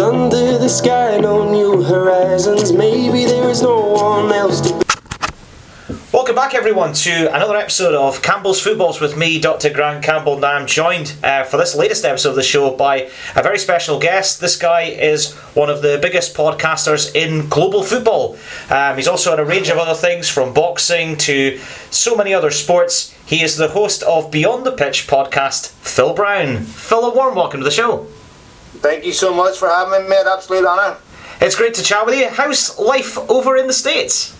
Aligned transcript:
under 0.00 0.58
the 0.58 0.68
sky, 0.68 1.18
no 1.18 1.50
new 1.50 1.82
horizons. 1.82 2.72
Maybe 2.72 3.24
there 3.24 3.48
is 3.48 3.62
no 3.62 3.80
one 3.80 4.32
else 4.32 4.60
to. 4.60 4.86
Welcome 6.12 6.34
back, 6.34 6.54
everyone, 6.54 6.92
to 6.94 7.34
another 7.34 7.56
episode 7.56 7.94
of 7.94 8.20
Campbell's 8.20 8.60
Footballs 8.60 9.00
with 9.00 9.16
me, 9.16 9.40
Dr. 9.40 9.70
Grant 9.70 10.04
Campbell. 10.04 10.38
Now, 10.38 10.54
I'm 10.54 10.66
joined 10.66 11.14
uh, 11.22 11.44
for 11.44 11.56
this 11.56 11.74
latest 11.74 12.04
episode 12.04 12.30
of 12.30 12.36
the 12.36 12.42
show 12.42 12.76
by 12.76 13.10
a 13.34 13.42
very 13.42 13.58
special 13.58 13.98
guest. 13.98 14.40
This 14.40 14.56
guy 14.56 14.82
is 14.82 15.32
one 15.54 15.70
of 15.70 15.82
the 15.82 15.98
biggest 16.02 16.36
podcasters 16.36 17.14
in 17.14 17.48
global 17.48 17.82
football. 17.82 18.36
Um, 18.68 18.96
he's 18.96 19.08
also 19.08 19.32
in 19.32 19.38
a 19.38 19.44
range 19.44 19.68
of 19.68 19.78
other 19.78 19.94
things, 19.94 20.28
from 20.28 20.52
boxing 20.52 21.16
to 21.18 21.58
so 21.90 22.16
many 22.16 22.34
other 22.34 22.50
sports. 22.50 23.14
He 23.24 23.42
is 23.42 23.56
the 23.56 23.68
host 23.68 24.02
of 24.02 24.30
Beyond 24.30 24.66
the 24.66 24.72
Pitch 24.72 25.06
podcast, 25.06 25.68
Phil 25.68 26.12
Brown. 26.12 26.64
Phil, 26.64 27.04
a 27.04 27.14
warm 27.14 27.34
welcome 27.34 27.60
to 27.60 27.64
the 27.64 27.70
show. 27.70 28.08
Thank 28.86 29.04
you 29.04 29.12
so 29.12 29.34
much 29.34 29.58
for 29.58 29.68
having 29.68 30.04
me, 30.04 30.08
mate. 30.10 30.26
Absolute 30.32 30.64
honour. 30.64 30.96
It's 31.40 31.56
great 31.56 31.74
to 31.74 31.82
chat 31.82 32.06
with 32.06 32.16
you. 32.16 32.28
How's 32.28 32.78
life 32.78 33.18
over 33.28 33.56
in 33.56 33.66
the 33.66 33.72
States? 33.72 34.32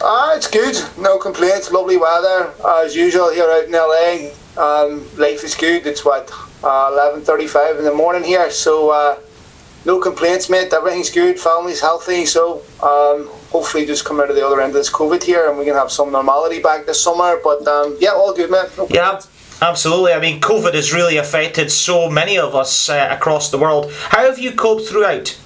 Ah, 0.00 0.34
it's 0.34 0.48
good. 0.48 0.74
No 0.96 1.18
complaints. 1.18 1.70
Lovely 1.70 1.98
weather 1.98 2.50
as 2.82 2.96
usual 2.96 3.30
here 3.30 3.44
out 3.44 3.64
in 3.64 3.72
LA. 3.72 4.30
Um, 4.56 5.04
life 5.18 5.44
is 5.44 5.54
good. 5.54 5.86
It's 5.86 6.02
what 6.02 6.32
uh, 6.64 6.88
eleven 6.90 7.20
thirty-five 7.20 7.76
in 7.76 7.84
the 7.84 7.92
morning 7.92 8.24
here, 8.24 8.50
so 8.50 8.88
uh, 8.88 9.18
no 9.84 10.00
complaints, 10.00 10.48
mate. 10.48 10.72
Everything's 10.72 11.10
good. 11.10 11.38
Family's 11.38 11.82
healthy, 11.82 12.24
so 12.24 12.62
um, 12.82 13.28
hopefully 13.50 13.84
just 13.84 14.06
come 14.06 14.18
out 14.18 14.30
of 14.30 14.36
the 14.36 14.46
other 14.46 14.62
end 14.62 14.70
of 14.70 14.76
this 14.76 14.90
COVID 14.90 15.22
here, 15.22 15.50
and 15.50 15.58
we 15.58 15.66
can 15.66 15.74
have 15.74 15.90
some 15.90 16.10
normality 16.10 16.62
back 16.62 16.86
this 16.86 17.02
summer. 17.02 17.38
But 17.44 17.68
um, 17.68 17.98
yeah, 18.00 18.12
all 18.12 18.32
good, 18.34 18.50
mate. 18.50 18.70
No 18.78 18.86
Yeah, 18.88 19.20
absolutely. 19.60 20.12
I 20.12 20.20
mean, 20.20 20.40
COVID 20.40 20.74
has 20.74 20.92
really 20.92 21.16
affected 21.16 21.70
so 21.70 22.08
many 22.10 22.38
of 22.38 22.54
us 22.54 22.88
uh, 22.88 23.08
across 23.10 23.50
the 23.50 23.58
world. 23.58 23.92
How 24.10 24.24
have 24.24 24.38
you 24.38 24.52
coped 24.52 24.86
throughout? 24.86 25.38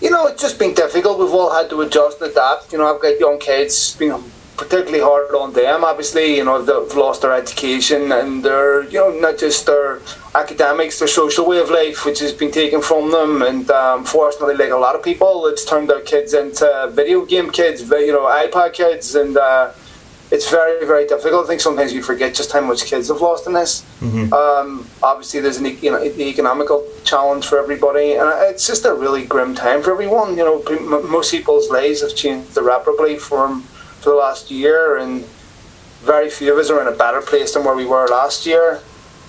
You 0.00 0.10
know, 0.10 0.26
it's 0.26 0.42
just 0.42 0.58
been 0.58 0.74
difficult. 0.74 1.18
We've 1.18 1.32
all 1.32 1.52
had 1.54 1.70
to 1.70 1.80
adjust 1.80 2.20
and 2.20 2.30
adapt. 2.30 2.72
You 2.72 2.78
know, 2.78 2.94
I've 2.94 3.00
got 3.00 3.18
young 3.18 3.38
kids. 3.38 3.72
It's 3.72 3.96
been 3.96 4.22
particularly 4.56 5.00
hard 5.00 5.34
on 5.34 5.52
them. 5.52 5.82
Obviously, 5.82 6.36
you 6.36 6.44
know, 6.44 6.62
they've 6.62 6.96
lost 6.96 7.22
their 7.22 7.32
education 7.32 8.12
and 8.12 8.44
their, 8.44 8.84
you 8.84 8.98
know, 8.98 9.10
not 9.18 9.38
just 9.38 9.66
their 9.66 10.00
academics, 10.34 10.98
their 10.98 11.08
social 11.08 11.46
way 11.46 11.58
of 11.58 11.70
life, 11.70 12.04
which 12.04 12.20
has 12.20 12.32
been 12.32 12.52
taken 12.52 12.82
from 12.82 13.10
them. 13.10 13.42
And 13.42 13.70
um, 13.70 14.04
fortunately, 14.04 14.56
like 14.56 14.70
a 14.70 14.76
lot 14.76 14.94
of 14.94 15.02
people, 15.02 15.46
it's 15.46 15.64
turned 15.64 15.88
their 15.88 16.02
kids 16.02 16.34
into 16.34 16.90
video 16.92 17.24
game 17.24 17.50
kids, 17.50 17.80
you 17.82 18.12
know, 18.12 18.26
iPad 18.26 18.72
kids, 18.74 19.14
and. 19.14 19.36
Uh, 19.36 19.72
it's 20.34 20.50
very, 20.50 20.84
very 20.84 21.06
difficult. 21.06 21.44
I 21.44 21.48
think 21.48 21.60
sometimes 21.60 21.92
you 21.92 22.02
forget 22.02 22.34
just 22.34 22.50
how 22.50 22.60
much 22.60 22.86
kids 22.86 23.06
have 23.06 23.20
lost 23.20 23.46
in 23.46 23.52
this. 23.52 23.82
Mm-hmm. 24.00 24.32
Um, 24.32 24.84
obviously, 25.00 25.38
there's 25.38 25.58
an 25.58 25.66
you 25.80 25.92
know 25.92 26.00
the 26.00 26.24
economical 26.24 26.84
challenge 27.04 27.46
for 27.46 27.56
everybody, 27.60 28.14
and 28.14 28.28
it's 28.50 28.66
just 28.66 28.84
a 28.84 28.92
really 28.92 29.24
grim 29.24 29.54
time 29.54 29.80
for 29.80 29.92
everyone. 29.92 30.36
You 30.36 30.44
know, 30.44 30.62
m- 30.62 31.08
most 31.08 31.30
people's 31.30 31.70
lives 31.70 32.00
have 32.00 32.16
changed 32.16 32.56
irreparably 32.56 33.16
for 33.16 33.60
for 34.00 34.10
the 34.10 34.16
last 34.16 34.50
year, 34.50 34.96
and 34.96 35.24
very 36.02 36.28
few 36.28 36.52
of 36.52 36.58
us 36.58 36.68
are 36.68 36.80
in 36.80 36.88
a 36.88 36.96
better 36.96 37.20
place 37.20 37.54
than 37.54 37.62
where 37.62 37.76
we 37.76 37.86
were 37.86 38.08
last 38.08 38.44
year. 38.44 38.80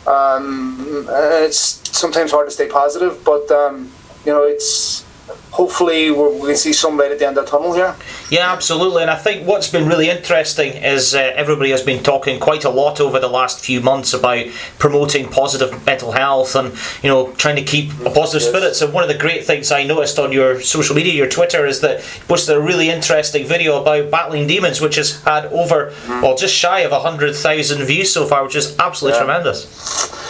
Um, 0.07 1.05
and 1.07 1.45
it's 1.45 1.81
sometimes 1.95 2.31
hard 2.31 2.47
to 2.47 2.51
stay 2.51 2.67
positive, 2.67 3.23
but 3.23 3.49
um, 3.51 3.91
you 4.25 4.33
know, 4.33 4.41
it's 4.41 5.04
hopefully 5.51 6.11
we're, 6.11 6.29
we 6.33 6.47
can 6.47 6.55
see 6.55 6.73
some 6.73 6.97
light 6.97 7.11
at 7.11 7.19
the 7.19 7.25
end 7.27 7.37
of 7.37 7.45
the 7.45 7.51
tunnel 7.51 7.73
here. 7.73 7.95
Yeah, 8.29 8.51
absolutely. 8.51 9.01
And 9.03 9.09
I 9.11 9.15
think 9.15 9.47
what's 9.47 9.69
been 9.69 9.87
really 9.87 10.09
interesting 10.09 10.73
is 10.73 11.15
uh, 11.15 11.19
everybody 11.35 11.69
has 11.71 11.81
been 11.81 12.03
talking 12.03 12.39
quite 12.39 12.65
a 12.65 12.69
lot 12.69 12.99
over 12.99 13.19
the 13.19 13.29
last 13.29 13.63
few 13.63 13.79
months 13.81 14.13
about 14.13 14.47
promoting 14.79 15.29
positive 15.29 15.85
mental 15.85 16.11
health 16.11 16.55
and 16.55 16.73
you 17.01 17.09
know 17.09 17.31
trying 17.33 17.55
to 17.55 17.63
keep 17.63 17.91
a 18.01 18.09
positive 18.09 18.41
Yes. 18.41 18.49
spirits. 18.49 18.81
And 18.81 18.93
one 18.93 19.03
of 19.03 19.09
the 19.09 19.17
great 19.17 19.45
things 19.45 19.71
I 19.71 19.83
noticed 19.83 20.19
on 20.19 20.31
your 20.31 20.59
social 20.61 20.95
media, 20.95 21.13
your 21.13 21.29
Twitter, 21.29 21.65
is 21.65 21.81
that 21.81 21.99
you 21.99 22.23
posted 22.27 22.55
a 22.57 22.59
really 22.59 22.89
interesting 22.89 23.45
video 23.45 23.81
about 23.81 24.11
battling 24.11 24.47
demons, 24.47 24.81
which 24.81 24.95
has 24.95 25.21
had 25.23 25.45
over 25.47 25.93
well 26.21 26.35
just 26.35 26.53
shy 26.53 26.81
of 26.81 26.91
hundred 26.91 27.33
thousand 27.35 27.83
views 27.85 28.11
so 28.13 28.25
far, 28.25 28.43
which 28.43 28.55
is 28.55 28.77
absolutely 28.79 29.17
Yeah. 29.19 29.23
tremendous. 29.25 30.24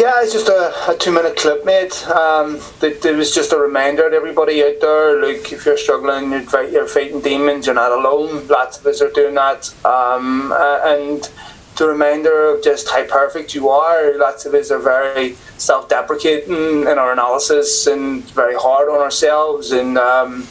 Yeah, 0.00 0.14
it's 0.22 0.32
just 0.32 0.48
a, 0.48 0.72
a 0.90 0.96
two 0.96 1.12
minute 1.12 1.36
clip, 1.36 1.62
mate. 1.66 2.08
Um, 2.08 2.58
that 2.78 3.04
it 3.04 3.16
was 3.16 3.34
just 3.34 3.52
a 3.52 3.58
reminder 3.58 4.08
to 4.08 4.16
everybody 4.16 4.64
out 4.64 4.80
there 4.80 5.20
look, 5.20 5.52
if 5.52 5.66
you're 5.66 5.76
struggling, 5.76 6.30
you're, 6.30 6.40
fight, 6.40 6.72
you're 6.72 6.86
fighting 6.86 7.20
demons, 7.20 7.66
you're 7.66 7.74
not 7.74 7.92
alone. 7.92 8.48
Lots 8.48 8.78
of 8.78 8.86
us 8.86 9.02
are 9.02 9.10
doing 9.10 9.34
that. 9.34 9.68
Um, 9.84 10.52
uh, 10.52 10.80
and 10.84 11.30
the 11.76 11.86
reminder 11.86 12.46
of 12.46 12.64
just 12.64 12.88
how 12.88 13.04
perfect 13.04 13.54
you 13.54 13.68
are. 13.68 14.16
Lots 14.16 14.46
of 14.46 14.54
us 14.54 14.70
are 14.70 14.78
very 14.78 15.34
self 15.58 15.90
deprecating 15.90 16.80
in 16.80 16.98
our 16.98 17.12
analysis 17.12 17.86
and 17.86 18.24
very 18.30 18.54
hard 18.54 18.88
on 18.88 19.00
ourselves. 19.02 19.70
And, 19.70 19.98
um, 19.98 20.48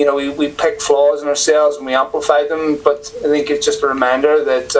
you 0.00 0.04
know, 0.04 0.16
we, 0.16 0.30
we 0.30 0.48
pick 0.48 0.80
flaws 0.80 1.22
in 1.22 1.28
ourselves 1.28 1.76
and 1.76 1.86
we 1.86 1.94
amplify 1.94 2.44
them. 2.48 2.76
But 2.82 3.14
I 3.18 3.28
think 3.28 3.50
it's 3.50 3.64
just 3.64 3.84
a 3.84 3.86
reminder 3.86 4.44
that. 4.44 4.74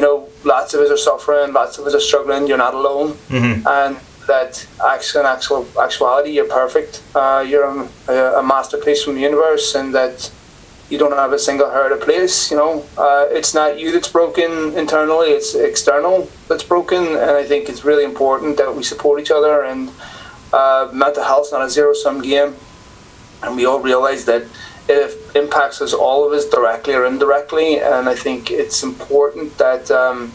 You 0.00 0.06
know, 0.06 0.28
lots 0.44 0.72
of 0.72 0.80
us 0.80 0.90
are 0.90 0.96
suffering, 1.10 1.52
lots 1.52 1.76
of 1.76 1.86
us 1.86 1.94
are 1.94 2.00
struggling. 2.10 2.46
You're 2.48 2.64
not 2.68 2.72
alone, 2.72 3.08
Mhm. 3.28 3.66
and 3.80 3.96
that 4.30 4.52
actually, 4.92 5.20
in 5.24 5.26
actual 5.36 5.66
actuality, 5.86 6.30
you're 6.36 6.52
perfect. 6.62 6.92
Uh, 7.14 7.44
you're 7.50 7.68
a, 8.08 8.38
a 8.40 8.42
masterpiece 8.42 9.00
from 9.04 9.14
the 9.16 9.20
universe, 9.30 9.66
and 9.78 9.94
that 9.94 10.30
you 10.88 10.96
don't 11.02 11.12
have 11.24 11.32
a 11.34 11.38
single 11.38 11.68
hair 11.72 11.84
out 11.84 11.92
of 11.92 12.00
place. 12.00 12.50
You 12.50 12.56
know, 12.62 12.72
uh, 12.96 13.38
it's 13.38 13.52
not 13.52 13.78
you 13.78 13.88
that's 13.94 14.08
broken 14.20 14.50
internally; 14.82 15.28
it's 15.38 15.54
external 15.54 16.16
that's 16.48 16.64
broken. 16.74 17.02
And 17.24 17.32
I 17.42 17.44
think 17.50 17.68
it's 17.68 17.84
really 17.90 18.04
important 18.12 18.56
that 18.56 18.70
we 18.78 18.82
support 18.92 19.20
each 19.22 19.32
other. 19.38 19.54
And 19.70 19.80
uh, 20.60 20.82
mental 21.04 21.24
health's 21.30 21.52
not 21.52 21.60
a 21.60 21.70
zero-sum 21.78 22.16
game, 22.22 22.50
and 23.42 23.50
we 23.58 23.66
all 23.68 23.80
realize 23.90 24.22
that 24.32 24.42
it 24.90 25.36
impacts 25.36 25.80
us 25.80 25.92
all 25.92 26.26
of 26.26 26.32
us 26.32 26.46
directly 26.48 26.94
or 26.94 27.06
indirectly. 27.06 27.78
And 27.78 28.08
I 28.08 28.14
think 28.14 28.50
it's 28.50 28.82
important 28.82 29.56
that 29.58 29.90
um, 29.90 30.32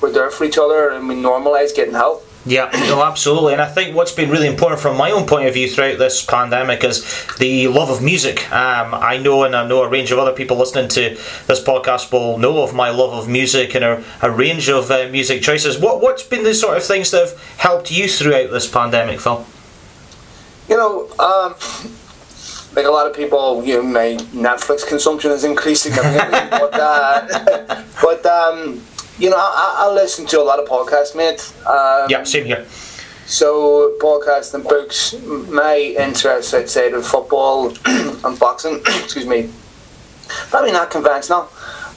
we're 0.00 0.12
there 0.12 0.30
for 0.30 0.44
each 0.44 0.58
other 0.58 0.90
and 0.90 1.08
we 1.08 1.14
normalise 1.14 1.74
getting 1.74 1.94
help. 1.94 2.22
Yeah, 2.46 2.70
no, 2.72 3.02
absolutely. 3.02 3.54
And 3.54 3.60
I 3.60 3.66
think 3.66 3.96
what's 3.96 4.12
been 4.12 4.30
really 4.30 4.46
important 4.46 4.80
from 4.80 4.96
my 4.96 5.10
own 5.10 5.26
point 5.26 5.48
of 5.48 5.54
view 5.54 5.68
throughout 5.68 5.98
this 5.98 6.24
pandemic 6.24 6.84
is 6.84 7.04
the 7.38 7.66
love 7.66 7.90
of 7.90 8.00
music. 8.00 8.48
Um, 8.52 8.94
I 8.94 9.18
know, 9.18 9.42
and 9.42 9.56
I 9.56 9.66
know 9.66 9.82
a 9.82 9.88
range 9.88 10.12
of 10.12 10.20
other 10.20 10.32
people 10.32 10.56
listening 10.56 10.88
to 10.90 11.18
this 11.48 11.60
podcast 11.60 12.12
will 12.12 12.38
know 12.38 12.62
of 12.62 12.72
my 12.72 12.90
love 12.90 13.12
of 13.12 13.28
music 13.28 13.74
and 13.74 13.84
a, 13.84 14.04
a 14.22 14.30
range 14.30 14.68
of 14.68 14.92
uh, 14.92 15.08
music 15.10 15.42
choices. 15.42 15.76
What 15.76 16.00
What's 16.00 16.22
been 16.22 16.44
the 16.44 16.54
sort 16.54 16.76
of 16.76 16.84
things 16.84 17.10
that 17.10 17.28
have 17.28 17.56
helped 17.56 17.90
you 17.90 18.06
throughout 18.06 18.52
this 18.52 18.70
pandemic, 18.70 19.18
Phil? 19.18 19.44
You 20.68 20.76
know, 20.76 21.08
um, 21.18 21.56
like 22.76 22.84
a 22.84 22.90
lot 22.90 23.06
of 23.06 23.16
people, 23.16 23.64
you 23.64 23.74
know, 23.74 23.82
my 23.82 24.16
Netflix 24.34 24.86
consumption 24.86 25.30
has 25.30 25.44
increased 25.44 25.82
significantly. 25.84 26.38
but, 26.50 26.74
uh, 26.74 27.82
but 28.02 28.24
um, 28.26 28.82
you 29.18 29.30
know, 29.30 29.38
I, 29.38 29.86
I 29.88 29.92
listen 29.92 30.26
to 30.26 30.40
a 30.40 30.44
lot 30.44 30.60
of 30.60 30.68
podcasts, 30.68 31.16
mate. 31.16 31.52
Um, 31.66 32.08
Yeah, 32.10 32.22
same 32.24 32.44
here. 32.44 32.66
So, 33.24 33.96
podcasts 33.98 34.54
and 34.54 34.62
books, 34.62 35.14
my 35.48 35.78
interests 35.98 36.54
outside 36.54 36.92
of 36.92 37.04
football 37.04 37.72
and 37.86 38.38
boxing, 38.38 38.74
excuse 38.86 39.26
me, 39.26 39.50
probably 40.50 40.70
not 40.70 40.90
conventional. 40.90 41.48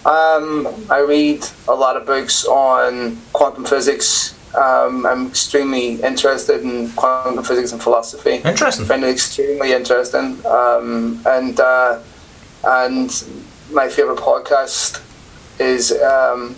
Um, 0.05 0.67
I 0.89 0.99
read 1.05 1.45
a 1.67 1.75
lot 1.75 1.97
of 1.97 2.05
books 2.07 2.45
on 2.45 3.19
quantum 3.33 3.65
physics. 3.65 4.33
Um, 4.55 5.05
I'm 5.05 5.27
extremely 5.27 6.01
interested 6.01 6.61
in 6.61 6.89
quantum 6.91 7.43
physics 7.43 7.71
and 7.71 7.81
philosophy. 7.81 8.41
Interesting. 8.43 8.85
find 8.85 9.03
it 9.03 9.09
extremely 9.09 9.73
interesting. 9.73 10.43
Um, 10.45 11.21
and 11.25 11.59
uh, 11.59 11.99
and 12.63 13.23
my 13.71 13.87
favorite 13.87 14.17
podcast 14.17 15.03
is 15.59 15.91
um, 15.91 16.55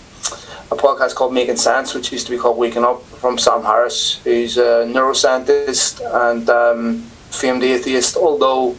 a 0.72 0.76
podcast 0.76 1.16
called 1.16 1.34
Making 1.34 1.58
Sense, 1.58 1.94
which 1.94 2.12
used 2.12 2.26
to 2.28 2.32
be 2.32 2.38
called 2.38 2.58
Waking 2.58 2.86
Up, 2.86 3.04
from 3.04 3.38
Sam 3.38 3.64
Harris, 3.64 4.22
who's 4.24 4.58
a 4.58 4.86
neuroscientist 4.88 6.02
and 6.32 6.50
um, 6.50 7.02
famed 7.30 7.64
atheist, 7.64 8.16
although 8.16 8.76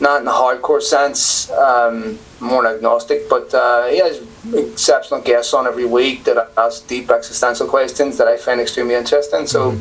not 0.00 0.22
in 0.22 0.28
a 0.28 0.32
hardcore 0.32 0.82
sense, 0.82 1.50
um, 1.50 2.18
more 2.40 2.64
an 2.64 2.76
agnostic. 2.76 3.28
But 3.28 3.52
uh, 3.54 3.86
he 3.88 3.98
has 3.98 4.20
exceptional 4.54 5.20
guests 5.20 5.54
on 5.54 5.66
every 5.66 5.84
week 5.84 6.24
that 6.24 6.50
ask 6.56 6.86
deep 6.86 7.10
existential 7.10 7.66
questions 7.66 8.16
that 8.18 8.28
I 8.28 8.36
find 8.36 8.60
extremely 8.60 8.94
interesting. 8.94 9.46
So. 9.46 9.78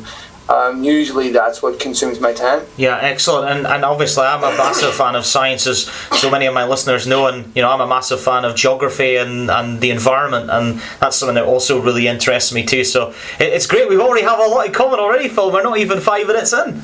Um, 0.50 0.84
usually 0.84 1.32
that's 1.32 1.62
what 1.62 1.80
consumes 1.80 2.20
my 2.20 2.34
time. 2.34 2.66
Yeah, 2.76 2.98
excellent. 2.98 3.52
And, 3.52 3.68
and 3.68 3.86
obviously, 3.86 4.24
I'm 4.24 4.44
a 4.44 4.58
massive 4.58 4.96
fan 4.96 5.14
of 5.14 5.24
science, 5.24 5.68
as 5.68 5.84
so 6.20 6.32
many 6.32 6.48
of 6.48 6.56
my 6.56 6.66
listeners 6.66 7.06
know. 7.06 7.28
And 7.28 7.56
you 7.56 7.62
know, 7.62 7.70
I'm 7.70 7.82
a 7.82 7.86
massive 7.86 8.20
fan 8.20 8.46
of 8.46 8.56
geography 8.56 9.18
and, 9.18 9.52
and 9.52 9.80
the 9.80 9.92
environment, 9.92 10.50
and 10.50 10.82
that's 11.00 11.18
something 11.18 11.36
that 11.36 11.44
also 11.44 11.80
really 11.80 12.08
interests 12.08 12.52
me 12.52 12.66
too. 12.66 12.84
So 12.84 13.10
it, 13.40 13.54
it's 13.54 13.68
great. 13.68 13.90
We 13.90 14.00
already 14.00 14.26
have 14.26 14.40
a 14.40 14.48
lot 14.48 14.66
in 14.66 14.74
common 14.74 15.00
already, 15.00 15.30
Phil. 15.30 15.52
We're 15.52 15.62
not 15.62 15.78
even 15.78 16.00
five 16.00 16.26
minutes 16.26 16.52
in. 16.52 16.82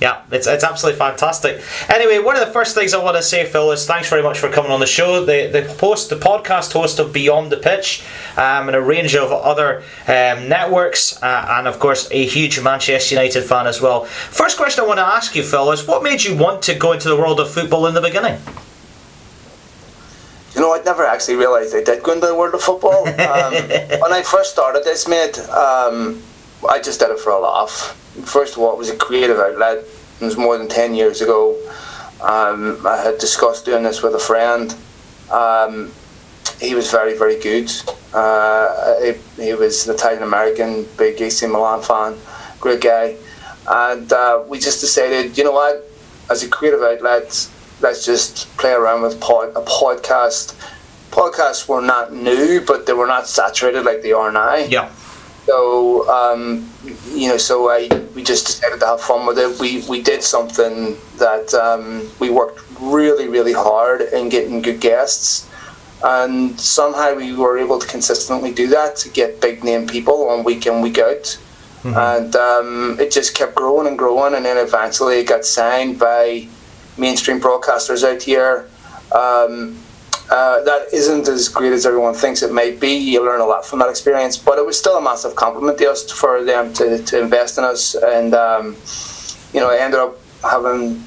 Yeah, 0.00 0.22
it's, 0.30 0.46
it's 0.46 0.64
absolutely 0.64 0.98
fantastic. 0.98 1.62
Anyway, 1.90 2.18
one 2.20 2.34
of 2.34 2.46
the 2.46 2.52
first 2.52 2.74
things 2.74 2.94
I 2.94 3.04
want 3.04 3.18
to 3.18 3.22
say, 3.22 3.44
Phil, 3.44 3.70
is 3.72 3.86
thanks 3.86 4.08
very 4.08 4.22
much 4.22 4.38
for 4.38 4.48
coming 4.48 4.72
on 4.72 4.80
the 4.80 4.86
show. 4.86 5.24
The 5.26 5.48
the 5.48 5.74
post, 5.74 6.08
the 6.08 6.16
podcast 6.16 6.72
host 6.72 6.98
of 6.98 7.12
Beyond 7.12 7.52
the 7.52 7.58
Pitch, 7.58 8.02
um, 8.38 8.68
and 8.68 8.74
a 8.74 8.80
range 8.80 9.14
of 9.14 9.30
other 9.30 9.82
um, 10.08 10.48
networks, 10.48 11.22
uh, 11.22 11.46
and 11.50 11.68
of 11.68 11.78
course 11.78 12.08
a 12.10 12.24
huge 12.26 12.60
Manchester 12.62 13.14
United 13.14 13.42
fan 13.42 13.66
as 13.66 13.82
well. 13.82 14.06
First 14.06 14.56
question 14.56 14.84
I 14.84 14.86
want 14.86 14.98
to 14.98 15.06
ask 15.06 15.36
you, 15.36 15.42
Phil, 15.42 15.70
is 15.72 15.86
what 15.86 16.02
made 16.02 16.24
you 16.24 16.34
want 16.34 16.62
to 16.62 16.74
go 16.74 16.92
into 16.92 17.10
the 17.10 17.16
world 17.16 17.38
of 17.38 17.50
football 17.50 17.86
in 17.86 17.92
the 17.92 18.00
beginning? 18.00 18.40
You 20.54 20.62
know, 20.62 20.72
I'd 20.72 20.84
never 20.84 21.04
actually 21.04 21.36
realised 21.36 21.76
I 21.76 21.82
did 21.82 22.02
go 22.02 22.12
into 22.12 22.26
the 22.26 22.34
world 22.34 22.54
of 22.54 22.62
football. 22.62 23.06
Um, 23.20 23.52
when 23.52 24.12
I 24.12 24.22
first 24.22 24.50
started 24.50 24.82
this, 24.82 25.06
mate, 25.06 25.38
um, 25.50 26.20
I 26.68 26.80
just 26.80 27.00
did 27.00 27.10
it 27.10 27.18
for 27.18 27.30
a 27.30 27.38
laugh. 27.38 27.96
First 28.24 28.56
of 28.56 28.62
all, 28.62 28.72
it 28.72 28.78
was 28.78 28.90
a 28.90 28.96
creative 28.96 29.38
outlet. 29.38 29.84
It 30.20 30.24
was 30.24 30.36
more 30.36 30.58
than 30.58 30.68
10 30.68 30.94
years 30.94 31.20
ago. 31.22 31.56
Um, 32.20 32.86
I 32.86 32.98
had 32.98 33.18
discussed 33.18 33.64
doing 33.64 33.82
this 33.82 34.02
with 34.02 34.14
a 34.14 34.18
friend. 34.18 34.74
Um, 35.30 35.92
he 36.60 36.74
was 36.74 36.90
very, 36.90 37.16
very 37.16 37.40
good. 37.40 37.70
Uh, 38.12 39.00
he, 39.00 39.42
he, 39.42 39.54
was 39.54 39.88
an 39.88 39.94
Italian 39.94 40.22
American, 40.22 40.86
big 40.98 41.20
AC 41.20 41.46
Milan 41.46 41.80
fan, 41.82 42.16
great 42.60 42.80
guy. 42.80 43.16
And 43.66 44.12
uh, 44.12 44.44
we 44.48 44.58
just 44.58 44.80
decided, 44.80 45.38
you 45.38 45.44
know 45.44 45.52
what, 45.52 45.88
as 46.28 46.42
a 46.42 46.48
creative 46.48 46.82
outlet, 46.82 47.48
let's 47.80 48.04
just 48.04 48.54
play 48.58 48.72
around 48.72 49.02
with 49.02 49.20
pod, 49.20 49.50
a 49.50 49.62
podcast. 49.62 50.54
Podcasts 51.10 51.68
were 51.68 51.80
not 51.80 52.12
new, 52.12 52.60
but 52.66 52.86
they 52.86 52.92
were 52.92 53.06
not 53.06 53.26
saturated 53.26 53.84
like 53.84 54.02
they 54.02 54.12
are 54.12 54.30
now. 54.30 54.56
Yeah. 54.56 54.92
So 55.50 56.08
um, 56.08 56.70
you 57.12 57.28
know, 57.28 57.36
so 57.36 57.68
I 57.70 57.88
we 58.14 58.22
just 58.22 58.46
decided 58.46 58.78
to 58.80 58.86
have 58.86 59.00
fun 59.00 59.26
with 59.26 59.36
it. 59.36 59.58
We 59.58 59.82
we 59.88 60.00
did 60.00 60.22
something 60.22 60.96
that 61.18 61.52
um, 61.54 62.08
we 62.20 62.30
worked 62.30 62.60
really 62.80 63.26
really 63.26 63.52
hard 63.52 64.00
in 64.00 64.28
getting 64.28 64.62
good 64.62 64.80
guests, 64.80 65.50
and 66.04 66.58
somehow 66.60 67.16
we 67.16 67.34
were 67.34 67.58
able 67.58 67.80
to 67.80 67.86
consistently 67.88 68.52
do 68.52 68.68
that 68.68 68.94
to 69.02 69.08
get 69.10 69.40
big 69.40 69.64
name 69.64 69.88
people 69.88 70.28
on 70.28 70.44
week 70.44 70.66
in 70.66 70.82
week 70.82 70.98
out. 70.98 71.36
Mm-hmm. 71.82 71.96
And 71.96 72.36
um, 72.36 73.00
it 73.00 73.10
just 73.10 73.34
kept 73.34 73.56
growing 73.56 73.88
and 73.88 73.98
growing, 73.98 74.34
and 74.34 74.44
then 74.44 74.56
eventually 74.56 75.18
it 75.18 75.26
got 75.26 75.44
signed 75.44 75.98
by 75.98 76.46
mainstream 76.96 77.40
broadcasters 77.40 78.04
out 78.04 78.22
here. 78.22 78.68
Um, 79.10 79.78
uh, 80.30 80.62
that 80.62 80.86
isn't 80.92 81.26
as 81.26 81.48
great 81.48 81.72
as 81.72 81.84
everyone 81.84 82.14
thinks 82.14 82.42
it 82.42 82.52
might 82.52 82.78
be. 82.78 82.94
You 82.94 83.24
learn 83.24 83.40
a 83.40 83.46
lot 83.46 83.66
from 83.66 83.80
that 83.80 83.88
experience, 83.88 84.36
but 84.36 84.58
it 84.58 84.64
was 84.64 84.78
still 84.78 84.96
a 84.96 85.02
massive 85.02 85.34
compliment 85.34 85.78
to 85.78 85.90
us 85.90 86.08
for 86.10 86.44
them 86.44 86.72
to, 86.74 87.02
to 87.02 87.20
invest 87.20 87.58
in 87.58 87.64
us. 87.64 87.96
And 87.96 88.32
um, 88.34 88.76
you 89.52 89.60
know, 89.60 89.70
I 89.70 89.78
ended 89.78 89.98
up 89.98 90.16
having 90.42 91.02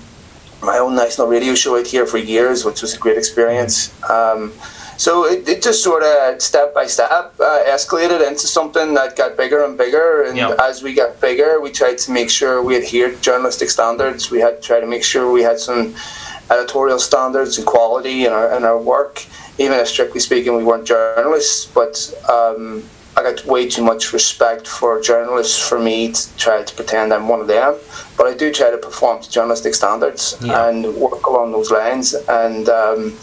my 0.61 0.77
own 0.77 0.95
national 0.95 1.27
radio 1.27 1.55
show 1.55 1.77
out 1.79 1.87
here 1.87 2.05
for 2.05 2.17
years, 2.17 2.65
which 2.65 2.81
was 2.81 2.93
a 2.93 2.97
great 2.97 3.17
experience. 3.17 3.93
Um, 4.09 4.53
so 4.97 5.25
it, 5.25 5.47
it 5.47 5.63
just 5.63 5.83
sort 5.83 6.03
of 6.03 6.41
step 6.41 6.73
by 6.73 6.85
step 6.85 7.09
uh, 7.11 7.63
escalated 7.67 8.25
into 8.27 8.47
something 8.47 8.93
that 8.93 9.15
got 9.15 9.35
bigger 9.35 9.63
and 9.63 9.77
bigger. 9.77 10.23
And 10.23 10.37
yep. 10.37 10.57
as 10.59 10.83
we 10.83 10.93
got 10.93 11.19
bigger, 11.19 11.59
we 11.59 11.71
tried 11.71 11.97
to 11.99 12.11
make 12.11 12.29
sure 12.29 12.61
we 12.61 12.75
adhered 12.75 13.15
to 13.15 13.21
journalistic 13.21 13.69
standards. 13.69 14.29
We 14.29 14.39
had 14.39 14.61
to 14.61 14.67
try 14.67 14.79
to 14.79 14.87
make 14.87 15.03
sure 15.03 15.31
we 15.31 15.43
had 15.43 15.59
some 15.59 15.95
editorial 16.53 16.99
standards 16.99 17.57
and 17.57 17.65
quality 17.65 18.25
in 18.25 18.31
our 18.31 18.55
in 18.55 18.63
our 18.63 18.79
work. 18.79 19.25
Even 19.57 19.79
if 19.79 19.87
strictly 19.87 20.19
speaking, 20.19 20.55
we 20.55 20.63
weren't 20.63 20.85
journalists, 20.85 21.65
but 21.79 21.95
um, 22.29 22.83
I 23.15 23.21
got 23.21 23.45
way 23.45 23.69
too 23.69 23.83
much 23.83 24.11
respect 24.11 24.67
for 24.67 24.99
journalists 24.99 25.57
for 25.69 25.79
me 25.79 26.11
to 26.11 26.37
try 26.37 26.63
to 26.63 26.75
pretend 26.75 27.13
I'm 27.13 27.27
one 27.27 27.41
of 27.41 27.47
them. 27.47 27.75
But 28.17 28.25
I 28.27 28.33
do 28.33 28.51
try 28.51 28.71
to 28.71 28.77
perform 28.77 29.21
to 29.21 29.29
journalistic 29.29 29.75
standards 29.75 30.35
yeah. 30.41 30.67
and 30.67 30.95
work 30.95 31.25
along 31.27 31.51
those 31.51 31.69
lines. 31.69 32.15
And 32.27 32.67
um, 32.69 33.13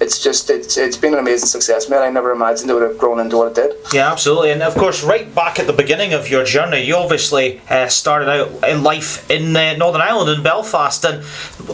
it's 0.00 0.18
just 0.18 0.48
it's 0.48 0.76
it's 0.78 0.96
been 0.96 1.12
an 1.12 1.18
amazing 1.20 1.46
success, 1.46 1.88
man. 1.90 2.02
I 2.02 2.10
never 2.10 2.32
imagined 2.32 2.70
it 2.70 2.74
would 2.74 2.82
have 2.82 2.98
grown 2.98 3.20
into 3.20 3.36
what 3.36 3.48
it 3.48 3.54
did. 3.54 3.74
Yeah, 3.92 4.10
absolutely. 4.10 4.50
And 4.50 4.62
of 4.62 4.74
course, 4.74 5.04
right 5.04 5.32
back 5.34 5.58
at 5.58 5.66
the 5.66 5.74
beginning 5.74 6.14
of 6.14 6.30
your 6.30 6.44
journey, 6.44 6.82
you 6.82 6.96
obviously 6.96 7.60
uh, 7.68 7.88
started 7.88 8.30
out 8.30 8.68
in 8.68 8.82
life 8.82 9.30
in 9.30 9.54
uh, 9.54 9.76
Northern 9.76 10.00
Ireland 10.00 10.30
in 10.30 10.42
Belfast, 10.42 11.04
and 11.04 11.22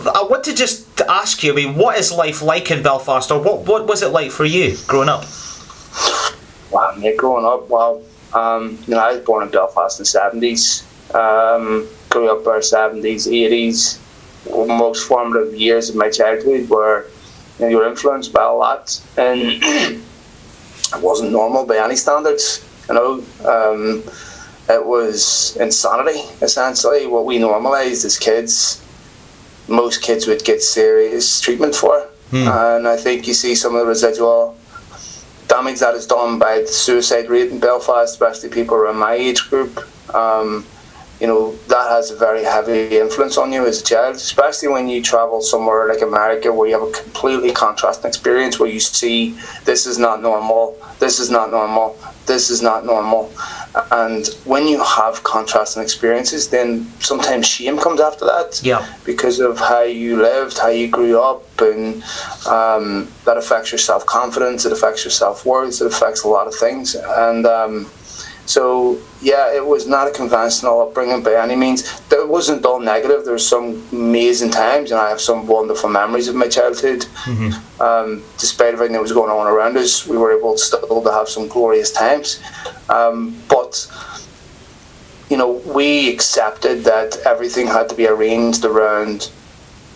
I 0.09 0.27
want 0.29 0.43
to 0.45 0.55
just 0.55 1.01
ask 1.03 1.43
you, 1.45 1.53
I 1.53 1.57
mean, 1.57 1.77
what 1.77 1.99
is 1.99 2.11
life 2.11 2.43
like 2.43 2.71
in 2.71 2.83
Belfast, 2.83 3.31
or 3.31 3.41
what 3.41 3.67
what 3.67 3.87
was 3.87 4.03
it 4.03 4.09
like 4.09 4.33
for 4.33 4.45
you 4.45 4.77
growing 4.89 5.09
up? 5.09 5.25
Wow, 6.73 6.95
mate, 6.99 7.17
growing 7.17 7.47
up, 7.47 7.69
well, 7.71 8.03
um, 8.35 8.77
you 8.87 8.95
know, 8.95 9.01
I 9.01 9.13
was 9.13 9.25
born 9.25 9.45
in 9.45 9.51
Belfast 9.51 9.99
in 9.99 10.03
the 10.03 10.07
seventies. 10.07 10.85
Um, 11.15 11.87
grew 12.11 12.29
up 12.29 12.39
in 12.39 12.45
the 12.45 12.63
seventies, 12.63 13.29
eighties. 13.29 14.01
Most 14.49 15.07
formative 15.09 15.55
years 15.55 15.91
of 15.91 15.97
my 15.97 16.09
childhood 16.09 16.69
were 16.69 17.07
you 17.59 17.65
know, 17.65 17.69
you're 17.71 17.89
influenced 17.89 18.33
by 18.33 18.45
a 18.45 18.53
lot, 18.53 19.01
and 19.17 19.41
it 19.41 20.03
wasn't 21.01 21.33
normal 21.33 21.67
by 21.67 21.79
any 21.79 21.97
standards. 21.97 22.65
You 22.89 22.95
know, 22.95 23.13
um, 23.45 24.05
it 24.69 24.85
was 24.85 25.57
insanity 25.57 26.21
essentially. 26.43 27.07
What 27.07 27.25
we 27.25 27.39
normalised 27.39 28.05
as 28.05 28.19
kids, 28.19 28.83
most 29.69 30.03
kids 30.03 30.27
would 30.27 30.45
get 30.45 30.63
serious 30.63 31.41
treatment 31.41 31.75
for, 31.75 32.01
hmm. 32.31 32.49
and 32.49 32.89
I 32.89 32.97
think 32.97 33.27
you 33.27 33.35
see 33.35 33.55
some 33.55 33.75
of 33.75 33.81
the 33.81 33.87
residual 33.87 34.57
damage 35.49 35.81
that 35.81 35.95
is 35.95 36.07
done 36.07 36.39
by 36.39 36.61
the 36.61 36.67
suicide 36.67 37.29
rate 37.29 37.51
in 37.51 37.59
Belfast, 37.59 38.13
especially 38.13 38.51
people 38.51 38.77
around 38.77 38.97
my 38.97 39.15
age 39.15 39.49
group. 39.49 39.79
Um, 40.15 40.65
you 41.21 41.27
know 41.27 41.53
that 41.69 41.89
has 41.91 42.11
a 42.11 42.17
very 42.17 42.45
heavy 42.45 42.99
influence 42.99 43.39
on 43.39 43.53
you 43.53 43.67
as 43.67 43.81
a 43.81 43.85
child, 43.85 44.17
especially 44.17 44.69
when 44.69 44.89
you 44.89 45.03
travel 45.03 45.41
somewhere 45.41 45.89
like 45.89 46.03
America 46.03 46.53
where 46.53 46.69
you 46.69 46.79
have 46.79 46.89
a 46.89 46.93
completely 46.93 47.53
contrasting 47.53 48.09
experience 48.09 48.59
where 48.59 48.69
you 48.69 48.81
see 48.81 49.37
this 49.65 49.87
is 49.87 49.99
not 49.99 50.21
normal, 50.21 50.77
this 50.99 51.19
is 51.19 51.31
not 51.31 51.51
normal, 51.51 51.99
this 52.27 52.51
is 52.51 52.61
not 52.61 52.85
normal. 52.85 53.33
And 53.91 54.27
when 54.45 54.67
you 54.67 54.83
have 54.83 55.23
contrasting 55.23 55.83
experiences, 55.83 56.49
then 56.49 56.91
sometimes 57.01 57.47
shame 57.47 57.79
comes 57.79 58.01
after 58.01 58.25
that. 58.25 58.61
Yeah. 58.63 58.87
Because 59.05 59.39
of 59.39 59.59
how 59.59 59.83
you 59.83 60.17
lived, 60.17 60.59
how 60.59 60.69
you 60.69 60.89
grew 60.89 61.21
up, 61.21 61.45
and 61.61 62.03
um, 62.47 63.09
that 63.25 63.37
affects 63.37 63.73
your 63.73 63.79
self 63.79 64.07
confidence, 64.07 64.65
it 64.65 64.73
affects 64.73 65.05
your 65.05 65.11
self 65.11 65.45
worth, 65.45 65.81
it 65.81 65.87
affects 65.87 66.25
a 66.25 66.29
lot 66.29 66.47
of 66.47 66.55
things. 66.55 66.95
And 66.95 67.45
um, 67.47 67.91
so 68.47 68.99
yeah, 69.21 69.55
it 69.55 69.65
was 69.65 69.87
not 69.87 70.09
a 70.09 70.13
conventional 70.13 70.81
upbringing 70.81 71.23
by 71.23 71.35
any 71.35 71.57
means. 71.57 72.01
It 72.11 72.29
wasn't 72.29 72.65
all 72.65 72.81
negative. 72.81 73.25
There 73.25 73.33
were 73.33 73.39
some 73.39 73.83
amazing 73.93 74.51
times, 74.51 74.93
and 74.93 75.01
I 75.01 75.11
have 75.11 75.21
some 75.21 75.47
wonderful 75.47 75.91
memories 75.91 76.29
of 76.29 76.37
my 76.37 76.49
childhood. 76.49 77.01
Mm-hmm. 77.25 77.83
Um, 77.83 78.23
despite 78.39 78.75
everything 78.75 78.95
that 78.95 79.03
was 79.03 79.13
going 79.13 79.31
on 79.31 79.47
around 79.47 79.77
us, 79.77 80.07
we 80.07 80.17
were 80.17 80.37
able 80.37 80.53
to 80.53 80.59
still 80.59 81.03
to 81.03 81.13
have 81.13 81.29
some 81.29 81.49
glorious 81.49 81.91
times. 81.93 82.41
Um, 82.89 83.37
but 83.49 83.91
you 85.29 85.37
know, 85.37 85.61
we 85.67 86.13
accepted 86.13 86.85
that 86.85 87.17
everything 87.27 87.67
had 87.67 87.89
to 87.89 87.97
be 87.97 88.07
arranged 88.07 88.65
around 88.65 89.31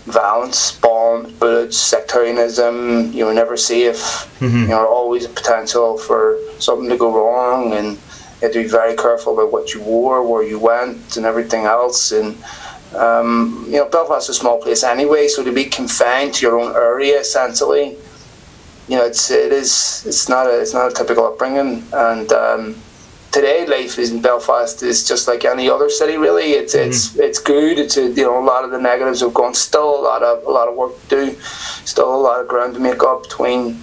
violence, 0.06 0.72
bombs, 0.72 1.32
bullets, 1.32 1.76
sectarianism. 1.76 3.12
You 3.12 3.26
were 3.26 3.34
never 3.34 3.56
safe. 3.56 3.96
Mm-hmm. 4.40 4.62
You 4.62 4.68
know, 4.68 4.88
always 4.88 5.24
a 5.24 5.28
potential 5.28 5.98
for 5.98 6.38
something 6.58 6.88
to 6.88 6.96
go 6.96 7.14
wrong, 7.14 7.72
and 7.72 7.98
you 8.40 8.48
had 8.48 8.52
to 8.54 8.62
be 8.62 8.68
very 8.68 8.96
careful 8.96 9.34
about 9.34 9.52
what 9.52 9.74
you 9.74 9.82
wore, 9.82 10.26
where 10.26 10.42
you 10.42 10.58
went, 10.58 11.16
and 11.16 11.26
everything 11.26 11.64
else. 11.64 12.12
And 12.12 12.36
um, 12.94 13.64
you 13.66 13.76
know, 13.76 13.88
Belfast 13.88 14.28
is 14.28 14.36
a 14.36 14.40
small 14.40 14.58
place 14.60 14.82
anyway, 14.82 15.28
so 15.28 15.44
to 15.44 15.52
be 15.52 15.64
confined 15.64 16.34
to 16.34 16.46
your 16.46 16.58
own 16.58 16.74
area 16.74 17.20
essentially, 17.20 17.96
you 18.88 18.96
know, 18.96 19.04
it's 19.04 19.30
it 19.30 19.52
is 19.52 20.04
it's 20.06 20.28
not 20.28 20.46
a 20.46 20.60
it's 20.60 20.74
not 20.74 20.90
a 20.90 20.94
typical 20.94 21.24
upbringing. 21.24 21.84
And 21.92 22.32
um, 22.32 22.76
today, 23.30 23.64
life 23.64 23.98
in 23.98 24.20
Belfast 24.20 24.82
is 24.82 25.06
just 25.06 25.28
like 25.28 25.44
any 25.44 25.70
other 25.70 25.88
city. 25.88 26.16
Really, 26.16 26.52
it's 26.52 26.74
mm-hmm. 26.74 26.90
it's 26.90 27.16
it's 27.16 27.38
good. 27.38 27.78
It's 27.78 27.96
a, 27.96 28.08
you 28.08 28.24
know 28.24 28.42
a 28.42 28.44
lot 28.44 28.64
of 28.64 28.72
the 28.72 28.80
negatives 28.80 29.20
have 29.20 29.32
gone. 29.32 29.54
Still 29.54 30.00
a 30.00 30.02
lot 30.02 30.24
of 30.24 30.44
a 30.44 30.50
lot 30.50 30.66
of 30.66 30.74
work 30.74 31.00
to 31.02 31.08
do. 31.08 31.40
Still 31.84 32.12
a 32.12 32.16
lot 32.16 32.40
of 32.40 32.48
ground 32.48 32.74
to 32.74 32.80
make 32.80 33.02
up 33.04 33.22
between 33.22 33.80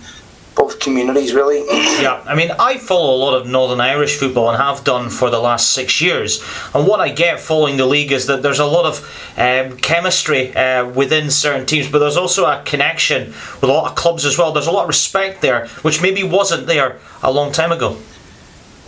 both 0.58 0.80
communities, 0.80 1.34
really. 1.34 1.60
yeah, 2.02 2.24
I 2.26 2.36
mean, 2.36 2.52
I 2.58 2.78
follow 2.78 3.16
a 3.16 3.20
lot 3.20 3.40
of 3.40 3.48
Northern 3.48 3.80
Irish 3.80 4.18
football 4.18 4.50
and 4.50 4.62
have 4.62 4.84
done 4.84 5.10
for 5.10 5.30
the 5.30 5.40
last 5.40 5.70
six 5.70 6.02
years. 6.02 6.44
And 6.74 6.88
what 6.88 7.00
I 7.00 7.10
get 7.10 7.40
following 7.40 7.78
the 7.78 7.86
league 7.86 8.12
is 8.12 8.26
that 8.26 8.42
there's 8.42 8.60
a 8.60 8.66
lot 8.66 8.86
of 8.86 9.34
um, 9.38 9.78
chemistry 9.78 10.56
uh, 10.56 10.88
within 10.90 11.30
certain 11.30 11.66
teams, 11.68 11.90
but 11.90 12.00
there's 12.00 12.18
also 12.18 12.46
a 12.46 12.64
connection 12.66 13.28
with 13.28 13.64
a 13.64 13.68
lot 13.68 13.90
of 13.90 13.96
clubs 13.96 14.26
as 14.26 14.38
well. 14.38 14.52
There's 14.52 14.68
a 14.68 14.72
lot 14.72 14.84
of 14.84 14.88
respect 14.88 15.42
there, 15.42 15.68
which 15.84 16.02
maybe 16.02 16.24
wasn't 16.24 16.66
there 16.66 17.00
a 17.22 17.32
long 17.32 17.52
time 17.52 17.72
ago. 17.72 17.98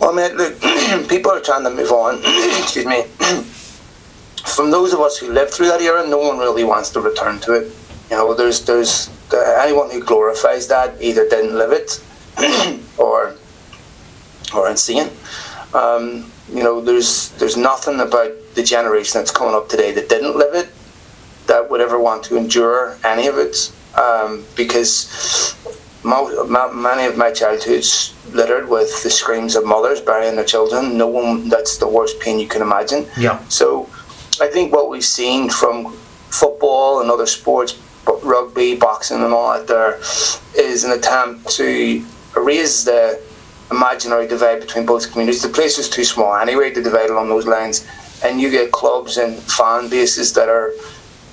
Well, 0.00 0.18
I 0.18 0.28
mean, 0.28 0.36
look, 0.36 0.60
people 1.08 1.30
are 1.30 1.40
trying 1.40 1.62
to 1.64 1.70
move 1.70 1.92
on. 1.92 2.16
Excuse 2.62 2.86
me. 2.86 3.04
From 4.56 4.70
those 4.70 4.92
of 4.92 5.00
us 5.00 5.18
who 5.18 5.30
lived 5.30 5.52
through 5.52 5.68
that 5.68 5.80
era, 5.80 6.06
no 6.08 6.18
one 6.18 6.38
really 6.38 6.64
wants 6.64 6.90
to 6.90 7.00
return 7.00 7.38
to 7.40 7.52
it. 7.52 7.72
You 8.10 8.16
know, 8.16 8.34
there's 8.34 8.64
there's 8.64 9.08
anyone 9.32 9.90
who 9.90 10.02
glorifies 10.02 10.66
that 10.68 11.00
either 11.00 11.28
didn't 11.28 11.54
live 11.56 11.72
it 11.72 12.02
or 12.98 13.34
or 14.54 14.68
insane. 14.68 15.10
Um, 15.74 16.30
you 16.52 16.62
know, 16.64 16.80
there's 16.80 17.30
there's 17.38 17.56
nothing 17.56 18.00
about 18.00 18.32
the 18.54 18.62
generation 18.62 19.20
that's 19.20 19.30
coming 19.30 19.54
up 19.54 19.68
today 19.68 19.92
that 19.92 20.08
didn't 20.08 20.36
live 20.36 20.54
it 20.54 20.68
that 21.46 21.70
would 21.70 21.80
ever 21.80 21.98
want 21.98 22.24
to 22.24 22.36
endure 22.36 22.96
any 23.04 23.26
of 23.26 23.38
it 23.38 23.72
um, 23.96 24.44
because 24.56 25.56
mo- 26.02 26.44
ma- 26.46 26.72
many 26.72 27.04
of 27.06 27.16
my 27.16 27.30
childhoods 27.30 28.14
littered 28.32 28.68
with 28.68 29.02
the 29.02 29.10
screams 29.10 29.56
of 29.56 29.64
mothers 29.64 30.00
burying 30.00 30.36
their 30.36 30.44
children. 30.44 30.96
No 30.96 31.06
one, 31.08 31.48
that's 31.48 31.78
the 31.78 31.88
worst 31.88 32.20
pain 32.20 32.38
you 32.38 32.46
can 32.46 32.62
imagine. 32.62 33.06
Yeah. 33.16 33.38
So 33.48 33.88
I 34.40 34.46
think 34.48 34.72
what 34.72 34.88
we've 34.88 35.04
seen 35.04 35.50
from 35.50 35.92
football 36.30 37.00
and 37.00 37.10
other 37.10 37.26
sports, 37.26 37.76
rugby, 38.22 38.74
boxing, 38.76 39.22
and 39.22 39.32
all 39.32 39.52
that 39.52 39.66
there, 39.66 39.98
is 40.56 40.84
an 40.84 40.92
attempt 40.92 41.48
to 41.50 42.04
erase 42.36 42.84
the 42.84 43.20
imaginary 43.70 44.26
divide 44.26 44.60
between 44.60 44.84
both 44.84 45.10
communities. 45.10 45.42
The 45.42 45.48
place 45.48 45.78
is 45.78 45.88
too 45.88 46.04
small 46.04 46.34
anyway 46.36 46.72
to 46.72 46.82
divide 46.82 47.10
along 47.10 47.28
those 47.28 47.46
lines, 47.46 47.86
and 48.24 48.40
you 48.40 48.50
get 48.50 48.72
clubs 48.72 49.16
and 49.16 49.38
fan 49.38 49.88
bases 49.88 50.32
that 50.34 50.48
are. 50.48 50.72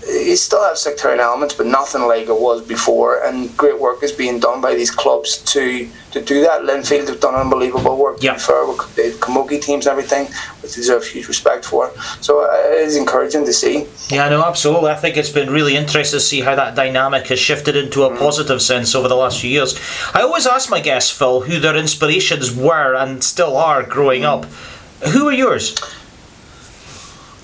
You 0.08 0.36
still 0.38 0.64
have 0.64 0.78
sectarian 0.78 1.20
elements, 1.20 1.54
but 1.54 1.66
nothing 1.66 2.04
like 2.04 2.28
it 2.28 2.40
was 2.40 2.66
before. 2.66 3.24
And 3.26 3.56
great 3.58 3.80
work 3.80 4.04
is 4.04 4.12
being 4.12 4.40
done 4.40 4.62
by 4.62 4.74
these 4.74 4.90
clubs 4.90 5.38
to 5.54 5.88
to 6.12 6.22
do 6.22 6.42
that. 6.42 6.62
Linfield 6.62 7.08
have 7.10 7.20
done 7.20 7.36
unbelievable 7.36 7.98
work. 7.98 8.24
Yeah. 8.24 8.34
With 8.34 8.96
the 8.96 9.16
Camogie 9.20 9.62
teams 9.62 9.86
and 9.86 9.92
everything, 9.92 10.28
which 10.62 10.76
deserve 10.76 11.06
huge 11.06 11.28
respect 11.28 11.66
for. 11.66 11.92
So 12.22 12.42
uh, 12.42 12.54
it 12.54 12.88
is 12.88 12.96
encouraging 12.96 13.46
to 13.46 13.54
see. 13.54 13.86
Yeah, 14.10 14.30
no, 14.30 14.44
absolutely. 14.44 14.92
I 14.92 14.96
think 14.96 15.18
it's 15.18 15.30
been 15.30 15.50
really 15.50 15.76
interesting 15.76 16.18
to 16.18 16.26
see 16.26 16.42
how 16.42 16.56
that 16.56 16.76
dynamic 16.76 17.28
has 17.28 17.40
shifted 17.40 17.76
into 17.76 18.04
a 18.04 18.16
positive 18.16 18.62
sense 18.62 18.96
over 18.96 19.08
the 19.08 19.16
last 19.16 19.42
few 19.42 19.50
years. 19.50 19.80
I 20.14 20.22
always 20.22 20.48
ask 20.48 20.70
my 20.70 20.80
guests, 20.80 21.12
Phil, 21.12 21.42
who 21.42 21.60
their 21.60 21.76
inspirations 21.76 22.56
were 22.56 22.96
and 22.96 23.24
still 23.24 23.58
are 23.58 23.84
growing 23.84 24.24
up. 24.24 24.46
Who 25.14 25.28
are 25.28 25.34
yours? 25.34 25.76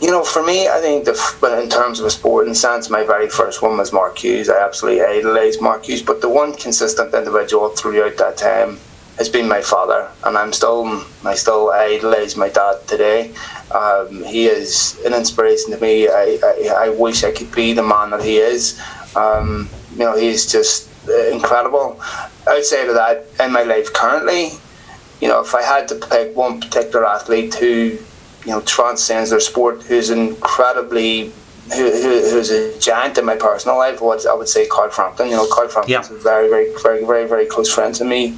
You 0.04 0.12
know, 0.12 0.26
for 0.26 0.44
me, 0.44 0.68
I 0.68 0.82
think 0.82 1.06
the 1.06 1.14
in 1.62 1.70
terms 1.70 2.02
of 2.02 2.06
a 2.06 2.10
sporting 2.10 2.56
sense, 2.56 2.90
my 2.90 3.06
very 3.06 3.30
first 3.30 3.62
one 3.62 3.78
was 3.78 3.94
Mark 3.94 4.18
Hughes. 4.18 4.50
I 4.50 4.62
absolutely 4.62 5.02
idolised 5.02 5.62
Mark 5.62 5.86
Hughes, 5.86 6.02
but 6.02 6.20
the 6.20 6.28
one 6.28 6.54
consistent 6.56 7.14
individual 7.14 7.70
throughout 7.70 8.18
that 8.18 8.36
time 8.36 8.80
has 9.18 9.30
been 9.30 9.48
my 9.48 9.62
father, 9.62 10.12
and 10.26 10.38
I'm 10.38 10.52
still 10.52 11.06
I 11.24 11.36
still 11.36 11.72
idolise 11.72 12.36
my 12.36 12.50
dad 12.50 12.86
today. 12.86 13.34
Um, 13.74 14.26
he 14.26 14.48
is 14.48 15.00
an 15.06 15.14
inspiration 15.14 15.72
to 15.72 15.80
me. 15.80 16.10
I, 16.10 16.38
I 16.44 16.88
I 16.88 16.90
wish 16.90 17.24
I 17.24 17.32
could 17.32 17.56
be 17.56 17.72
the 17.72 17.84
man 17.84 18.10
that 18.10 18.26
he 18.26 18.40
is. 18.40 18.78
Um, 19.16 19.70
you 19.94 20.00
know, 20.00 20.18
he's 20.18 20.52
just 20.52 20.90
uh, 21.08 21.28
incredible. 21.30 21.98
Outside 22.46 22.90
of 22.90 22.96
that, 22.96 23.26
in 23.40 23.54
my 23.54 23.64
life 23.64 23.94
currently, 23.94 24.50
you 25.22 25.30
know, 25.30 25.40
if 25.40 25.56
I 25.56 25.62
had 25.64 25.88
to 25.88 25.96
pick 25.96 26.36
one 26.36 26.60
particular 26.60 27.08
athlete 27.08 27.54
who, 27.56 28.00
you 28.46 28.52
know, 28.52 28.62
transcends 28.62 29.30
their 29.30 29.40
sport, 29.40 29.84
who's 29.84 30.10
incredibly, 30.10 31.32
who, 31.76 31.92
who, 31.92 32.30
who's 32.30 32.50
a 32.50 32.78
giant 32.80 33.18
in 33.18 33.26
my 33.26 33.36
personal 33.36 33.78
life, 33.78 34.02
what 34.02 34.26
I 34.26 34.34
would 34.34 34.50
say 34.50 34.68
Carl 34.68 34.90
Frampton. 34.90 35.30
You 35.30 35.38
know, 35.38 35.48
Carl 35.52 35.70
Frampton's 35.70 36.10
Yeah. 36.10 36.16
a 36.16 36.20
very, 36.20 36.50
very, 36.50 36.74
very, 36.82 37.06
very, 37.06 37.28
very 37.28 37.46
close 37.46 37.74
friend 37.74 37.96
to 37.96 38.04
me. 38.06 38.26
In 38.28 38.36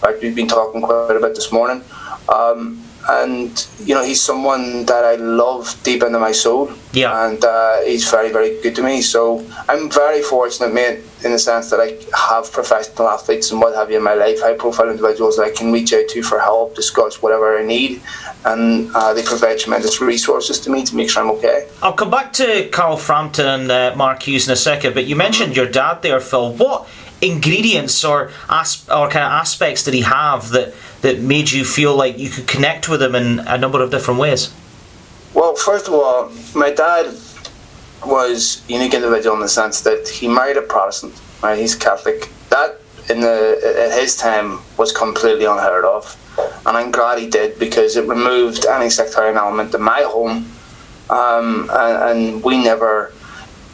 fact, 0.00 0.22
we've 0.22 0.34
been 0.34 0.48
talking 0.48 0.80
quite 0.80 1.16
a 1.16 1.20
bit 1.20 1.34
this 1.34 1.52
morning. 1.52 1.82
Um, 2.28 2.82
and, 3.08 3.66
you 3.80 3.94
know, 3.94 4.04
he's 4.04 4.20
someone 4.20 4.84
that 4.84 5.02
I 5.02 5.14
love 5.14 5.74
deep 5.82 6.02
into 6.02 6.18
my 6.18 6.32
soul. 6.32 6.70
Yeah. 6.92 7.26
And 7.26 7.42
uh, 7.42 7.80
he's 7.82 8.08
very, 8.10 8.30
very 8.30 8.60
good 8.62 8.76
to 8.76 8.82
me. 8.82 9.00
So 9.00 9.46
I'm 9.68 9.90
very 9.90 10.20
fortunate, 10.22 10.74
mate, 10.74 11.00
in 11.24 11.32
the 11.32 11.38
sense 11.38 11.70
that 11.70 11.80
I 11.80 11.96
have 12.16 12.52
professional 12.52 13.08
athletes 13.08 13.50
and 13.50 13.60
what 13.60 13.74
have 13.74 13.90
you 13.90 13.96
in 13.96 14.02
my 14.02 14.14
life, 14.14 14.40
high 14.40 14.54
profile 14.54 14.90
individuals 14.90 15.36
that 15.36 15.44
I 15.44 15.50
can 15.50 15.72
reach 15.72 15.92
out 15.94 16.06
to 16.08 16.22
for 16.22 16.38
help, 16.38 16.74
discuss 16.74 17.22
whatever 17.22 17.58
I 17.58 17.64
need. 17.64 18.02
And 18.44 18.90
uh, 18.94 19.14
they 19.14 19.22
provide 19.22 19.58
tremendous 19.58 20.00
resources 20.02 20.60
to 20.60 20.70
me 20.70 20.84
to 20.84 20.94
make 20.94 21.08
sure 21.08 21.22
I'm 21.22 21.30
okay. 21.32 21.66
I'll 21.82 21.94
come 21.94 22.10
back 22.10 22.32
to 22.34 22.68
Carl 22.68 22.98
Frampton 22.98 23.46
and 23.46 23.70
uh, 23.70 23.94
Mark 23.96 24.22
Hughes 24.22 24.46
in 24.46 24.52
a 24.52 24.56
second, 24.56 24.92
but 24.94 25.06
you 25.06 25.16
mentioned 25.16 25.56
your 25.56 25.66
dad 25.66 26.02
there, 26.02 26.20
Phil. 26.20 26.52
What 26.52 26.86
ingredients 27.20 28.04
or 28.04 28.30
as- 28.48 28.82
or 28.88 29.08
kind 29.08 29.24
of 29.24 29.32
aspects 29.32 29.84
did 29.84 29.94
he 29.94 30.02
have 30.02 30.50
that, 30.50 30.74
that 31.02 31.20
made 31.20 31.50
you 31.50 31.64
feel 31.64 31.94
like 31.94 32.18
you 32.18 32.30
could 32.30 32.46
connect 32.46 32.88
with 32.88 33.02
him 33.02 33.14
in 33.14 33.40
a 33.40 33.58
number 33.58 33.82
of 33.82 33.90
different 33.90 34.20
ways? 34.20 34.50
Well, 35.34 35.54
first 35.54 35.88
of 35.88 35.94
all, 35.94 36.30
my 36.54 36.70
dad 36.70 37.06
was 38.06 38.62
a 38.68 38.72
unique 38.72 38.94
individual 38.94 39.34
in 39.36 39.42
the 39.42 39.48
sense 39.48 39.80
that 39.82 40.08
he 40.08 40.28
married 40.28 40.56
a 40.56 40.62
Protestant. 40.62 41.14
Right, 41.42 41.58
he's 41.58 41.74
Catholic. 41.74 42.28
That 42.50 42.80
in 43.08 43.20
the 43.20 43.60
at 43.78 44.00
his 44.00 44.16
time 44.16 44.58
was 44.76 44.92
completely 44.92 45.44
unheard 45.44 45.84
of, 45.84 46.16
and 46.66 46.76
I'm 46.76 46.90
glad 46.90 47.18
he 47.18 47.28
did 47.28 47.58
because 47.58 47.96
it 47.96 48.06
removed 48.08 48.66
any 48.66 48.90
sectarian 48.90 49.36
element 49.36 49.74
in 49.74 49.80
my 49.80 50.02
home, 50.02 50.50
um, 51.10 51.70
and, 51.72 52.18
and 52.18 52.42
we 52.42 52.62
never 52.62 53.12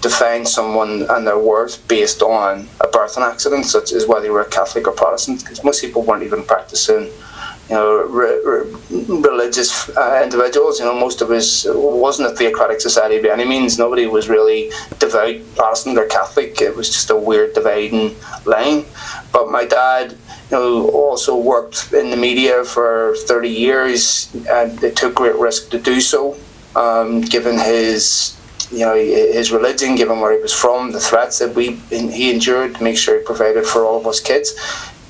define 0.05 0.45
someone 0.45 1.07
and 1.09 1.27
their 1.27 1.39
worth 1.39 1.75
based 1.89 2.21
on 2.23 2.69
a 2.81 2.89
birth 2.89 3.17
and 3.17 3.25
accident, 3.25 3.65
such 3.65 3.93
as 3.93 4.07
whether 4.07 4.27
you 4.27 4.33
were 4.33 4.45
Catholic 4.45 4.87
or 4.87 4.93
Protestant, 4.93 5.41
because 5.41 5.65
most 5.65 5.81
people 5.81 6.03
weren't 6.03 6.23
even 6.23 6.43
practicing 6.45 7.11
you 7.69 7.75
know, 7.75 8.03
re- 8.03 8.43
re- 8.45 8.75
religious 9.09 9.89
uh, 9.97 10.21
individuals. 10.23 10.79
You 10.79 10.85
know, 10.85 10.95
most 10.95 11.23
of 11.23 11.31
us 11.31 11.67
wasn't 11.69 12.31
a 12.31 12.37
theocratic 12.37 12.81
society 12.81 13.23
by 13.23 13.31
any 13.31 13.47
means. 13.47 13.79
Nobody 13.79 14.07
was 14.07 14.29
really 14.29 14.71
devout 14.99 15.37
Protestant 15.57 15.97
or 15.97 16.05
Catholic. 16.05 16.61
It 16.61 16.77
was 16.77 16.91
just 16.91 17.09
a 17.09 17.17
weird 17.17 17.55
dividing 17.55 18.17
line. 18.45 18.85
But 19.33 19.51
my 19.51 19.65
dad, 19.65 20.11
you 20.11 20.19
know, 20.51 20.89
also 20.91 21.35
worked 21.37 21.95
in 21.95 22.11
the 22.11 22.19
media 22.19 22.65
for 22.65 23.17
30 23.21 23.49
years, 23.49 24.35
and 24.51 24.83
it 24.85 24.95
took 24.95 25.15
great 25.15 25.37
risk 25.37 25.71
to 25.71 25.79
do 25.79 26.01
so, 26.01 26.37
um, 26.77 27.23
given 27.23 27.59
his. 27.59 28.39
You 28.75 28.87
know 28.87 28.95
his 28.97 29.53
religion, 29.53 29.95
given 29.95 30.21
where 30.21 30.33
he 30.37 30.43
was 30.43 30.53
from, 30.53 30.93
the 30.93 31.01
threats 31.01 31.39
that 31.39 31.55
we 31.55 31.73
he 31.91 32.33
endured 32.33 32.75
to 32.77 32.83
make 32.83 32.99
sure 32.99 33.19
he 33.19 33.25
provided 33.25 33.65
for 33.65 33.85
all 33.85 33.99
of 34.01 34.07
us 34.07 34.21
kids 34.21 34.49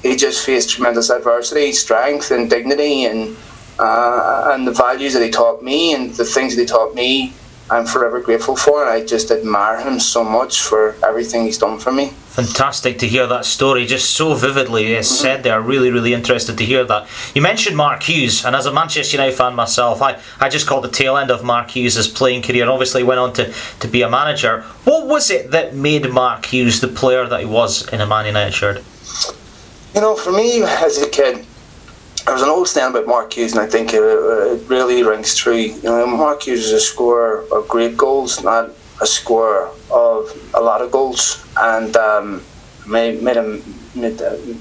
he 0.04 0.14
just 0.16 0.44
faced 0.44 0.70
tremendous 0.70 1.08
adversity, 1.10 1.72
strength, 1.72 2.30
and 2.30 2.48
dignity, 2.50 3.06
and 3.06 3.36
uh, 3.78 4.50
and 4.52 4.68
the 4.68 4.72
values 4.72 5.14
that 5.14 5.22
he 5.24 5.30
taught 5.30 5.62
me, 5.62 5.94
and 5.94 6.14
the 6.14 6.24
things 6.24 6.54
that 6.54 6.62
he 6.62 6.66
taught 6.66 6.94
me. 6.94 7.32
I'm 7.70 7.86
forever 7.86 8.20
grateful 8.20 8.56
for, 8.56 8.82
and 8.82 8.90
I 8.90 9.06
just 9.06 9.30
admire 9.30 9.80
him 9.80 9.98
so 9.98 10.22
much 10.22 10.60
for 10.60 10.96
everything 11.02 11.44
he's 11.44 11.56
done 11.56 11.78
for 11.78 11.90
me. 11.90 12.08
Fantastic 12.08 12.98
to 12.98 13.08
hear 13.08 13.26
that 13.26 13.46
story, 13.46 13.86
just 13.86 14.10
so 14.10 14.34
vividly 14.34 14.92
it's 14.92 15.08
mm-hmm. 15.08 15.22
said 15.22 15.42
there. 15.44 15.62
Really, 15.62 15.90
really 15.90 16.12
interested 16.12 16.58
to 16.58 16.64
hear 16.64 16.84
that. 16.84 17.08
You 17.34 17.40
mentioned 17.40 17.76
Mark 17.76 18.02
Hughes, 18.02 18.44
and 18.44 18.54
as 18.54 18.66
a 18.66 18.72
Manchester 18.72 19.16
United 19.16 19.36
fan 19.36 19.54
myself, 19.54 20.02
I, 20.02 20.20
I 20.40 20.50
just 20.50 20.66
caught 20.66 20.82
the 20.82 20.90
tail 20.90 21.16
end 21.16 21.30
of 21.30 21.42
Mark 21.42 21.70
Hughes' 21.70 22.06
playing 22.06 22.42
career 22.42 22.62
and 22.62 22.70
obviously 22.70 23.02
went 23.02 23.20
on 23.20 23.32
to, 23.34 23.52
to 23.80 23.88
be 23.88 24.02
a 24.02 24.10
manager. 24.10 24.62
What 24.84 25.06
was 25.06 25.30
it 25.30 25.50
that 25.52 25.74
made 25.74 26.10
Mark 26.10 26.44
Hughes 26.44 26.80
the 26.80 26.88
player 26.88 27.26
that 27.26 27.40
he 27.40 27.46
was 27.46 27.88
in 27.88 28.02
a 28.02 28.06
Man 28.06 28.26
United 28.26 28.52
shirt? 28.52 28.84
You 29.94 30.02
know, 30.02 30.16
for 30.16 30.32
me 30.32 30.62
as 30.64 31.00
a 31.00 31.08
kid, 31.08 31.46
there 32.24 32.32
was 32.32 32.42
an 32.42 32.48
old 32.48 32.68
saying 32.68 32.90
about 32.90 33.06
Mark 33.06 33.34
Hughes, 33.34 33.52
and 33.52 33.60
I 33.60 33.66
think 33.66 33.92
it, 33.92 34.02
it 34.02 34.68
really 34.68 35.02
rings 35.02 35.34
true. 35.34 35.56
You 35.56 35.82
know, 35.82 36.06
Mark 36.06 36.42
Hughes 36.42 36.66
is 36.66 36.72
a 36.72 36.80
scorer 36.80 37.44
of 37.52 37.68
great 37.68 37.96
goals, 37.96 38.42
not 38.42 38.70
a 39.02 39.06
scorer 39.06 39.70
of 39.90 40.50
a 40.54 40.60
lot 40.60 40.80
of 40.80 40.90
goals, 40.90 41.44
and 41.58 41.94
um, 41.96 42.42
made, 42.86 43.22
made 43.22 43.36
him 43.36 43.62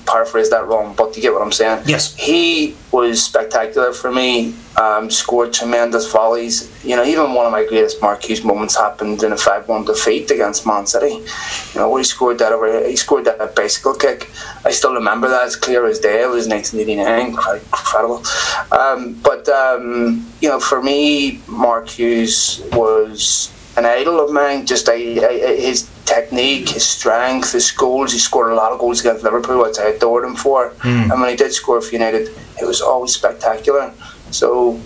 paraphrase 0.05 0.49
that 0.51 0.67
wrong, 0.67 0.93
but 0.95 1.15
you 1.15 1.21
get 1.21 1.33
what 1.33 1.41
I'm 1.41 1.51
saying. 1.51 1.83
Yes. 1.87 2.15
he 2.15 2.75
was 2.91 3.23
spectacular 3.23 3.91
for 3.91 4.11
me. 4.11 4.53
Um, 4.79 5.09
scored 5.09 5.53
tremendous 5.53 6.11
volleys. 6.11 6.71
You 6.83 6.95
know, 6.95 7.03
even 7.03 7.33
one 7.33 7.45
of 7.45 7.51
my 7.51 7.65
greatest 7.65 8.01
Mark 8.01 8.23
moments 8.43 8.75
happened 8.75 9.23
in 9.23 9.31
a 9.31 9.37
five-one 9.37 9.85
defeat 9.85 10.29
against 10.31 10.65
Man 10.65 10.85
City. 10.85 11.15
You 11.15 11.79
know, 11.79 11.89
where 11.89 11.99
he 11.99 12.03
scored 12.03 12.39
that 12.39 12.51
over. 12.51 12.87
He 12.87 12.95
scored 12.95 13.25
that 13.25 13.55
bicycle 13.55 13.95
kick. 13.95 14.29
I 14.65 14.71
still 14.71 14.93
remember 14.93 15.27
that 15.29 15.43
as 15.43 15.55
clear 15.55 15.85
as 15.87 15.99
day. 15.99 16.21
It 16.23 16.29
was 16.29 16.47
1989. 16.47 17.35
Quite 17.35 17.63
incredible. 17.63 18.23
Um, 18.71 19.13
but 19.23 19.47
um, 19.49 20.25
you 20.41 20.49
know, 20.49 20.59
for 20.59 20.81
me, 20.81 21.41
Mark 21.47 21.89
Hughes 21.89 22.63
was 22.71 23.51
an 23.77 23.85
idol 23.85 24.19
of 24.19 24.31
mine. 24.31 24.65
Just 24.65 24.89
I, 24.89 24.93
I, 24.93 25.57
his 25.59 25.89
technique, 26.05 26.69
his 26.69 26.85
strength, 26.85 27.53
his 27.53 27.71
goals. 27.71 28.13
He 28.13 28.19
scored 28.19 28.51
a 28.51 28.55
lot 28.55 28.71
of 28.71 28.79
goals 28.79 29.01
against 29.01 29.23
Liverpool, 29.23 29.61
which 29.63 29.79
I 29.79 29.89
adored 29.89 30.25
him 30.25 30.35
for. 30.35 30.73
And 31.11 31.21
when 31.21 31.29
he 31.29 31.35
did 31.35 31.53
score 31.53 31.81
for 31.81 31.91
United, 31.91 32.29
it 32.61 32.65
was 32.65 32.81
always 32.81 33.13
spectacular. 33.13 33.93
So. 34.31 34.79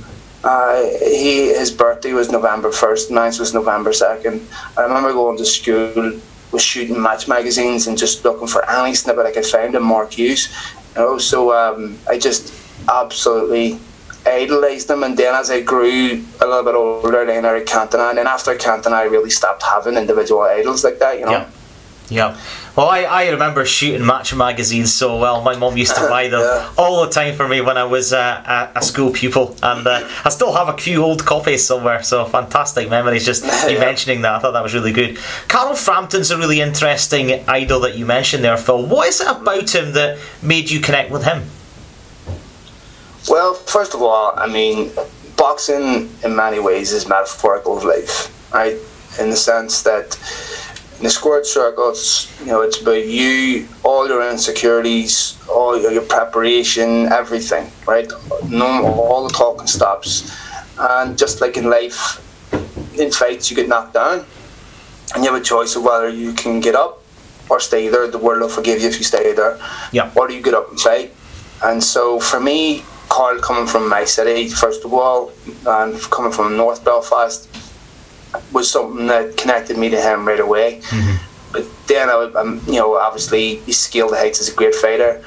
Uh, 0.44 0.84
he 1.00 1.48
his 1.48 1.72
birthday 1.72 2.14
was 2.14 2.32
November 2.32 2.72
first, 2.72 3.10
mine 3.12 3.34
was 3.40 3.56
November 3.56 3.92
second. 3.92 4.40
I 4.78 4.84
remember 4.84 5.12
going 5.12 5.36
to 5.38 5.46
school, 5.46 6.22
was 6.52 6.62
shooting 6.62 7.02
match 7.02 7.28
magazines 7.28 7.88
and 7.88 7.98
just 7.98 8.24
looking 8.24 8.48
for 8.48 8.68
any 8.70 8.94
snippet 8.94 9.26
I 9.26 9.32
could 9.32 9.46
find 9.46 9.76
of 9.76 9.84
Mark 9.84 10.14
Hughes. 10.14 10.48
You 10.96 11.02
know, 11.02 11.18
so 11.18 11.52
um, 11.54 11.98
I 12.10 12.18
just 12.18 12.54
absolutely 12.88 13.80
idolised 14.28 14.90
him. 14.90 15.04
And 15.04 15.18
then 15.18 15.34
as 15.36 15.50
I 15.52 15.62
grew 15.62 16.24
a 16.42 16.46
little 16.46 16.64
bit 16.64 16.76
older, 16.76 17.26
then 17.26 17.46
Eric 17.46 17.66
Cantona, 17.66 18.10
and 18.10 18.18
then 18.18 18.28
after 18.28 18.54
Cantona, 18.56 18.94
I 18.94 19.04
really 19.04 19.30
stopped 19.30 19.64
having 19.64 19.96
individual 19.96 20.42
idols 20.42 20.84
like 20.84 21.00
that. 21.00 21.20
You 21.20 21.26
know. 21.26 21.32
Yeah. 21.32 21.50
Yeah. 22.10 22.38
Well, 22.78 22.88
I, 22.88 23.04
I 23.04 23.30
remember 23.32 23.66
shooting 23.66 24.06
match 24.06 24.34
magazines 24.34 24.94
so 24.94 25.18
well. 25.18 25.42
My 25.42 25.58
mum 25.58 25.76
used 25.76 25.94
to 25.96 26.02
buy 26.10 26.30
them 26.30 26.40
Yeah. 26.40 26.72
all 26.78 27.04
the 27.06 27.12
time 27.12 27.36
for 27.36 27.50
me 27.50 27.60
when 27.60 27.78
I 27.78 27.84
was 27.84 28.14
uh, 28.14 28.70
a, 28.76 28.80
a 28.80 28.82
school 28.82 29.12
pupil, 29.12 29.58
and 29.62 29.86
uh, 29.86 30.08
I 30.24 30.30
still 30.30 30.54
have 30.54 30.70
a 30.70 30.78
few 30.78 31.04
old 31.04 31.26
copies 31.26 31.66
somewhere. 31.68 32.02
So 32.04 32.24
fantastic 32.24 32.90
memories. 32.90 33.26
Just 33.26 33.44
you 33.70 33.74
Yeah. 33.76 33.82
mentioning 33.82 34.22
that, 34.22 34.36
I 34.36 34.40
thought 34.40 34.52
that 34.52 34.64
was 34.64 34.74
really 34.74 34.94
good. 34.94 35.18
Carl 35.50 35.76
Frampton's 35.76 36.32
a 36.32 36.38
really 36.38 36.62
interesting 36.62 37.44
idol 37.50 37.82
that 37.82 37.98
you 37.98 38.06
mentioned 38.06 38.42
there, 38.42 38.56
Phil. 38.56 38.86
What 38.86 39.10
is 39.10 39.20
it 39.20 39.28
about 39.28 39.76
him 39.76 39.92
that 39.94 40.18
made 40.42 40.70
you 40.72 40.80
connect 40.80 41.12
with 41.12 41.26
him? 41.26 41.44
Well, 43.30 43.54
first 43.56 43.94
of 43.94 44.02
all, 44.02 44.34
I 44.38 44.48
mean, 44.48 44.92
boxing 45.36 46.10
in 46.24 46.36
many 46.36 46.60
ways 46.60 46.94
is 46.94 47.10
metaphorical 47.10 47.78
of 47.78 47.84
life, 47.84 48.32
right? 48.54 48.78
In 49.20 49.30
the 49.30 49.36
sense 49.36 49.84
that 49.84 50.16
in 50.98 51.04
the 51.04 51.10
squared 51.10 51.46
circles, 51.46 52.34
you 52.40 52.48
know, 52.48 52.62
it's 52.62 52.82
about 52.82 53.06
you, 53.06 53.68
all 53.84 54.08
your 54.08 54.28
insecurities, 54.30 55.38
all 55.50 55.80
your, 55.80 55.92
your 55.92 56.04
preparation, 56.04 57.08
everything, 57.08 57.70
right? 57.86 58.10
No, 58.48 58.86
all 58.86 59.28
the 59.28 59.34
talking 59.34 59.68
stops, 59.68 60.34
and 60.80 61.18
just 61.18 61.42
like 61.42 61.58
in 61.58 61.70
life, 61.70 62.24
in 62.98 63.12
fights 63.12 63.52
you 63.52 63.58
get 63.58 63.68
knocked 63.68 63.94
down, 63.94 64.26
and 65.14 65.24
you 65.24 65.32
have 65.32 65.40
a 65.40 65.44
choice 65.44 65.76
of 65.76 65.84
whether 65.84 66.08
you 66.08 66.32
can 66.32 66.62
get 66.62 66.76
up 66.76 67.04
or 67.50 67.60
stay 67.60 67.90
there. 67.90 68.08
The 68.08 68.18
world 68.18 68.42
will 68.42 68.50
forgive 68.50 68.82
you 68.82 68.88
if 68.88 68.98
you 68.98 69.04
stay 69.04 69.34
there. 69.34 69.60
Yeah. 69.92 70.12
Or 70.16 70.28
do 70.28 70.34
you 70.34 70.42
get 70.42 70.54
up 70.54 70.70
and 70.70 70.80
fight? 70.80 71.14
And 71.64 71.84
so 71.84 72.20
for 72.20 72.40
me, 72.40 72.84
Carl 73.10 73.40
coming 73.40 73.68
from 73.68 73.88
my 73.90 74.06
city, 74.06 74.48
first 74.50 74.84
of 74.86 74.94
all, 74.94 75.32
and 75.66 76.00
coming 76.12 76.32
from 76.32 76.58
North 76.58 76.84
Belfast, 76.84 77.48
was 78.52 78.70
something 78.70 79.08
that 79.08 79.38
connected 79.38 79.78
me 79.78 79.90
to 79.90 80.00
him 80.00 80.28
right 80.28 80.40
away. 80.40 80.82
But 81.52 81.66
then, 81.88 82.10
I, 82.10 82.14
um, 82.36 82.62
you 82.68 82.74
know, 82.74 82.96
obviously 82.98 83.56
he 83.66 83.72
scaled 83.72 84.12
the 84.12 84.18
heights 84.18 84.42
as 84.42 84.50
a 84.50 84.54
great 84.54 84.76
fighter. 84.76 85.24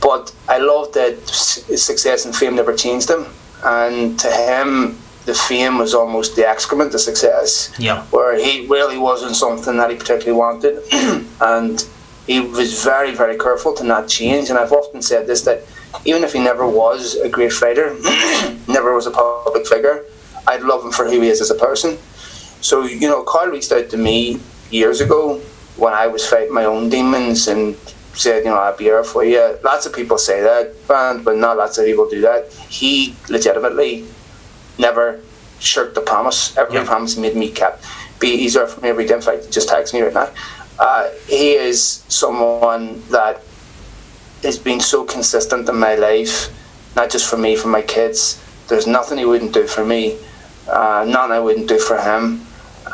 But 0.00 0.32
I 0.48 0.58
love 0.58 0.92
that 0.92 1.14
his 1.68 1.82
success 1.82 2.24
and 2.24 2.34
fame 2.34 2.54
never 2.56 2.74
changed 2.74 3.10
him. 3.10 3.26
And 3.64 4.18
to 4.20 4.30
him, 4.30 4.98
the 5.24 5.34
fame 5.34 5.78
was 5.78 5.94
almost 5.94 6.36
the 6.36 6.46
excrement 6.48 6.94
of 6.94 7.00
success 7.00 7.72
Yeah. 7.78 8.02
where 8.10 8.36
he 8.38 8.66
really 8.66 8.98
wasn't 8.98 9.34
something 9.36 9.76
that 9.78 9.90
he 9.90 9.96
particularly 9.96 10.38
wanted, 10.38 10.82
and 11.40 11.84
he 12.26 12.40
was 12.40 12.84
very, 12.84 13.12
very 13.14 13.36
careful 13.38 13.72
to 13.74 13.84
not 13.84 14.06
change. 14.08 14.50
And 14.50 14.58
I've 14.58 14.72
often 14.72 15.02
said 15.02 15.26
this 15.26 15.42
that 15.42 15.62
even 16.04 16.24
if 16.24 16.32
he 16.32 16.38
never 16.40 16.66
was 16.66 17.16
a 17.16 17.28
great 17.28 17.52
fighter, 17.52 17.94
never 18.68 18.94
was 18.94 19.06
a 19.06 19.10
public 19.10 19.66
figure, 19.66 20.04
I'd 20.46 20.62
love 20.62 20.84
him 20.84 20.92
for 20.92 21.04
who 21.06 21.20
he 21.20 21.28
is 21.28 21.40
as 21.40 21.50
a 21.50 21.54
person. 21.54 21.96
So 22.60 22.84
you 22.84 23.08
know, 23.08 23.22
Carl 23.22 23.50
reached 23.50 23.72
out 23.72 23.90
to 23.90 23.96
me 23.96 24.40
years 24.70 25.00
ago 25.00 25.38
when 25.76 25.92
I 25.92 26.06
was 26.06 26.26
fighting 26.26 26.54
my 26.54 26.64
own 26.64 26.88
demons 26.88 27.48
and 27.48 27.76
said, 28.14 28.44
you 28.44 28.50
know, 28.50 28.56
I'll 28.56 28.76
be 28.76 28.84
here 28.84 29.02
for 29.02 29.24
you. 29.24 29.58
Lots 29.64 29.86
of 29.86 29.92
people 29.92 30.18
say 30.18 30.40
that, 30.40 30.74
but 30.86 31.36
not 31.36 31.56
lots 31.56 31.78
of 31.78 31.84
people 31.84 32.08
do 32.08 32.20
that. 32.22 32.52
He 32.68 33.16
legitimately 33.28 34.04
never 34.78 35.20
shirked 35.58 35.94
the 35.94 36.00
promise. 36.00 36.56
Every 36.56 36.76
Yeah. 36.76 36.84
promise 36.84 37.14
he 37.14 37.20
made 37.20 37.36
me 37.36 37.50
kept. 37.50 37.84
Be 38.20 38.48
there 38.48 38.66
for 38.66 38.80
me 38.80 38.88
every. 38.90 39.10
In 39.10 39.20
fact, 39.20 39.50
just 39.50 39.68
text 39.68 39.92
me 39.94 40.02
right 40.02 40.14
now. 40.14 40.28
Uh, 40.78 41.08
he 41.26 41.54
is 41.54 42.02
someone 42.08 43.02
that 43.10 43.42
has 44.44 44.58
been 44.58 44.80
so 44.80 45.04
consistent 45.04 45.68
in 45.68 45.76
my 45.76 45.94
life, 45.94 46.48
not 46.96 47.10
just 47.10 47.28
for 47.28 47.36
me, 47.36 47.56
for 47.56 47.68
my 47.68 47.82
kids. 47.82 48.42
There's 48.68 48.86
nothing 48.86 49.18
he 49.18 49.24
wouldn't 49.24 49.52
do 49.52 49.66
for 49.66 49.84
me, 49.84 50.16
uh, 50.68 51.04
none 51.08 51.32
I 51.32 51.40
wouldn't 51.40 51.68
do 51.68 51.78
for 51.78 51.98
him. 51.98 52.40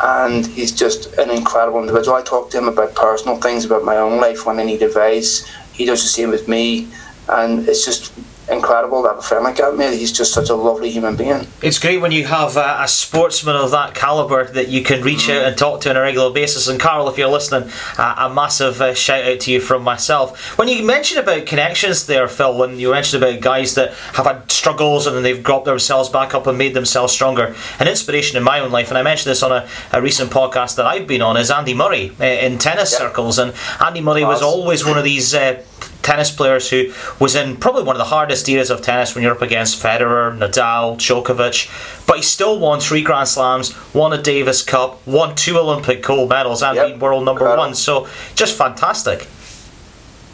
And 0.03 0.47
he's 0.47 0.73
just 0.73 1.13
an 1.19 1.31
incredible 1.31 1.81
individual. 1.81 2.17
I 2.17 2.23
talk 2.23 2.51
to 2.51 2.59
him 2.59 2.69
about 2.69 2.95
personal 2.95 3.37
things, 3.37 3.65
about 3.65 3.85
my 3.85 3.97
own 3.97 4.21
life 4.21 4.47
when 4.47 4.59
I 4.59 4.65
need 4.65 4.83
advice. 4.83 5.47
He 5.73 5.85
does 5.85 6.03
the 6.03 6.09
same 6.09 6.31
with 6.31 6.49
me. 6.49 6.89
And 7.29 7.69
it's 7.69 7.85
just 7.85 8.13
incredible 8.51 9.03
that 9.03 9.11
have 9.11 9.19
a 9.19 9.23
friend 9.23 9.45
like 9.45 9.57
that, 9.57 9.77
mate. 9.77 9.99
He's 9.99 10.13
just 10.13 10.33
such 10.33 10.49
a 10.51 10.55
lovely 10.55 10.91
human 10.91 11.17
being. 11.17 11.47
It's 11.63 11.79
great 11.79 11.99
when 12.01 12.13
you 12.13 12.27
have 12.27 12.57
a, 12.57 12.79
a 12.81 12.89
sportsman 12.89 13.57
of 13.57 13.71
that 13.71 13.95
caliber 13.95 14.45
that 14.45 14.69
you 14.69 14.83
can 14.83 15.03
reach 15.03 15.29
out 15.31 15.45
and 15.45 15.57
talk 15.57 15.81
to 15.83 15.91
on 15.91 15.97
a 15.97 16.01
regular 16.01 16.31
basis. 16.33 16.69
And 16.69 16.79
Carl, 16.81 17.09
if 17.09 17.17
you're 17.19 17.29
listening, 17.29 17.71
uh, 17.99 18.15
a 18.19 18.33
massive 18.35 18.81
uh, 18.81 18.95
shout 18.95 19.25
out 19.25 19.41
to 19.41 19.53
you 19.53 19.61
from 19.61 19.83
myself. 19.83 20.59
When 20.59 20.69
you 20.69 20.85
mentioned 20.85 21.21
about 21.21 21.47
connections 21.47 22.07
there, 22.07 22.27
Phil, 22.29 22.57
when 22.59 22.79
you 22.79 22.91
mentioned 22.91 23.23
about 23.23 23.41
guys 23.41 23.75
that 23.75 23.93
have 24.15 24.27
had 24.27 24.51
struggles 24.51 25.07
and 25.07 25.17
then 25.17 25.23
they've 25.23 25.43
got 25.43 25.65
themselves 25.65 26.09
back 26.09 26.35
up 26.35 26.47
and 26.47 26.59
made 26.59 26.75
themselves 26.75 27.13
stronger, 27.13 27.55
an 27.79 27.89
inspiration 27.89 28.37
in 28.37 28.43
my 28.43 28.61
own 28.61 28.71
life, 28.71 28.89
and 28.91 28.99
I 28.99 29.03
mentioned 29.03 29.31
this 29.31 29.43
on 29.43 29.53
a, 29.53 29.69
a 29.93 30.03
recent 30.03 30.31
podcast 30.31 30.77
that 30.77 30.87
I've 30.87 31.07
been 31.07 31.23
on, 31.23 31.37
is 31.37 31.51
Andy 31.51 31.75
Murray 31.75 32.13
uh, 32.21 32.25
in 32.25 32.59
tennis 32.59 32.93
Yeah. 32.93 32.99
circles. 32.99 33.39
And 33.39 33.55
Andy 33.81 34.01
Murray 34.01 34.25
was 34.25 34.43
always 34.43 34.85
one 34.85 34.99
of 34.99 35.05
these. 35.05 35.35
Uh, 35.35 35.63
tennis 36.03 36.31
players 36.31 36.71
who 36.71 36.93
was 37.19 37.35
in 37.35 37.57
probably 37.57 37.83
one 37.83 37.95
of 37.97 37.99
the 37.99 38.05
hardest 38.05 38.49
eras 38.49 38.71
of 38.71 38.83
tennis 38.83 39.15
when 39.15 39.23
you're 39.23 39.35
up 39.35 39.43
against 39.43 39.83
Federer, 39.83 40.37
Nadal, 40.37 40.97
Djokovic, 40.97 42.07
but 42.07 42.17
he 42.17 42.23
still 42.23 42.59
won 42.59 42.81
three 42.81 43.03
Grand 43.03 43.29
Slams, 43.29 43.75
won 43.95 44.13
a 44.13 44.21
Davis 44.21 44.63
Cup, 44.63 45.07
won 45.07 45.35
two 45.35 45.59
Olympic 45.59 46.03
gold 46.03 46.29
medals, 46.29 46.63
and 46.63 46.77
Yep. 46.77 46.87
been 46.89 46.99
world 46.99 47.25
number 47.25 47.57
one. 47.57 47.75
So 47.75 48.07
just 48.35 48.57
fantastic. 48.57 49.29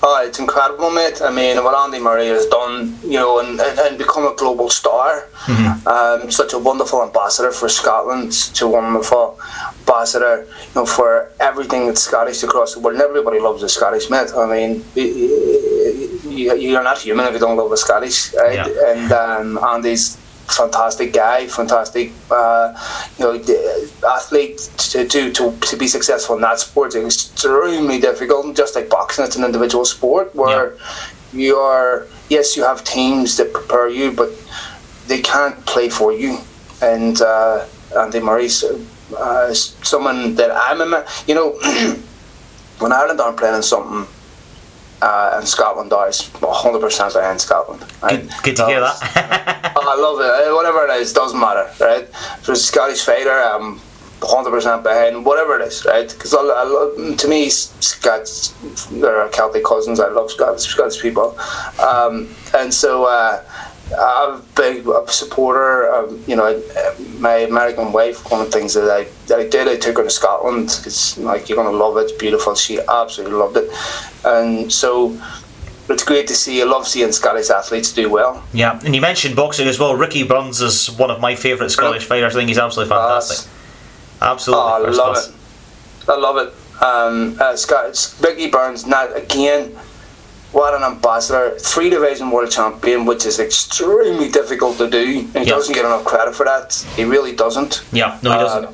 Oh, 0.02 0.22
it's 0.24 0.38
incredible, 0.38 0.90
mate. 0.90 1.20
I 1.22 1.30
mean, 1.30 1.56
what 1.64 1.74
Andy 1.74 1.98
Murray 1.98 2.28
has 2.28 2.46
done, 2.46 2.96
you 3.02 3.18
know, 3.18 3.40
and, 3.40 3.58
and, 3.60 3.78
and 3.78 3.98
become 3.98 4.26
a 4.26 4.34
global 4.36 4.68
star. 4.68 5.26
Um, 5.86 6.30
such 6.30 6.52
a 6.52 6.58
wonderful 6.58 7.02
ambassador 7.02 7.50
for 7.50 7.68
Scotland, 7.68 8.34
such 8.34 8.60
a 8.60 8.68
wonderful 8.68 9.38
ambassador, 9.80 10.46
you 10.46 10.74
know, 10.74 10.86
for 10.86 11.30
everything 11.40 11.86
that's 11.86 12.02
Scottish 12.02 12.42
across 12.42 12.74
the 12.74 12.80
world. 12.80 12.96
And 12.96 13.02
everybody 13.02 13.40
loves 13.40 13.62
the 13.62 13.68
Scottish, 13.68 14.10
mate. 14.10 14.30
I 14.36 14.46
mean, 14.46 14.84
you, 14.94 16.54
you're 16.54 16.82
not 16.82 16.98
human 16.98 17.26
if 17.26 17.32
you 17.32 17.38
don't 17.38 17.56
love 17.56 17.70
the 17.70 17.76
Scottish, 17.76 18.34
right? 18.34 18.66
Yeah. 18.66 18.92
And 18.92 19.12
um, 19.12 19.58
Andy's 19.64 20.18
fantastic 20.48 21.12
guy, 21.12 21.46
fantastic, 21.46 22.12
uh, 22.30 22.74
you 23.18 23.24
know, 23.24 23.34
athlete 24.08 24.58
to, 24.78 25.06
to, 25.06 25.32
to, 25.32 25.56
to 25.60 25.76
be 25.76 25.86
successful 25.86 26.36
in 26.36 26.42
that 26.42 26.60
sport 26.60 26.94
is 26.94 27.04
extremely 27.04 28.00
difficult. 28.00 28.56
Just 28.56 28.74
like 28.74 28.88
boxing, 28.88 29.24
it's 29.24 29.36
an 29.36 29.44
individual 29.44 29.84
sport 29.84 30.34
where 30.34 30.76
you 31.32 31.56
are, 31.56 32.06
yes, 32.28 32.56
you 32.56 32.64
have 32.64 32.84
teams 32.84 33.36
that 33.36 33.52
prepare 33.52 33.88
you, 33.88 34.12
but 34.12 34.30
they 35.06 35.20
can't 35.20 35.64
play 35.66 35.88
for 35.88 36.12
you. 36.12 36.38
And 36.82 37.20
uh, 37.20 37.66
Andy 37.96 38.20
Murray's 38.20 38.64
uh, 39.16 39.54
someone 39.54 40.34
that 40.34 40.50
I'm, 40.52 40.80
a, 40.80 41.06
you 41.26 41.34
know, 41.34 41.52
when 42.78 42.92
Ireland 42.92 43.20
aren't 43.20 43.36
playing 43.36 43.62
something, 43.62 44.06
uh, 45.02 45.34
and 45.34 45.46
Scotland 45.46 45.92
is 46.08 46.22
100% 46.22 47.12
behind 47.12 47.40
Scotland. 47.40 47.84
Good, 48.08 48.30
good 48.42 48.56
to 48.56 48.66
hear 48.66 48.80
that. 48.80 49.55
Oh, 49.88 49.96
I 49.96 50.00
love 50.00 50.20
it. 50.20 50.48
Uh, 50.48 50.54
Whatever 50.56 50.84
it 50.86 51.00
is, 51.00 51.12
doesn't 51.12 51.38
matter, 51.38 51.70
right? 51.80 52.02
If 52.02 52.38
it's 52.40 52.48
a 52.48 52.56
Scottish 52.56 53.04
fighter, 53.04 53.30
I'm 53.30 53.78
100% 54.20 54.82
behind, 54.82 55.24
whatever 55.24 55.60
it 55.60 55.68
is, 55.68 55.84
right? 55.84 56.08
Because 56.08 56.34
I, 56.34 56.38
I 56.38 56.64
love, 56.64 57.16
to 57.18 57.28
me, 57.28 57.48
Scots, 57.48 58.52
they're 58.90 59.28
Celtic 59.28 59.64
cousins. 59.64 60.00
I 60.00 60.08
love 60.08 60.30
Scots, 60.32 60.64
Scots 60.64 61.00
people. 61.00 61.38
Um, 61.78 62.34
and 62.58 62.74
so 62.74 63.04
uh, 63.04 63.44
I'm 63.96 64.40
a 64.40 64.42
big 64.56 64.88
supporter. 65.06 66.08
You 66.26 66.34
know, 66.34 66.60
my 67.20 67.36
American 67.38 67.92
wife, 67.92 68.28
one 68.28 68.40
of 68.40 68.50
the 68.50 68.58
things 68.58 68.74
that 68.74 68.90
I, 68.90 69.04
that 69.28 69.38
I 69.38 69.48
did, 69.48 69.68
I 69.68 69.76
took 69.76 69.98
her 69.98 70.02
to 70.02 70.10
Scotland 70.10 70.74
because, 70.76 71.16
like, 71.18 71.48
you're 71.48 71.62
to 71.62 71.70
love 71.70 71.96
it. 71.98 72.00
It's 72.00 72.12
beautiful. 72.12 72.56
She 72.56 72.80
absolutely 72.80 73.36
loved 73.36 73.56
it. 73.58 73.70
And 74.24 74.72
so 74.72 75.16
it's 75.88 76.04
great 76.04 76.26
to 76.28 76.34
see. 76.34 76.60
I 76.60 76.64
love 76.64 76.86
seeing 76.86 77.12
Scottish 77.12 77.50
athletes 77.50 77.92
do 77.92 78.08
well. 78.10 78.42
yeah, 78.52 78.78
and 78.84 78.94
you 78.94 79.00
mentioned 79.00 79.36
boxing 79.36 79.68
as 79.68 79.78
well. 79.78 79.94
Ricky 79.96 80.22
Burns 80.24 80.60
is 80.60 80.90
one 80.90 81.10
of 81.10 81.20
my 81.20 81.34
favourite 81.34 81.70
Scottish 81.70 82.04
fighters. 82.04 82.34
I 82.34 82.38
think 82.40 82.48
he's 82.48 82.58
absolutely 82.58 82.90
fantastic. 82.94 83.50
Absolutely. 84.20 84.64
Oh, 84.64 84.84
I 84.84 84.90
love 84.90 85.14
class. 85.14 85.28
it. 85.28 85.34
I 86.08 86.16
love 86.16 86.36
it. 86.38 86.82
Um, 86.82 87.36
uh, 87.40 87.56
Scott, 87.56 88.14
Ricky 88.20 88.48
Burns, 88.50 88.86
not 88.86 89.16
again. 89.16 89.76
What 90.52 90.74
an 90.74 90.82
ambassador, 90.84 91.58
three 91.58 91.90
division 91.90 92.30
world 92.30 92.50
champion, 92.50 93.04
which 93.04 93.26
is 93.26 93.38
extremely 93.40 94.30
difficult 94.30 94.78
to 94.78 94.88
do. 94.88 95.20
And 95.34 95.38
he 95.44 95.50
Yeah. 95.50 95.56
doesn't 95.56 95.74
get 95.74 95.84
enough 95.84 96.04
credit 96.04 96.34
for 96.34 96.44
that. 96.44 96.72
He 96.96 97.04
really 97.04 97.32
doesn't. 97.32 97.82
Yeah, 97.92 98.18
no, 98.22 98.30
he 98.32 98.38
doesn't. 98.38 98.64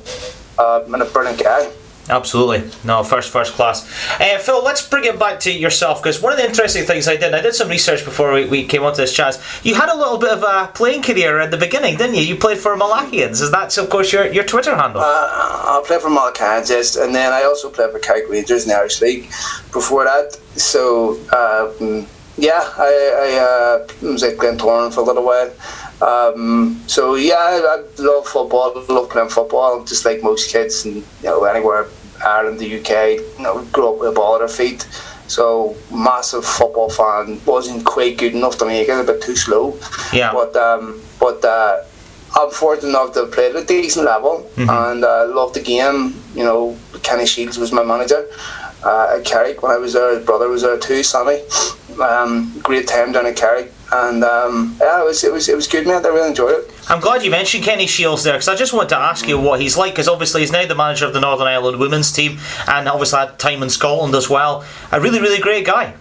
Uh, 0.57 0.61
uh, 0.61 0.83
and 0.93 1.01
a 1.01 1.05
brilliant 1.05 1.43
guy. 1.43 1.67
Absolutely. 2.09 2.69
No, 2.83 3.03
first, 3.03 3.31
first 3.31 3.53
class. 3.53 3.87
Uh, 4.19 4.37
Phil, 4.37 4.61
let's 4.63 4.85
bring 4.87 5.05
it 5.05 5.17
back 5.17 5.39
to 5.41 5.51
yourself 5.51 6.01
because 6.03 6.21
one 6.21 6.33
of 6.33 6.37
the 6.37 6.45
interesting 6.45 6.83
things 6.83 7.07
I 7.07 7.15
did, 7.15 7.33
I 7.33 7.41
did 7.41 7.55
some 7.55 7.69
research 7.69 8.03
before 8.03 8.33
we, 8.33 8.45
we 8.45 8.65
came 8.65 8.83
onto 8.83 8.97
this 8.97 9.13
chat. 9.13 9.41
You 9.63 9.75
had 9.75 9.89
a 9.89 9.95
little 9.95 10.17
bit 10.17 10.31
of 10.31 10.43
a 10.43 10.69
playing 10.73 11.03
career 11.03 11.39
at 11.39 11.51
the 11.51 11.57
beginning, 11.57 11.95
didn't 11.97 12.15
you? 12.15 12.23
You 12.23 12.35
played 12.35 12.57
for 12.57 12.75
Malachians. 12.75 13.41
Is 13.41 13.51
that, 13.51 13.77
of 13.77 13.89
course, 13.89 14.11
your, 14.11 14.27
your 14.31 14.43
Twitter 14.43 14.75
handle? 14.75 15.01
Uh, 15.01 15.05
I 15.05 15.83
played 15.85 16.01
for 16.01 16.09
Malachians, 16.09 16.69
yes, 16.69 16.97
and 16.97 17.15
then 17.15 17.31
I 17.31 17.43
also 17.43 17.69
played 17.69 17.91
for 17.91 17.99
Carrick 17.99 18.29
Rangers 18.29 18.63
in 18.63 18.69
the 18.69 18.75
Irish 18.75 19.01
League 19.01 19.29
before 19.71 20.03
that. 20.03 20.37
So, 20.59 21.19
um, 21.31 22.05
yeah, 22.37 22.61
I, 22.77 22.91
I 23.25 23.39
uh, 24.03 24.07
was 24.11 24.23
at 24.23 24.37
Glentoran 24.37 24.93
for 24.93 25.01
a 25.01 25.03
little 25.03 25.23
while. 25.23 25.51
Um, 26.01 26.81
so, 26.87 27.15
yeah, 27.15 27.35
I, 27.35 27.59
I 27.59 28.01
love 28.01 28.25
football, 28.27 28.73
love 28.89 29.09
playing 29.09 29.29
football, 29.29 29.83
just 29.85 30.05
like 30.05 30.21
most 30.23 30.51
kids, 30.51 30.85
and 30.85 30.95
you 30.97 31.03
know, 31.23 31.43
anywhere 31.45 31.87
Ireland, 32.25 32.59
the 32.59 32.79
UK. 32.79 33.19
You 33.37 33.43
know, 33.43 33.63
grew 33.71 33.93
up 33.93 33.99
with 33.99 34.09
a 34.09 34.11
ball 34.13 34.35
at 34.35 34.41
our 34.41 34.47
feet. 34.47 34.87
So 35.27 35.75
massive 35.91 36.45
football 36.45 36.89
fan. 36.89 37.39
Wasn't 37.45 37.85
quite 37.85 38.17
good 38.17 38.33
enough 38.33 38.57
to 38.59 38.65
make 38.65 38.87
it. 38.89 38.91
A 38.91 39.03
bit 39.03 39.21
too 39.21 39.35
slow. 39.35 39.77
Yeah. 40.11 40.31
But 40.33 40.55
um, 40.55 41.01
but 41.19 41.43
uh, 41.45 41.81
I'm 42.35 42.51
fortunate 42.51 42.89
enough 42.89 43.13
to 43.13 43.25
play 43.27 43.49
at 43.49 43.55
a 43.55 43.63
decent 43.63 44.05
level 44.05 44.49
Mm-hmm. 44.55 44.69
and 44.69 45.03
uh, 45.03 45.27
loved 45.33 45.55
the 45.55 45.61
game. 45.61 46.13
You 46.35 46.43
know, 46.43 46.77
Kenny 47.01 47.23
Shiels 47.25 47.57
was 47.57 47.71
my 47.71 47.83
manager 47.83 48.27
uh, 48.85 49.15
at 49.17 49.25
Carrick 49.25 49.61
when 49.63 49.71
I 49.71 49.77
was 49.77 49.93
there. 49.93 50.15
His 50.15 50.25
brother 50.25 50.49
was 50.49 50.61
there 50.63 50.77
too, 50.77 51.03
Sammy. 51.03 51.41
Um, 52.01 52.51
great 52.63 52.87
time 52.87 53.11
down 53.11 53.25
at 53.27 53.35
Carrick, 53.35 53.71
and 53.91 54.23
um, 54.23 54.75
yeah, 54.81 55.01
it 55.01 55.05
was 55.05 55.23
it 55.23 55.31
was 55.31 55.47
it 55.47 55.55
was 55.55 55.67
good, 55.67 55.85
man. 55.85 56.03
I 56.05 56.09
really 56.09 56.29
enjoyed 56.29 56.57
it. 56.63 56.71
I'm 56.89 56.99
glad 56.99 57.23
you 57.23 57.29
mentioned 57.31 57.63
Kenny 57.63 57.85
Shiels 57.85 58.23
there 58.23 58.33
because 58.33 58.47
I 58.49 58.55
just 58.55 58.73
wanted 58.73 58.89
to 58.89 58.97
ask 58.97 59.27
you 59.27 59.39
what 59.39 59.61
he's 59.61 59.77
like 59.77 59.93
because 59.93 60.07
obviously 60.07 60.41
he's 60.41 60.51
now 60.51 60.65
the 60.65 60.75
manager 60.75 61.05
of 61.05 61.13
the 61.13 61.21
Northern 61.21 61.47
Ireland 61.47 61.79
women's 61.79 62.11
team 62.11 62.39
and 62.67 62.89
obviously 62.89 63.19
had 63.19 63.37
time 63.39 63.61
in 63.63 63.69
Scotland 63.69 64.15
as 64.15 64.29
well. 64.29 64.65
A 64.91 64.99
really, 64.99 65.19
really 65.21 65.39
great 65.39 65.65
guy. 65.65 65.93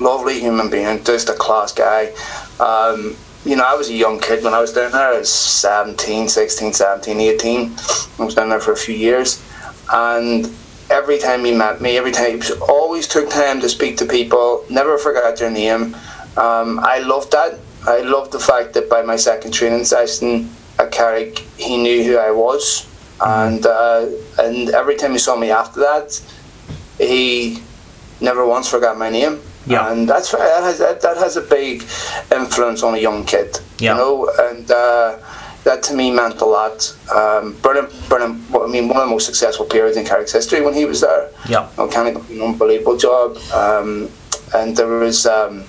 lovely 0.00 0.40
human 0.40 0.68
being, 0.70 1.02
just 1.04 1.28
a 1.28 1.34
class 1.34 1.72
guy. 1.72 2.12
Um, 2.60 3.16
you 3.44 3.56
know, 3.56 3.64
I 3.66 3.74
was 3.74 3.88
a 3.90 3.94
young 3.94 4.20
kid 4.20 4.42
when 4.44 4.54
I 4.54 4.60
was 4.60 4.72
down 4.72 4.92
there. 4.92 5.14
I 5.14 5.18
was 5.18 5.30
17, 5.30 6.28
16, 6.28 6.72
17, 6.72 7.20
18. 7.20 7.72
I 8.18 8.24
was 8.24 8.34
down 8.34 8.48
there 8.50 8.60
for 8.60 8.72
a 8.72 8.76
few 8.76 8.94
years. 8.94 9.42
And 9.92 10.46
every 10.94 11.18
time 11.18 11.44
he 11.44 11.52
met 11.52 11.80
me, 11.80 11.98
every 11.98 12.12
time 12.12 12.40
he 12.40 12.52
always 12.68 13.06
took 13.08 13.28
time 13.28 13.60
to 13.60 13.68
speak 13.68 13.96
to 13.98 14.06
people, 14.06 14.64
never 14.70 14.96
forgot 14.96 15.40
your 15.40 15.50
name. 15.50 15.82
Um, 16.36 16.78
I 16.94 17.00
loved 17.00 17.32
that. 17.32 17.58
I 17.86 18.00
loved 18.00 18.30
the 18.32 18.38
fact 18.38 18.74
that 18.74 18.88
by 18.88 19.02
my 19.02 19.16
second 19.16 19.52
training 19.52 19.84
session 19.84 20.48
at 20.78 20.92
Carrick, 20.92 21.38
he 21.56 21.76
knew 21.76 22.02
who 22.04 22.16
I 22.16 22.30
was. 22.30 22.88
And, 23.20 23.66
uh, 23.66 24.08
and 24.38 24.70
every 24.70 24.96
time 24.96 25.12
he 25.12 25.18
saw 25.18 25.36
me 25.36 25.50
after 25.50 25.80
that, 25.80 26.08
he 26.98 27.58
never 28.20 28.46
once 28.46 28.68
forgot 28.70 28.96
my 28.96 29.10
name. 29.10 29.40
Yeah. 29.66 29.90
And 29.90 30.08
that's 30.08 30.30
that 30.32 30.62
has 30.62 30.78
that, 30.78 31.00
that 31.00 31.16
has 31.16 31.36
a 31.36 31.40
big 31.40 31.82
influence 32.30 32.82
on 32.82 32.94
a 32.94 32.98
young 32.98 33.24
kid. 33.24 33.58
Yeah. 33.78 33.92
You 33.92 33.98
know, 33.98 34.30
and 34.38 34.70
uh, 34.70 35.18
that 35.64 35.82
to 35.84 35.94
me 35.94 36.10
meant 36.10 36.40
a 36.40 36.44
lot. 36.44 36.94
Um, 37.14 37.54
Brilliant, 37.62 37.90
brilliant. 38.08 38.50
well, 38.50 38.64
I 38.64 38.66
mean, 38.70 38.88
one 38.88 38.98
of 38.98 39.04
the 39.04 39.10
most 39.10 39.26
successful 39.26 39.64
periods 39.66 39.96
in 39.96 40.04
Carrick's 40.04 40.32
history 40.32 40.60
when 40.60 40.74
he 40.74 40.84
was 40.84 41.00
there. 41.00 41.30
Yeah. 41.48 41.68
You 41.70 41.76
know, 41.84 41.88
kind 41.90 42.16
of 42.16 42.30
an 42.30 42.40
unbelievable 42.42 42.96
job. 42.96 43.36
Um, 43.52 44.08
and 44.54 44.76
there 44.76 44.86
was 44.86 45.26
um, 45.26 45.64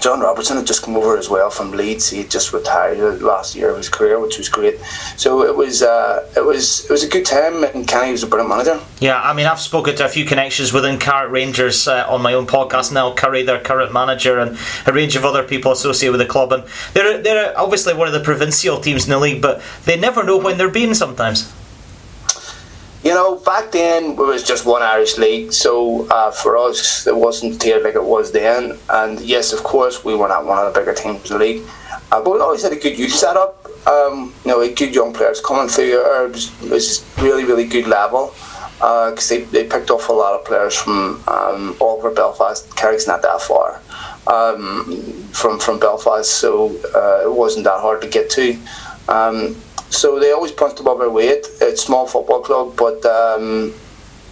John 0.00 0.20
Robertson 0.20 0.56
had 0.56 0.66
just 0.66 0.82
come 0.82 0.96
over 0.96 1.16
as 1.16 1.30
well 1.30 1.50
from 1.50 1.72
Leeds. 1.72 2.10
He 2.10 2.18
had 2.18 2.30
just 2.30 2.52
retired 2.52 3.22
last 3.22 3.54
year 3.54 3.70
of 3.70 3.76
his 3.76 3.88
career, 3.88 4.20
which 4.20 4.38
was 4.38 4.48
great. 4.48 4.78
So 5.16 5.42
it 5.42 5.56
was 5.56 5.82
uh, 5.82 6.30
it 6.36 6.44
was 6.44 6.84
it 6.84 6.90
was 6.90 7.02
a 7.02 7.08
good 7.08 7.24
time, 7.24 7.64
and 7.64 7.88
Kenny 7.88 8.12
was 8.12 8.22
a 8.22 8.26
brilliant 8.26 8.50
manager. 8.50 8.80
Yeah, 9.00 9.20
I 9.20 9.32
mean, 9.32 9.46
I've 9.46 9.60
spoken 9.60 9.96
to 9.96 10.04
a 10.04 10.08
few 10.08 10.24
connections 10.24 10.72
within 10.72 10.98
Carrick 10.98 11.32
Rangers 11.32 11.88
uh, 11.88 12.06
on 12.08 12.22
my 12.22 12.34
own 12.34 12.46
podcast. 12.46 12.92
Niall 12.92 13.14
Currie, 13.14 13.42
their 13.42 13.60
current 13.60 13.92
manager, 13.92 14.38
and 14.38 14.58
a 14.86 14.92
range 14.92 15.16
of 15.16 15.24
other 15.24 15.42
people 15.42 15.72
associated 15.72 16.12
with 16.12 16.20
the 16.20 16.30
club. 16.30 16.52
And 16.52 16.64
they're 16.92 17.20
they're 17.22 17.58
obviously 17.58 17.94
one 17.94 18.06
of 18.06 18.12
the 18.12 18.20
provincial 18.20 18.78
teams 18.78 19.04
in 19.04 19.10
the 19.10 19.18
league, 19.18 19.40
but 19.40 19.62
they 19.84 19.98
never 19.98 20.22
know 20.22 20.36
when 20.36 20.58
they're 20.58 20.68
being 20.68 20.94
Sometimes. 20.94 21.52
You 23.04 23.14
know, 23.14 23.36
back 23.36 23.70
then 23.72 24.12
it 24.12 24.16
was 24.16 24.42
just 24.42 24.66
one 24.66 24.82
Irish 24.82 25.16
league, 25.16 25.52
so 25.52 26.08
uh, 26.08 26.30
for 26.32 26.56
us 26.56 27.06
it 27.06 27.16
wasn't 27.16 27.60
tiered 27.60 27.84
like 27.84 27.94
it 27.94 28.02
was 28.02 28.32
then. 28.32 28.78
And 28.88 29.20
yes, 29.20 29.52
of 29.52 29.62
course, 29.62 30.04
we 30.04 30.14
were 30.16 30.28
not 30.28 30.44
one 30.44 30.58
of 30.58 30.72
the 30.72 30.80
bigger 30.80 30.94
teams 30.94 31.30
in 31.30 31.38
the 31.38 31.44
league, 31.44 31.62
uh, 32.10 32.22
but 32.22 32.32
we 32.32 32.40
always 32.40 32.62
had 32.62 32.72
a 32.72 32.76
good 32.76 32.98
youth 32.98 33.12
setup. 33.12 33.64
Um, 33.86 34.34
you 34.44 34.50
know, 34.50 34.74
good 34.74 34.94
young 34.94 35.12
players 35.12 35.40
coming 35.40 35.68
through. 35.68 36.02
It 36.24 36.32
was, 36.32 36.62
it 36.64 36.70
was 36.70 37.04
really, 37.18 37.44
really 37.44 37.66
good 37.66 37.86
level 37.86 38.34
because 38.78 39.28
they, 39.28 39.42
they 39.42 39.64
picked 39.64 39.90
off 39.90 40.08
a 40.08 40.12
lot 40.12 40.38
of 40.38 40.44
players 40.44 40.74
from 40.74 41.22
um, 41.28 41.76
all 41.80 41.98
over 41.98 42.10
Belfast. 42.10 42.74
Carrick's 42.76 43.06
not 43.06 43.22
that 43.22 43.40
far 43.40 43.80
um, 44.26 44.84
from 45.32 45.58
from 45.58 45.78
Belfast, 45.78 46.30
so 46.30 46.68
uh, 46.94 47.22
it 47.24 47.32
wasn't 47.32 47.64
that 47.64 47.80
hard 47.80 48.02
to 48.02 48.08
get 48.08 48.30
to. 48.30 48.58
Um, 49.08 49.56
so 49.90 50.18
they 50.18 50.32
always 50.32 50.52
punched 50.52 50.80
above 50.80 50.98
their 50.98 51.10
weight. 51.10 51.46
It's 51.60 51.60
a 51.60 51.76
small 51.76 52.06
football 52.06 52.40
club, 52.40 52.76
but 52.76 53.04
um, 53.06 53.72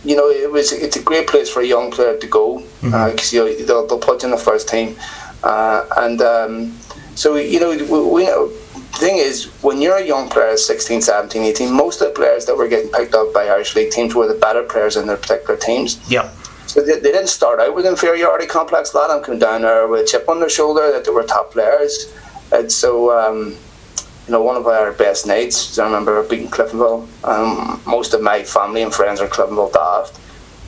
you 0.05 0.17
know 0.17 0.29
it 0.29 0.51
was 0.51 0.73
it's 0.73 0.97
a 0.97 1.03
great 1.03 1.27
place 1.27 1.49
for 1.49 1.61
a 1.61 1.67
young 1.67 1.90
player 1.90 2.19
to 2.19 2.27
go 2.27 2.62
because 2.83 3.33
you 3.33 3.40
know, 3.40 3.64
they'll, 3.64 3.87
they'll 3.87 3.99
put 3.99 4.23
you 4.23 4.29
in 4.29 4.31
the 4.33 4.40
first 4.40 4.69
team, 4.69 4.97
uh, 5.43 5.87
and 5.99 6.21
um, 6.21 6.73
so 7.14 7.37
you 7.37 7.61
know 7.61 7.71
we, 7.71 7.83
we 7.83 8.25
know. 8.27 8.51
The 8.95 9.01
thing 9.01 9.17
is, 9.17 9.47
when 9.61 9.83
you're 9.83 9.97
a 9.97 10.07
young 10.07 10.29
player, 10.29 10.57
16, 10.57 11.03
17, 11.03 11.43
18, 11.43 11.73
most 11.73 12.01
of 12.01 12.07
the 12.07 12.14
players 12.14 12.47
that 12.47 12.57
were 12.57 12.69
getting 12.69 12.93
picked 12.93 13.12
up 13.12 13.35
by 13.35 13.49
Irish 13.49 13.75
League 13.75 13.90
teams 13.90 14.14
were 14.14 14.29
the 14.29 14.38
better 14.38 14.62
players 14.62 14.97
in 14.97 15.09
their 15.09 15.17
particular 15.17 15.57
teams. 15.57 15.99
Yeah. 16.09 16.31
So 16.69 16.81
they, 16.81 16.95
they 16.95 17.11
didn't 17.11 17.27
start 17.27 17.59
out 17.59 17.75
with 17.75 17.87
inferiority 17.87 18.47
complex. 18.47 18.95
A 18.95 18.97
lot 18.97 19.11
of 19.11 19.17
them 19.17 19.33
came 19.33 19.40
down 19.40 19.62
there 19.62 19.88
with 19.88 20.03
a 20.03 20.05
chip 20.07 20.29
on 20.29 20.38
their 20.38 20.49
shoulder 20.49 20.93
that 20.93 21.05
they 21.05 21.11
were 21.11 21.25
top 21.25 21.51
players. 21.51 22.12
And 22.53 22.71
so, 22.71 23.11
um, 23.11 23.57
you 24.26 24.32
know, 24.32 24.42
one 24.42 24.56
of 24.56 24.66
our 24.66 24.92
best 24.92 25.26
nights, 25.26 25.78
I 25.78 25.84
remember 25.84 26.22
beating 26.26 26.48
Cliftonville. 26.48 27.06
Um, 27.24 27.80
most 27.87 28.14
of 28.14 28.22
my 28.22 28.42
family 28.42 28.82
and 28.82 28.92
friends 28.92 29.20
are 29.20 29.28
Cliftonville 29.28 29.72
daft. 29.72 30.18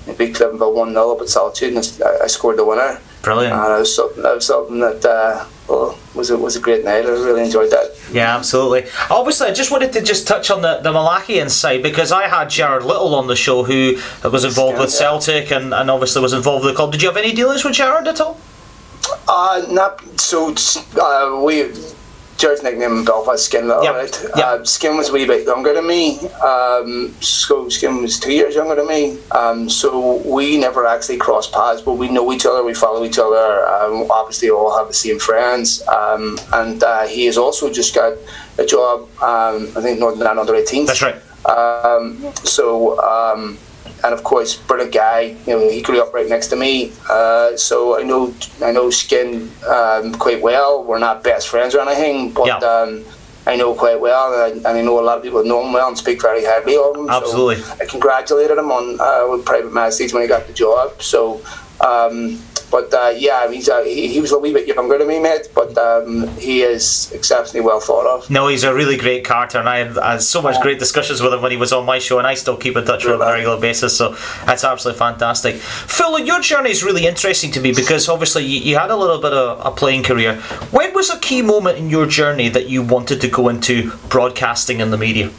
We 0.07 0.15
beat 0.15 0.35
Cliftonville 0.35 0.75
1 0.75 0.93
0 0.93 1.13
up 1.13 1.21
at 1.21 1.29
Solitude 1.29 1.75
and 1.75 2.03
I, 2.05 2.25
I 2.25 2.27
scored 2.27 2.59
the 2.59 2.65
winner. 2.65 3.01
Brilliant. 3.23 3.55
And 3.55 3.73
it 3.73 3.79
was 3.79 3.97
something, 3.97 4.25
it 4.25 4.35
was 4.35 4.47
something 4.47 4.79
that 4.81 5.05
uh, 5.05 5.47
well, 5.69 5.99
was, 6.15 6.31
a, 6.31 6.39
was 6.39 6.55
a 6.55 6.61
great 6.61 6.85
night. 6.85 7.07
I 7.07 7.09
really 7.09 7.43
enjoyed 7.43 7.71
that. 7.71 7.91
Yeah, 8.13 8.37
absolutely. 8.37 8.89
Obviously, 9.11 9.49
I 9.49 9.53
just 9.53 9.71
wanted 9.73 9.93
to 9.95 10.03
just 10.03 10.29
touch 10.29 10.51
on 10.51 10.63
the, 10.63 10.79
the 10.83 10.93
Malachian 10.93 11.51
side 11.51 11.83
because 11.83 12.13
I 12.13 12.29
had 12.29 12.51
Gerard 12.51 12.85
Lyttle 12.85 13.15
on 13.15 13.27
the 13.27 13.35
show 13.35 13.65
who 13.65 13.99
was 14.23 14.45
involved 14.45 14.79
with 14.79 14.91
Yeah. 14.93 14.99
Celtic 14.99 15.51
and, 15.51 15.75
and 15.75 15.91
obviously 15.91 16.23
was 16.23 16.35
involved 16.35 16.65
with 16.65 16.75
the 16.75 16.77
club. 16.77 16.93
Did 16.93 17.03
you 17.03 17.09
have 17.09 17.17
any 17.17 17.33
dealings 17.33 17.65
with 17.65 17.73
Jared 17.75 18.07
at 18.07 18.21
all? 18.21 18.39
Uh, 19.27 19.65
not 19.71 20.21
so. 20.21 20.55
Uh, 21.01 21.41
we 21.43 21.73
Gerard's 22.37 22.63
nickname 22.63 22.99
in 22.99 23.05
Belfast 23.05 23.45
Skin 23.45 23.67
Yep, 23.67 23.95
right? 23.95 24.23
yep. 24.37 24.45
Uh, 24.47 24.65
Skin 24.65 24.97
was 24.97 25.09
a 25.09 25.13
wee 25.13 25.27
bit 25.27 25.47
younger 25.47 25.73
than 25.73 25.87
me. 25.87 26.19
Um, 26.41 27.15
so 27.21 27.69
Skin 27.69 28.03
was 28.03 28.21
two 28.21 28.33
years 28.33 28.55
younger 28.55 28.75
than 28.75 28.87
me. 28.87 29.19
Um, 29.31 29.71
so 29.71 30.17
we 30.27 30.59
never 30.59 30.87
actually 30.87 31.17
crossed 31.17 31.53
paths, 31.53 31.81
but 31.81 31.95
we 31.95 32.09
know 32.09 32.31
each 32.33 32.45
other. 32.45 32.63
We 32.63 32.75
follow 32.75 33.05
each 33.05 33.19
other. 33.19 33.67
Um, 33.69 34.11
obviously, 34.11 34.51
all 34.51 34.77
have 34.77 34.89
the 34.89 34.95
same 34.95 35.19
friends. 35.19 35.87
Um, 35.89 36.39
and 36.53 36.83
uh, 36.83 37.07
he 37.07 37.25
has 37.27 37.39
also 37.39 37.73
just 37.73 37.95
got 37.95 38.15
a 38.59 38.67
job. 38.67 39.03
Um, 39.23 39.69
I 39.77 39.81
think 39.81 39.99
Northern 39.99 40.23
Ireland 40.27 40.41
under 40.41 40.55
18. 40.55 40.87
That's 40.87 41.03
right. 41.03 41.17
Um, 41.47 42.19
so, 42.45 42.99
um, 43.01 43.57
and 44.07 44.15
of 44.15 44.23
course, 44.25 44.57
brilliant 44.57 44.95
guy. 44.95 45.37
You 45.47 45.53
know, 45.59 45.69
he 45.71 45.83
grew 45.83 46.01
up 46.01 46.15
right 46.15 46.29
next 46.29 46.49
to 46.49 46.57
me, 46.57 46.93
uh, 47.11 47.57
so 47.57 47.99
I 47.99 48.03
know 48.03 48.33
I 48.63 48.71
know 48.73 48.89
Skin 48.91 49.51
um, 49.69 50.15
quite 50.15 50.41
well. 50.41 50.85
We're 50.85 50.99
not 50.99 51.23
best 51.23 51.49
friends 51.49 51.75
or 51.75 51.81
anything, 51.81 52.33
but 52.33 52.47
Yeah. 52.47 52.59
um, 52.59 53.05
I 53.47 53.55
know 53.57 53.75
quite 53.75 54.01
well, 54.01 54.25
and 54.33 54.43
I, 54.43 54.49
and 54.71 54.79
I 54.79 54.83
know 54.83 54.99
a 54.99 55.07
lot 55.09 55.19
of 55.19 55.23
people 55.23 55.45
know 55.45 55.65
him 55.65 55.73
well 55.73 55.89
and 55.89 55.99
speak 55.99 56.21
very 56.23 56.43
highly 56.45 56.77
of 56.77 56.97
him. 56.97 57.09
Absolutely. 57.11 57.57
So 57.63 57.75
I 57.81 57.85
congratulated 57.87 58.57
him 58.59 58.71
on 58.73 58.85
uh, 59.01 59.31
with 59.31 59.45
private 59.45 59.73
message 59.73 60.13
when 60.13 60.23
he 60.23 60.29
got 60.29 60.47
the 60.47 60.53
job. 60.53 61.03
So. 61.03 61.41
Um, 61.81 62.41
but 62.71 62.93
uh, 62.93 63.13
yeah, 63.17 63.51
he's 63.51 63.69
uh, 63.69 63.83
he, 63.83 64.09
he 64.09 64.21
was 64.21 64.33
a 64.33 64.39
wee 64.39 64.53
bit 64.53 64.67
younger 64.67 64.99
than 64.99 65.09
me, 65.09 65.21
mate. 65.21 65.49
But 65.55 65.77
um, 65.79 66.29
he 66.37 66.63
is 66.63 67.11
exceptionally 67.13 67.65
well 67.65 67.81
thought 67.81 68.07
of. 68.07 68.31
No, 68.31 68.49
he's 68.49 68.65
a 68.65 68.75
really 68.75 68.97
great 68.97 69.25
character, 69.25 69.59
and 69.59 69.69
I 69.69 69.79
had, 69.79 69.99
I 69.99 70.13
had 70.13 70.23
so 70.23 70.43
much 70.43 70.61
great 70.61 70.79
discussions 70.79 71.23
with 71.23 71.33
him 71.33 71.43
when 71.43 71.51
he 71.51 71.57
was 71.57 71.73
on 71.73 71.87
my 71.87 71.99
show, 71.99 72.19
and 72.19 72.27
I 72.27 72.35
still 72.35 72.57
keep 72.57 72.77
in 72.77 72.85
touch 72.85 73.05
with 73.05 73.15
him 73.15 73.23
on 73.23 73.29
a 73.29 73.33
regular 73.33 73.61
basis. 73.61 73.97
So 73.97 74.17
that's 74.45 74.65
absolutely 74.65 74.99
fantastic. 74.99 75.57
Phil, 75.57 76.19
your 76.21 76.41
journey 76.41 76.71
is 76.71 76.83
really 76.83 77.07
interesting 77.07 77.51
to 77.53 77.61
me 77.61 77.73
because 77.73 78.09
obviously 78.09 78.45
you, 78.45 78.61
you 78.61 78.79
had 78.79 78.91
a 78.91 78.97
little 78.97 79.21
bit 79.21 79.33
of 79.33 79.65
a 79.65 79.71
playing 79.71 80.03
career. 80.03 80.37
When 80.71 80.93
was 80.95 81.11
a 81.11 81.19
key 81.19 81.43
moment 81.43 81.79
in 81.79 81.91
your 81.91 82.07
journey 82.07 82.49
that 82.49 82.69
you 82.69 82.83
wanted 82.83 83.21
to 83.21 83.29
go 83.29 83.49
into 83.49 83.93
broadcasting 84.09 84.81
in 84.81 84.91
the 84.91 84.99
media? 84.99 85.31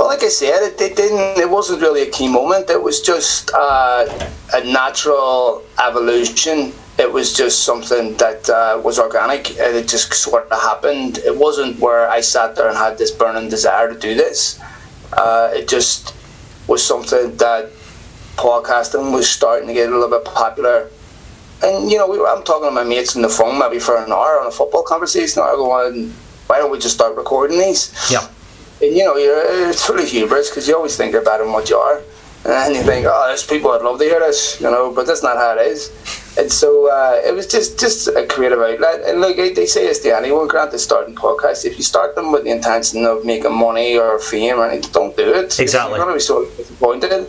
Well, 0.00 0.08
like 0.08 0.22
I 0.22 0.28
said, 0.28 0.62
it, 0.62 0.80
it 0.80 0.96
didn't. 0.96 1.38
It 1.38 1.50
wasn't 1.50 1.82
really 1.82 2.00
a 2.00 2.10
key 2.10 2.26
moment. 2.26 2.70
It 2.70 2.82
was 2.82 3.02
just 3.02 3.50
uh, 3.52 4.06
a 4.54 4.64
natural 4.64 5.62
evolution. 5.78 6.72
It 6.98 7.12
was 7.12 7.34
just 7.34 7.64
something 7.64 8.16
that 8.16 8.48
uh, 8.48 8.80
was 8.82 8.98
organic. 8.98 9.50
and 9.60 9.76
It 9.76 9.88
just 9.88 10.14
sort 10.14 10.50
of 10.50 10.58
happened. 10.58 11.18
It 11.18 11.36
wasn't 11.36 11.78
where 11.80 12.08
I 12.08 12.22
sat 12.22 12.56
there 12.56 12.66
and 12.66 12.78
had 12.78 12.96
this 12.96 13.10
burning 13.10 13.50
desire 13.50 13.92
to 13.92 13.98
do 13.98 14.14
this. 14.14 14.58
Uh, 15.12 15.50
it 15.52 15.68
just 15.68 16.14
was 16.66 16.82
something 16.82 17.36
that 17.36 17.68
podcasting 18.36 19.12
was 19.12 19.28
starting 19.28 19.68
to 19.68 19.74
get 19.74 19.90
a 19.90 19.92
little 19.92 20.08
bit 20.08 20.24
popular. 20.24 20.88
And 21.62 21.90
you 21.90 21.98
know, 21.98 22.08
we 22.08 22.16
I'm 22.26 22.42
talking 22.42 22.68
to 22.68 22.74
my 22.74 22.84
mates 22.84 23.16
on 23.16 23.20
the 23.20 23.28
phone 23.28 23.58
maybe 23.58 23.78
for 23.78 24.02
an 24.02 24.10
hour 24.10 24.40
on 24.40 24.46
a 24.46 24.50
football 24.50 24.82
conversation. 24.82 25.42
I 25.42 25.52
go 25.56 25.68
why 25.68 26.58
don't 26.58 26.72
we 26.72 26.78
just 26.78 26.94
start 26.94 27.16
recording 27.16 27.58
these? 27.58 27.94
Yeah. 28.10 28.26
And 28.82 28.96
you 28.96 29.04
know, 29.04 29.16
you're, 29.16 29.68
it's 29.70 29.84
full 29.84 29.98
of 29.98 30.08
hubris 30.08 30.50
because 30.50 30.66
you 30.66 30.76
always 30.76 30.96
think 30.96 31.12
you're 31.12 31.24
better 31.24 31.44
than 31.44 31.52
what 31.52 31.68
you 31.68 31.76
are. 31.76 32.02
And 32.42 32.74
you 32.74 32.82
think, 32.82 33.06
oh, 33.06 33.26
there's 33.28 33.44
people 33.44 33.70
that'd 33.70 33.84
love 33.84 33.98
to 33.98 34.04
hear 34.04 34.18
this, 34.18 34.58
you 34.60 34.70
know, 34.70 34.90
but 34.92 35.06
that's 35.06 35.22
not 35.22 35.36
how 35.36 35.58
it 35.58 35.66
is. 35.66 35.90
and 36.38 36.50
so 36.50 36.90
uh, 36.90 37.20
it 37.22 37.34
was 37.34 37.46
just 37.46 37.78
just 37.78 38.08
a 38.08 38.26
creative 38.26 38.58
outlet. 38.58 39.02
And 39.06 39.20
look, 39.20 39.36
they 39.36 39.66
say 39.66 39.86
it's 39.86 39.98
to 40.00 40.16
anyone, 40.16 40.48
grant 40.48 40.70
the 40.70 40.78
starting 40.78 41.14
podcast. 41.14 41.66
If 41.66 41.76
you 41.76 41.84
start 41.84 42.14
them 42.14 42.32
with 42.32 42.44
the 42.44 42.50
intention 42.50 43.04
of 43.04 43.26
making 43.26 43.54
money 43.54 43.98
or 43.98 44.18
fame 44.18 44.58
or 44.58 44.66
anything, 44.66 44.90
don't 44.92 45.14
do 45.16 45.34
it. 45.34 45.60
Exactly. 45.60 45.98
You're 45.98 46.06
going 46.06 46.14
to 46.14 46.16
be 46.16 46.20
so 46.20 46.46
disappointed. 46.56 47.26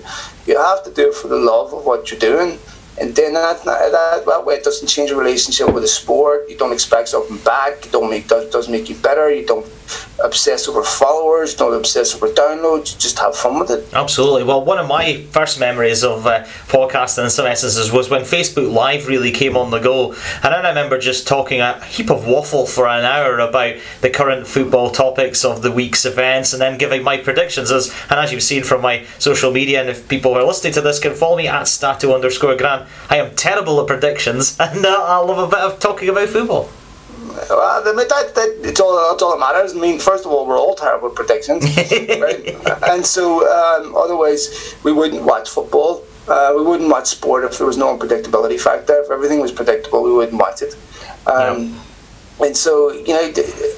You 0.47 0.57
have 0.57 0.83
to 0.85 0.91
do 0.91 1.09
it 1.09 1.15
for 1.15 1.27
the 1.27 1.37
love 1.37 1.73
of 1.73 1.85
what 1.85 2.09
you're 2.09 2.19
doing. 2.19 2.57
And 2.99 3.15
then 3.15 3.33
that, 3.33 3.63
that, 3.63 4.23
that 4.25 4.45
way 4.45 4.55
it 4.55 4.63
doesn't 4.63 4.87
change 4.87 5.09
your 5.09 5.19
relationship 5.19 5.73
with 5.73 5.83
the 5.83 5.87
sport. 5.87 6.49
You 6.49 6.57
don't 6.57 6.73
expect 6.73 7.09
something 7.09 7.37
back. 7.37 7.85
You 7.85 7.91
don't 7.91 8.09
make 8.09 8.27
does, 8.27 8.49
doesn't 8.51 8.71
make 8.71 8.89
you 8.89 8.95
better. 8.95 9.31
You 9.31 9.45
don't 9.45 9.65
obsess 10.23 10.67
over 10.67 10.83
followers. 10.83 11.55
Don't 11.55 11.73
obsess 11.73 12.15
over 12.15 12.27
downloads. 12.27 12.97
Just 12.97 13.19
have 13.19 13.35
fun 13.35 13.59
with 13.59 13.71
it. 13.71 13.93
Absolutely. 13.93 14.43
Well, 14.43 14.63
one 14.63 14.77
of 14.77 14.87
my 14.87 15.21
first 15.31 15.59
memories 15.59 16.03
of 16.03 16.25
uh, 16.25 16.43
podcasting 16.67 17.25
in 17.25 17.29
some 17.29 17.45
instances 17.45 17.91
was 17.91 18.09
when 18.09 18.21
Facebook 18.21 18.71
Live 18.71 19.07
really 19.07 19.31
came 19.31 19.57
on 19.57 19.71
the 19.71 19.79
go, 19.79 20.13
and 20.43 20.53
I 20.53 20.69
remember 20.69 20.97
just 20.99 21.27
talking 21.27 21.61
a 21.61 21.83
heap 21.85 22.09
of 22.09 22.27
waffle 22.27 22.65
for 22.65 22.87
an 22.87 23.05
hour 23.05 23.39
about 23.39 23.75
the 24.01 24.09
current 24.09 24.47
football 24.47 24.89
topics 24.91 25.43
of 25.43 25.61
the 25.61 25.71
week's 25.71 26.05
events, 26.05 26.53
and 26.53 26.61
then 26.61 26.77
giving 26.77 27.03
my 27.03 27.17
predictions. 27.17 27.71
As 27.71 27.93
and 28.09 28.19
as 28.19 28.31
you've 28.31 28.43
seen 28.43 28.63
from 28.63 28.81
my 28.81 29.05
social 29.19 29.51
media, 29.51 29.81
and 29.81 29.89
if 29.89 30.07
people 30.07 30.35
are 30.35 30.43
listening 30.43 30.73
to 30.73 30.81
this, 30.81 30.99
can 30.99 31.13
follow 31.13 31.37
me 31.37 31.47
at 31.47 31.67
statu 31.67 32.13
underscore 32.13 32.55
gran. 32.55 32.87
I 33.09 33.17
am 33.17 33.35
terrible 33.35 33.79
at 33.81 33.87
predictions, 33.87 34.57
and 34.59 34.85
uh, 34.85 34.97
I 35.01 35.17
love 35.17 35.37
a 35.37 35.47
bit 35.47 35.59
of 35.59 35.79
talking 35.79 36.09
about 36.09 36.29
football. 36.29 36.69
Well, 37.49 37.83
that, 37.83 37.95
that, 37.95 38.35
that, 38.35 38.57
it's 38.63 38.79
all 38.79 39.09
that's 39.09 39.23
all 39.23 39.31
that 39.31 39.39
matters. 39.39 39.75
I 39.75 39.79
mean, 39.79 39.99
first 39.99 40.25
of 40.25 40.31
all, 40.31 40.45
we're 40.45 40.59
all 40.59 40.75
terrible 40.75 41.09
at 41.09 41.15
predictions, 41.15 41.63
right? 41.77 42.55
And 42.89 43.05
so, 43.05 43.47
um, 43.47 43.95
otherwise, 43.95 44.75
we 44.83 44.91
wouldn't 44.91 45.23
watch 45.23 45.49
football. 45.49 46.03
Uh, 46.27 46.53
we 46.55 46.63
wouldn't 46.63 46.89
watch 46.89 47.07
sport 47.07 47.43
if 47.43 47.57
there 47.57 47.67
was 47.67 47.77
no 47.77 47.97
unpredictability 47.97 48.59
factor. 48.59 49.01
If 49.01 49.11
everything 49.11 49.39
was 49.39 49.51
predictable, 49.51 50.03
we 50.03 50.13
wouldn't 50.13 50.39
watch 50.39 50.61
it. 50.61 50.75
Um, 51.27 51.73
yeah. 52.39 52.47
And 52.47 52.57
so, 52.57 52.91
you 52.91 53.13
know, 53.13 53.33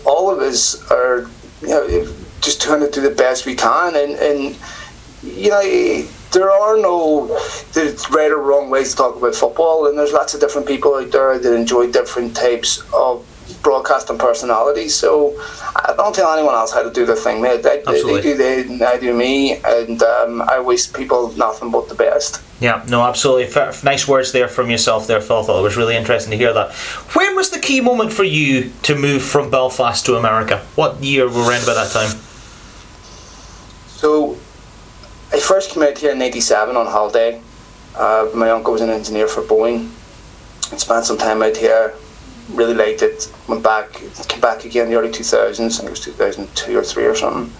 all 0.06 0.30
of 0.32 0.40
us 0.40 0.90
are, 0.92 1.30
you 1.62 1.68
know, 1.68 2.14
just 2.44 2.62
trying 2.62 2.82
to 2.82 2.92
do 2.92 3.02
the 3.02 3.16
best 3.16 3.46
we 3.46 3.56
can, 3.56 3.96
and 3.96 4.14
and 4.16 4.58
you 5.24 5.50
know 5.50 5.62
there 6.34 6.52
are 6.52 6.78
no 6.78 7.28
there's 7.72 8.10
right 8.10 8.32
or 8.32 8.38
wrong 8.38 8.70
ways 8.70 8.92
to 8.92 8.98
talk 8.98 9.16
about 9.16 9.34
football, 9.34 9.88
and 9.88 9.98
there's 9.98 10.12
lots 10.12 10.34
of 10.34 10.42
different 10.42 10.68
people 10.68 10.96
out 10.96 11.12
there 11.12 11.40
that 11.40 11.56
enjoy 11.56 11.92
different 11.92 12.36
types 12.36 12.84
of 12.94 13.26
broadcasting 13.64 14.18
personality. 14.18 14.90
So 14.90 15.34
I 15.76 15.94
don't 15.96 16.14
tell 16.14 16.32
anyone 16.32 16.54
else 16.54 16.74
how 16.74 16.84
to 16.84 16.92
do 16.92 17.06
the 17.06 17.16
thing. 17.16 17.42
They, 17.42 17.58
they, 17.58 17.82
they 17.86 18.22
do 18.22 18.38
they, 18.38 18.62
and 18.62 18.84
I 18.84 19.00
do 19.00 19.14
me, 19.14 19.56
and 19.64 20.04
um, 20.04 20.42
I 20.42 20.60
wish 20.60 20.92
people 20.94 21.32
nothing 21.34 21.72
but 21.72 21.90
the 21.90 21.96
best. 21.96 22.42
Yeah, 22.60 22.84
no, 22.88 23.02
absolutely. 23.02 23.46
F- 23.46 23.84
nice 23.84 24.08
words 24.08 24.32
there 24.32 24.48
from 24.48 24.70
yourself 24.70 25.08
there, 25.08 25.22
Phil. 25.22 25.40
I 25.40 25.44
thought 25.44 25.60
it 25.60 25.64
was 25.64 25.78
really 25.78 25.96
interesting 25.96 26.32
to 26.32 26.38
hear 26.38 26.54
that. 26.54 26.74
When 27.16 27.36
was 27.36 27.50
the 27.50 27.60
key 27.60 27.82
moment 27.82 28.14
for 28.14 28.24
you 28.24 28.72
to 28.84 28.96
move 28.96 29.24
from 29.24 29.50
Belfast 29.50 30.06
to 30.06 30.16
America? 30.16 30.60
What 30.76 31.02
year 31.02 31.28
were 31.28 31.34
we 31.34 31.50
around 31.50 31.66
by 31.66 31.74
that 31.74 31.92
time? 31.92 32.12
So 33.88 34.38
I 35.32 35.40
first 35.40 35.72
came 35.72 35.84
out 35.84 35.98
here 35.98 36.12
in 36.12 36.22
'87 36.22 36.76
on 36.76 36.86
holiday. 36.86 37.42
Uh, 37.96 38.30
my 38.34 38.50
uncle 38.50 38.74
was 38.74 38.82
an 38.82 38.90
engineer 38.90 39.28
for 39.28 39.42
Boeing. 39.44 39.90
I 40.72 40.78
spent 40.78 41.06
some 41.06 41.18
time 41.18 41.42
out 41.44 41.56
here. 41.56 41.94
Really 42.50 42.74
liked 42.74 43.02
it. 43.02 43.32
Went 43.48 43.64
back, 43.64 43.94
came 44.28 44.42
back 44.42 44.66
again 44.66 44.86
in 44.86 44.92
the 44.92 44.98
early 44.98 45.10
2000s. 45.10 45.60
I 45.60 45.70
think 45.70 45.88
it 45.88 45.90
was 45.90 46.00
2002 46.02 46.78
or 46.78 46.84
three 46.84 47.06
or 47.06 47.16
something. 47.16 47.52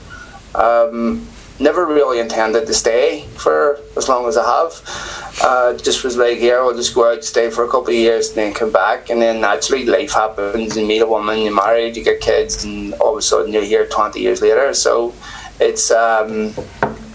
Um, 0.56 1.28
never 1.60 1.86
really 1.86 2.20
intended 2.20 2.66
to 2.68 2.74
stay 2.74 3.26
for 3.38 3.80
as 3.96 4.10
long 4.10 4.28
as 4.28 4.38
I 4.38 4.44
have. 4.44 5.34
Uh, 5.42 5.78
just 5.78 6.04
was 6.04 6.18
like, 6.18 6.38
here, 6.38 6.60
I'll 6.60 6.76
just 6.76 6.94
go 6.94 7.12
out, 7.12 7.24
stay 7.24 7.50
for 7.50 7.64
a 7.64 7.68
couple 7.68 7.90
of 7.90 7.96
years, 7.96 8.30
and 8.30 8.38
then 8.38 8.54
come 8.54 8.72
back. 8.72 9.10
And 9.10 9.22
then 9.22 9.42
naturally, 9.42 9.86
life 9.86 10.12
happens. 10.12 10.78
You 10.78 10.86
meet 10.86 11.02
a 11.02 11.08
woman, 11.08 11.40
you're 11.40 11.54
married, 11.54 11.96
you 11.96 12.04
get 12.04 12.22
kids, 12.22 12.64
and 12.64 12.94
all 12.96 13.14
of 13.14 13.18
a 13.18 13.22
sudden 13.22 13.54
you're 13.54 13.64
here 13.64 13.88
20 13.88 14.20
years 14.20 14.42
later. 14.42 14.74
So 14.74 15.14
it's 15.60 15.92
um, 15.92 16.54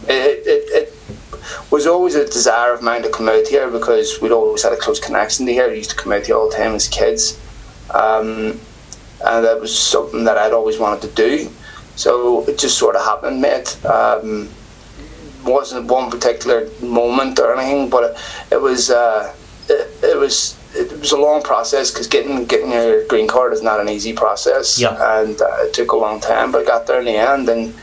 it, 0.08 0.46
it, 0.46 0.64
it 0.72 0.94
was 1.70 1.86
always 1.86 2.14
a 2.14 2.24
desire 2.24 2.72
of 2.72 2.82
mine 2.82 3.02
to 3.02 3.10
come 3.10 3.28
out 3.28 3.46
here 3.46 3.70
because 3.70 4.20
we'd 4.20 4.32
always 4.32 4.62
had 4.62 4.72
a 4.72 4.76
close 4.76 5.00
connection 5.00 5.46
to 5.46 5.52
here. 5.52 5.68
We 5.68 5.76
used 5.76 5.90
to 5.90 5.96
come 5.96 6.12
out 6.12 6.26
here 6.26 6.36
all 6.36 6.48
the 6.48 6.56
time 6.56 6.74
as 6.74 6.88
kids. 6.88 7.40
Um, 7.94 8.60
and 9.24 9.44
that 9.44 9.60
was 9.60 9.76
something 9.76 10.24
that 10.24 10.38
I'd 10.38 10.52
always 10.52 10.78
wanted 10.78 11.08
to 11.08 11.14
do. 11.14 11.50
So 11.96 12.44
it 12.46 12.58
just 12.58 12.78
sort 12.78 12.94
of 12.94 13.04
happened, 13.04 13.40
mate. 13.40 13.84
Um, 13.84 14.48
wasn't 15.44 15.86
one 15.86 16.10
particular 16.10 16.68
moment 16.80 17.38
or 17.38 17.56
anything, 17.56 17.88
but 17.88 18.12
it, 18.12 18.52
it 18.52 18.60
was 18.60 18.90
uh, 18.90 19.34
it, 19.68 20.04
it, 20.04 20.16
was 20.16 20.56
it 20.74 20.98
was 20.98 21.12
a 21.12 21.16
long 21.16 21.42
process 21.42 21.90
because 21.90 22.06
getting 22.06 22.44
getting 22.44 22.70
your 22.70 23.06
green 23.06 23.26
card 23.26 23.52
is 23.52 23.62
not 23.62 23.80
an 23.80 23.88
easy 23.88 24.12
process, 24.12 24.78
yeah. 24.78 25.20
and 25.20 25.40
uh, 25.40 25.56
it 25.60 25.72
took 25.72 25.92
a 25.92 25.96
long 25.96 26.20
time, 26.20 26.52
but 26.52 26.62
I 26.62 26.64
got 26.64 26.86
there 26.86 27.00
in 27.00 27.06
the 27.06 27.16
end, 27.16 27.48
and 27.48 27.74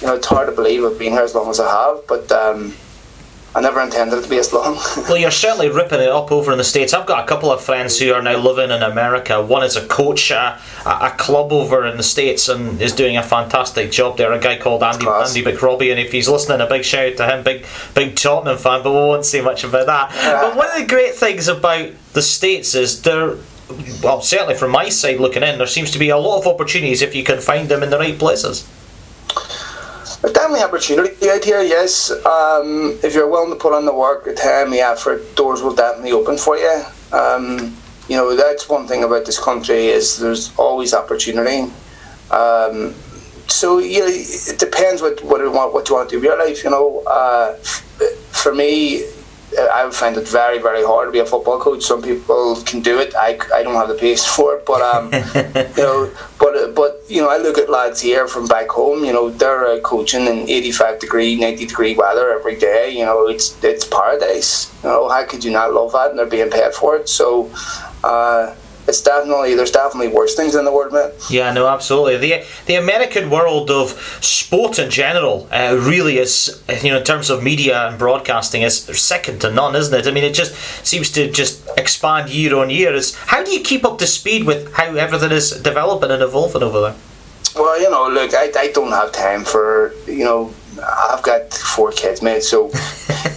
you 0.00 0.06
know, 0.06 0.14
it's 0.14 0.26
hard 0.26 0.48
to 0.48 0.54
believe 0.54 0.84
I've 0.84 0.98
been 0.98 1.12
here 1.12 1.22
as 1.22 1.34
long 1.34 1.50
as 1.50 1.60
I 1.60 1.70
have, 1.70 2.06
but 2.06 2.30
um, 2.32 2.74
I 3.56 3.60
never 3.60 3.80
intended 3.80 4.18
it 4.18 4.22
to 4.22 4.28
be 4.28 4.38
as 4.38 4.52
long. 4.52 4.74
well, 4.96 5.16
you're 5.16 5.30
certainly 5.30 5.68
ripping 5.68 6.00
it 6.00 6.08
up 6.08 6.32
over 6.32 6.50
in 6.50 6.58
the 6.58 6.64
States. 6.64 6.92
I've 6.92 7.06
got 7.06 7.22
a 7.22 7.26
couple 7.26 7.52
of 7.52 7.62
friends 7.62 7.98
who 7.98 8.12
are 8.12 8.20
now 8.20 8.36
living 8.36 8.70
in 8.70 8.82
America. 8.82 9.44
One 9.44 9.62
is 9.62 9.76
a 9.76 9.86
coach 9.86 10.32
at 10.32 10.60
a, 10.84 11.06
a 11.06 11.10
club 11.10 11.52
over 11.52 11.86
in 11.86 11.96
the 11.96 12.02
States 12.02 12.48
and 12.48 12.80
is 12.82 12.92
doing 12.92 13.16
a 13.16 13.22
fantastic 13.22 13.92
job 13.92 14.16
there. 14.16 14.32
A 14.32 14.40
guy 14.40 14.58
called 14.58 14.82
Andy, 14.82 15.06
Andy 15.06 15.42
McRobbie, 15.42 15.90
and 15.90 16.00
if 16.00 16.10
he's 16.10 16.28
listening, 16.28 16.60
a 16.60 16.66
big 16.66 16.84
shout 16.84 17.12
out 17.12 17.16
to 17.18 17.26
him. 17.28 17.44
Big, 17.44 17.64
big 17.94 18.16
Tottenham 18.16 18.58
fan, 18.58 18.82
but 18.82 18.90
we 18.90 18.96
won't 18.96 19.24
say 19.24 19.40
much 19.40 19.62
about 19.62 19.86
that. 19.86 20.10
Yeah. 20.14 20.40
But 20.42 20.56
one 20.56 20.68
of 20.68 20.76
the 20.76 20.86
great 20.86 21.14
things 21.14 21.46
about 21.46 21.92
the 22.12 22.22
States 22.22 22.74
is 22.74 23.02
they're 23.02 23.36
well, 24.02 24.20
certainly 24.20 24.54
from 24.54 24.72
my 24.72 24.88
side 24.88 25.20
looking 25.20 25.42
in, 25.42 25.58
there 25.58 25.66
seems 25.66 25.90
to 25.92 25.98
be 25.98 26.10
a 26.10 26.18
lot 26.18 26.38
of 26.38 26.46
opportunities 26.46 27.02
if 27.02 27.14
you 27.14 27.24
can 27.24 27.40
find 27.40 27.68
them 27.68 27.82
in 27.82 27.90
the 27.90 27.98
right 27.98 28.18
places. 28.18 28.68
There's 30.24 30.32
definitely 30.32 30.64
opportunity 30.64 31.28
out 31.28 31.44
here, 31.44 31.60
yes. 31.60 32.10
Um, 32.10 32.98
if 33.02 33.12
you're 33.12 33.28
willing 33.28 33.50
to 33.50 33.56
put 33.56 33.74
on 33.74 33.84
the 33.84 33.92
work, 33.92 34.24
the 34.24 34.32
time, 34.32 34.70
the 34.70 34.80
effort, 34.80 35.36
doors 35.36 35.60
will 35.60 35.74
definitely 35.74 36.12
open 36.12 36.38
for 36.38 36.56
you. 36.56 36.82
Um, 37.12 37.76
you 38.08 38.16
know, 38.16 38.34
that's 38.34 38.66
one 38.66 38.86
thing 38.86 39.04
about 39.04 39.26
this 39.26 39.38
country 39.38 39.88
is 39.88 40.16
there's 40.16 40.56
always 40.56 40.94
opportunity. 40.94 41.70
Um, 42.30 42.94
so 43.48 43.80
you 43.80 44.00
know, 44.00 44.06
it 44.08 44.58
depends 44.58 45.02
what 45.02 45.22
what 45.22 45.42
you 45.42 45.50
want 45.50 45.74
what 45.74 45.90
you 45.90 45.94
want 45.94 46.08
to 46.08 46.16
do 46.16 46.20
with 46.20 46.24
your 46.24 46.38
life. 46.38 46.64
You 46.64 46.70
know, 46.70 47.02
uh, 47.06 47.56
for 48.32 48.54
me, 48.54 49.02
I 49.58 49.84
would 49.84 49.94
find 49.94 50.16
it 50.16 50.28
very, 50.28 50.58
very 50.58 50.84
hard 50.84 51.08
to 51.08 51.12
be 51.12 51.18
a 51.18 51.26
football 51.26 51.58
coach. 51.60 51.82
Some 51.82 52.02
people 52.02 52.56
can 52.64 52.80
do 52.80 52.98
it. 52.98 53.14
I, 53.14 53.38
I 53.54 53.62
don't 53.62 53.74
have 53.74 53.88
the 53.88 53.94
pace 53.94 54.24
for 54.24 54.56
it, 54.56 54.66
but 54.66 54.80
um, 54.82 55.12
you 55.76 55.82
know, 55.82 56.10
but 56.38 56.74
but 56.74 57.02
you 57.08 57.20
know, 57.22 57.28
I 57.28 57.38
look 57.38 57.58
at 57.58 57.70
lads 57.70 58.00
here 58.00 58.26
from 58.26 58.46
back 58.46 58.68
home. 58.68 59.04
You 59.04 59.12
know, 59.12 59.30
they're 59.30 59.66
uh, 59.66 59.80
coaching 59.80 60.26
in 60.26 60.48
eighty-five 60.48 61.00
degree, 61.00 61.36
ninety 61.36 61.66
degree 61.66 61.94
weather 61.94 62.30
every 62.30 62.56
day. 62.56 62.90
You 62.90 63.04
know, 63.04 63.28
it's 63.28 63.62
it's 63.62 63.84
paradise. 63.84 64.72
You 64.82 64.90
know, 64.90 65.08
how 65.08 65.24
could 65.24 65.44
you 65.44 65.50
not 65.50 65.72
love 65.72 65.92
that? 65.92 66.10
And 66.10 66.18
they're 66.18 66.26
being 66.26 66.50
paid 66.50 66.74
for 66.74 66.96
it. 66.96 67.08
So. 67.08 67.50
Uh, 68.02 68.54
it's 68.86 69.00
definitely 69.00 69.54
there's 69.54 69.70
definitely 69.70 70.08
worse 70.08 70.34
things 70.34 70.54
in 70.54 70.64
the 70.64 70.72
world, 70.72 70.92
man. 70.92 71.10
Yeah, 71.30 71.52
no, 71.52 71.66
absolutely. 71.68 72.16
the 72.16 72.44
The 72.66 72.76
American 72.76 73.30
world 73.30 73.70
of 73.70 73.90
sport 74.20 74.78
in 74.78 74.90
general 74.90 75.48
uh, 75.50 75.76
really 75.80 76.18
is, 76.18 76.62
you 76.82 76.90
know, 76.90 76.98
in 76.98 77.04
terms 77.04 77.30
of 77.30 77.42
media 77.42 77.88
and 77.88 77.98
broadcasting, 77.98 78.62
is 78.62 78.84
second 78.98 79.40
to 79.40 79.50
none, 79.50 79.74
isn't 79.74 79.94
it? 79.98 80.06
I 80.06 80.10
mean, 80.10 80.24
it 80.24 80.34
just 80.34 80.54
seems 80.86 81.10
to 81.12 81.30
just 81.30 81.66
expand 81.76 82.30
year 82.30 82.56
on 82.56 82.70
year. 82.70 82.94
It's 82.94 83.14
how 83.14 83.42
do 83.42 83.50
you 83.52 83.60
keep 83.60 83.84
up 83.84 83.98
to 83.98 84.06
speed 84.06 84.44
with 84.44 84.72
how 84.74 84.94
everything 84.94 85.32
is 85.32 85.50
developing 85.50 86.10
and 86.10 86.22
evolving 86.22 86.62
over 86.62 86.80
there? 86.80 86.96
Well, 87.56 87.80
you 87.80 87.88
know, 87.88 88.08
look, 88.08 88.34
I, 88.34 88.50
I 88.56 88.72
don't 88.72 88.90
have 88.90 89.12
time 89.12 89.44
for 89.44 89.94
you 90.06 90.24
know 90.24 90.52
I've 90.82 91.22
got 91.22 91.52
four 91.52 91.92
kids, 91.92 92.22
mate. 92.22 92.42
So 92.42 92.70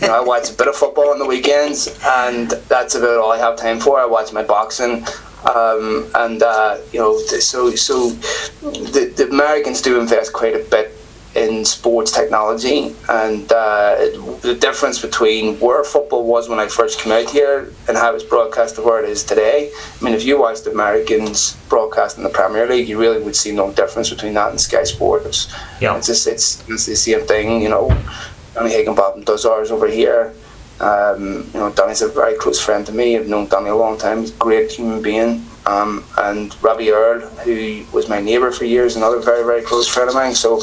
you 0.02 0.08
know, 0.08 0.16
I 0.16 0.24
watch 0.24 0.50
a 0.50 0.54
bit 0.54 0.68
of 0.68 0.76
football 0.76 1.10
on 1.10 1.20
the 1.20 1.26
weekends, 1.26 2.00
and 2.04 2.50
that's 2.68 2.96
about 2.96 3.20
all 3.20 3.32
I 3.32 3.38
have 3.38 3.58
time 3.58 3.80
for. 3.80 4.00
I 4.00 4.06
watch 4.06 4.34
my 4.34 4.44
boxing, 4.44 5.06
um, 5.46 6.10
and 6.16 6.42
uh, 6.42 6.78
you 6.92 7.00
know, 7.00 7.18
so 7.20 7.72
so 7.76 8.10
the, 8.10 9.14
the 9.16 9.30
Americans 9.30 9.82
do 9.82 10.00
invest 10.00 10.34
quite 10.34 10.56
a 10.56 10.64
bit 10.70 10.94
in 11.36 11.64
sports 11.64 12.12
technology, 12.12 12.96
and 13.10 13.52
uh, 13.52 13.96
the 14.42 14.58
difference 14.60 15.00
between 15.00 15.60
where 15.60 15.84
football 15.84 16.26
was 16.26 16.50
when 16.50 16.60
I 16.60 16.68
first 16.68 17.00
came 17.00 17.14
out 17.14 17.30
here 17.30 17.72
and 17.88 17.96
how 17.96 18.16
it's 18.16 18.24
broadcast 18.24 18.76
to 18.76 18.82
where 18.82 19.04
it 19.04 19.10
is 19.10 19.24
today. 19.24 19.72
I 20.02 20.04
mean, 20.04 20.16
if 20.16 20.26
you 20.26 20.40
watched 20.40 20.64
the 20.64 20.72
Americans 20.72 21.56
broadcast 21.70 22.18
in 22.18 22.24
the 22.24 22.30
Premier 22.30 22.68
League, 22.68 22.90
you 22.90 23.00
really 23.00 23.22
would 23.22 23.36
see 23.36 23.52
no 23.52 23.72
difference 23.72 24.10
between 24.10 24.34
that 24.34 24.50
and 24.50 24.60
Sky 24.60 24.84
Sports. 24.84 25.54
Yeah, 25.80 25.96
it's 25.96 26.08
just 26.08 26.26
it's, 26.26 26.68
it's 26.68 26.88
the 26.88 26.96
same 26.96 27.22
thing. 27.28 27.62
You 27.62 27.70
know, 27.70 27.90
Danny 28.56 28.72
Higginbotham 28.72 29.24
does 29.24 29.46
ours 29.46 29.70
over 29.70 29.88
here. 29.88 30.34
Um, 30.80 31.50
you 31.54 31.60
know, 31.60 31.72
Danny's 31.72 32.02
a 32.02 32.10
very 32.10 32.38
close 32.38 32.62
friend 32.62 32.86
to 32.86 32.92
me. 32.92 33.18
I've 33.18 33.28
known 33.28 33.48
Danny 33.48 33.70
a 33.70 33.76
long 33.76 33.98
time. 33.98 34.22
He's 34.22 34.32
a 34.32 34.38
great 34.38 34.72
human 34.72 35.02
being. 35.02 35.46
Um, 35.68 36.06
and 36.18 36.56
Robbie 36.64 36.92
Earle, 36.92 37.28
who 37.44 37.84
was 37.92 38.08
my 38.08 38.22
neighbour 38.22 38.52
for 38.52 38.64
years, 38.64 38.96
another 38.96 39.20
very, 39.20 39.44
very 39.44 39.62
close 39.62 39.86
friend 39.86 40.08
of 40.08 40.16
mine. 40.16 40.34
So 40.34 40.62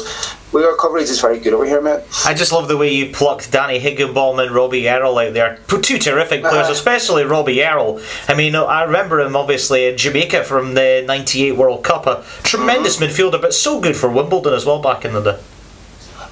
we 0.51 0.63
our 0.63 0.75
coverage 0.77 1.09
is 1.09 1.21
very 1.21 1.39
good 1.39 1.53
over 1.53 1.65
here, 1.65 1.79
mate. 1.79 2.01
I 2.25 2.33
just 2.33 2.51
love 2.51 2.67
the 2.67 2.77
way 2.77 2.91
you 2.91 3.13
plucked 3.13 3.51
Danny 3.51 3.77
Higginbotham 3.77 4.39
and 4.39 4.55
Robbie 4.55 4.89
Earle 4.89 5.19
out 5.19 5.33
there. 5.33 5.59
Two 5.67 5.99
terrific 5.99 6.41
players, 6.41 6.69
uh, 6.69 6.71
especially 6.71 7.23
Robbie 7.23 7.63
Earle. 7.63 8.01
I 8.27 8.33
mean, 8.33 8.55
I 8.55 8.83
remember 8.83 9.19
him 9.19 9.35
obviously 9.35 9.85
in 9.85 9.97
Jamaica 9.97 10.43
from 10.43 10.73
the 10.73 11.03
'98 11.05 11.51
World 11.55 11.83
Cup. 11.83 12.07
A 12.07 12.23
tremendous 12.41 12.97
mm-hmm. 12.97 13.05
midfielder, 13.11 13.39
but 13.39 13.53
so 13.53 13.79
good 13.79 13.95
for 13.95 14.09
Wimbledon 14.09 14.53
as 14.53 14.65
well 14.65 14.81
back 14.81 15.05
in 15.05 15.13
the 15.13 15.21
day. 15.21 15.39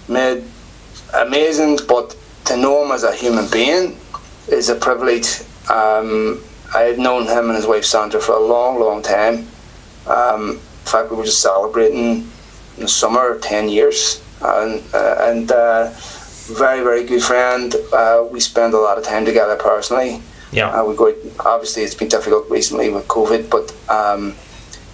Made 0.08 0.44
amazing, 1.14 1.78
but 1.88 2.16
to 2.46 2.58
know 2.58 2.86
him 2.86 2.92
as 2.92 3.04
a 3.04 3.14
human 3.14 3.50
being 3.50 3.98
is 4.48 4.70
a 4.70 4.76
privilege. 4.76 5.42
Um, 5.70 6.42
I 6.76 6.82
had 6.82 7.00
known 7.00 7.28
him 7.28 7.48
and 7.48 7.56
his 7.56 7.68
wife 7.68 7.86
Sandra 7.86 8.20
for 8.20 8.34
a 8.34 8.40
long, 8.40 8.80
long 8.80 9.02
time. 9.02 9.48
Um, 10.08 10.52
in 10.52 10.90
fact, 10.90 11.12
we 11.12 11.18
were 11.18 11.24
just 11.24 11.42
celebrating 11.42 12.28
in 12.78 12.84
the 12.84 12.88
summer 12.88 13.40
10 13.40 13.70
years. 13.70 14.22
And, 14.42 14.84
uh, 14.94 15.16
and 15.22 15.52
uh, 15.52 15.92
very, 16.48 16.84
very 16.84 17.06
good 17.06 17.24
friend. 17.24 17.74
Uh, 17.94 18.28
we 18.30 18.40
spend 18.40 18.74
a 18.74 18.78
lot 18.78 18.98
of 18.98 19.04
time 19.04 19.24
together 19.24 19.56
personally. 19.56 20.22
Yeah. 20.52 20.70
Uh, 20.70 20.84
we 20.86 20.96
go. 20.96 21.16
Obviously, 21.40 21.84
it's 21.84 21.96
been 21.96 22.10
difficult 22.10 22.50
recently 22.50 22.90
with 22.90 23.08
COVID, 23.08 23.50
but 23.50 23.74
um, 23.90 24.36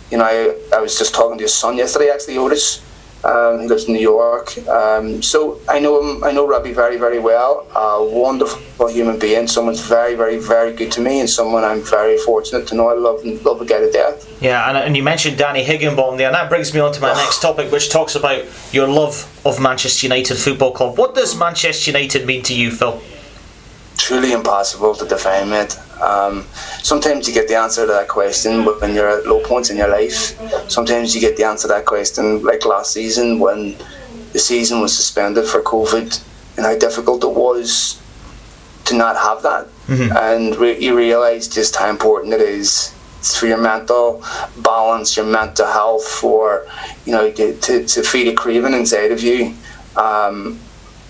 you 0.10 0.18
know, 0.18 0.24
I, 0.24 0.56
I 0.78 0.80
was 0.80 0.98
just 0.98 1.14
talking 1.14 1.38
to 1.38 1.44
his 1.44 1.54
son 1.54 1.78
yesterday, 1.78 2.10
actually, 2.10 2.38
Otis, 2.38 2.82
um, 3.24 3.60
he 3.60 3.68
lives 3.68 3.86
in 3.86 3.94
New 3.94 4.02
York. 4.02 4.58
Um, 4.68 5.22
so 5.22 5.60
I 5.68 5.80
know 5.80 6.00
him. 6.02 6.24
I 6.24 6.32
know 6.32 6.48
Robbie 6.48 6.74
very, 6.74 6.98
very 6.98 7.20
well. 7.20 7.68
A 7.76 8.04
wonderful 8.04 8.88
human 8.88 9.20
being. 9.20 9.48
Someone's 9.48 9.82
very, 9.82 10.16
very, 10.16 10.38
very 10.38 10.74
good 10.74 10.92
to 10.94 11.02
me, 11.02 11.20
and 11.20 11.30
someone 11.30 11.64
I'm 11.64 11.82
very 11.82 12.18
fortunate 12.18 12.68
to 12.68 12.76
know. 12.76 12.90
I 12.90 12.94
love 12.94 13.26
love 13.46 13.62
a 13.62 13.66
guy 13.66 13.80
to 13.80 13.92
death. 13.92 14.42
Yeah, 14.42 14.68
and, 14.70 14.78
and 14.78 14.96
you 14.96 15.04
mentioned 15.04 15.38
Danny 15.38 15.64
Higginbotham 15.64 16.18
there, 16.18 16.28
and 16.28 16.36
that 16.36 16.50
brings 16.50 16.74
me 16.74 16.80
on 16.80 16.94
to 16.94 17.02
my 17.02 17.14
next 17.14 17.42
topic, 17.42 17.72
which 17.72 17.90
talks 17.90 18.16
about 18.16 18.46
your 18.74 18.88
love 18.88 19.28
of 19.46 19.60
Manchester 19.60 20.06
United 20.06 20.38
Football 20.38 20.72
Club. 20.72 20.98
What 20.98 21.16
does 21.16 21.38
Manchester 21.38 21.92
United 21.92 22.26
mean 22.26 22.44
to 22.44 22.56
you, 22.56 22.72
Phil? 22.72 23.02
Truly 24.00 24.32
impossible 24.32 24.96
to 24.96 25.06
define, 25.06 25.52
it. 25.52 25.78
Um, 26.02 26.46
sometimes 26.82 27.28
you 27.28 27.34
get 27.34 27.50
the 27.50 27.56
answer 27.56 27.86
to 27.86 27.92
that 27.92 28.08
question 28.08 28.64
when 28.64 28.96
you're 28.96 29.10
at 29.10 29.28
low 29.28 29.42
points 29.44 29.70
in 29.70 29.76
your 29.76 29.90
life. 29.90 30.40
Sometimes 30.70 31.14
you 31.14 31.20
get 31.20 31.36
the 31.36 31.44
answer 31.44 31.68
to 31.68 31.74
that 31.74 31.86
question, 31.86 32.42
like 32.42 32.66
last 32.66 32.94
season 32.94 33.40
when 33.40 33.76
the 34.32 34.40
season 34.40 34.80
was 34.80 34.96
suspended 34.96 35.46
for 35.46 35.62
COVID, 35.62 36.24
and 36.56 36.66
how 36.66 36.78
difficult 36.78 37.24
it 37.26 37.36
was 37.46 38.02
to 38.86 38.96
not 38.96 39.18
have 39.18 39.44
that. 39.44 39.68
Mm-hmm. 39.88 40.18
And 40.18 40.56
re- 40.56 40.80
you 40.80 40.96
realise 40.96 41.50
just 41.50 41.76
how 41.76 41.90
important 41.90 42.34
it 42.34 42.42
is 42.42 42.96
for 43.22 43.48
your 43.48 43.58
mental 43.58 44.24
balance, 44.64 45.18
your 45.18 45.26
mental 45.26 45.68
health, 45.68 46.08
for 46.08 46.66
you 47.06 47.12
know 47.12 47.30
to, 47.32 47.86
to 47.86 48.04
feed 48.04 48.30
a 48.30 48.34
craving 48.34 48.74
inside 48.74 49.12
of 49.12 49.22
you. 49.22 49.54
Um, 49.98 50.58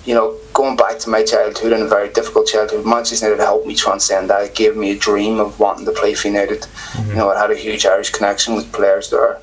you 0.09 0.15
know, 0.15 0.35
going 0.53 0.75
back 0.75 0.97
to 0.97 1.07
my 1.07 1.23
childhood 1.23 1.71
and 1.71 1.83
a 1.83 1.87
very 1.87 2.09
difficult 2.09 2.47
childhood, 2.47 2.83
Manchester 2.83 3.27
United 3.27 3.43
helped 3.43 3.67
me 3.67 3.75
transcend 3.75 4.31
that. 4.31 4.43
It 4.43 4.55
gave 4.55 4.75
me 4.75 4.89
a 4.89 4.97
dream 4.97 5.39
of 5.39 5.59
wanting 5.59 5.85
to 5.85 5.91
play 5.91 6.15
for 6.15 6.29
United. 6.29 6.61
Mm-hmm. 6.61 7.09
You 7.11 7.15
know, 7.17 7.29
I 7.29 7.39
had 7.39 7.51
a 7.51 7.55
huge 7.55 7.85
Irish 7.85 8.09
connection 8.09 8.55
with 8.55 8.71
players 8.71 9.11
there. 9.11 9.37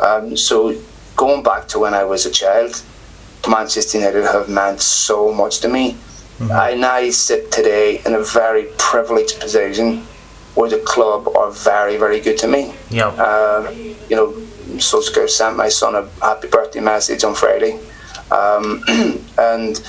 Um, 0.00 0.36
so 0.36 0.76
going 1.14 1.44
back 1.44 1.68
to 1.68 1.78
when 1.78 1.94
I 1.94 2.02
was 2.02 2.26
a 2.26 2.32
child, 2.32 2.82
Manchester 3.48 3.98
United 3.98 4.24
have 4.24 4.48
meant 4.48 4.80
so 4.80 5.32
much 5.32 5.60
to 5.60 5.68
me. 5.68 5.92
Mm-hmm. 5.92 6.50
I 6.50 6.74
now 6.74 7.08
sit 7.10 7.52
today 7.52 8.02
in 8.04 8.14
a 8.14 8.20
very 8.24 8.64
privileged 8.76 9.38
position 9.38 9.98
where 10.56 10.68
the 10.68 10.80
club 10.80 11.28
are 11.36 11.52
very, 11.52 11.96
very 11.96 12.18
good 12.18 12.38
to 12.38 12.48
me. 12.48 12.74
Yeah. 12.90 13.06
Uh, 13.06 13.70
you 14.10 14.16
know, 14.16 14.32
Solskjaer 14.78 15.30
sent 15.30 15.56
my 15.56 15.68
son 15.68 15.94
a 15.94 16.08
happy 16.20 16.48
birthday 16.48 16.80
message 16.80 17.22
on 17.22 17.36
Friday. 17.36 17.78
Um, 18.30 18.82
and 19.38 19.80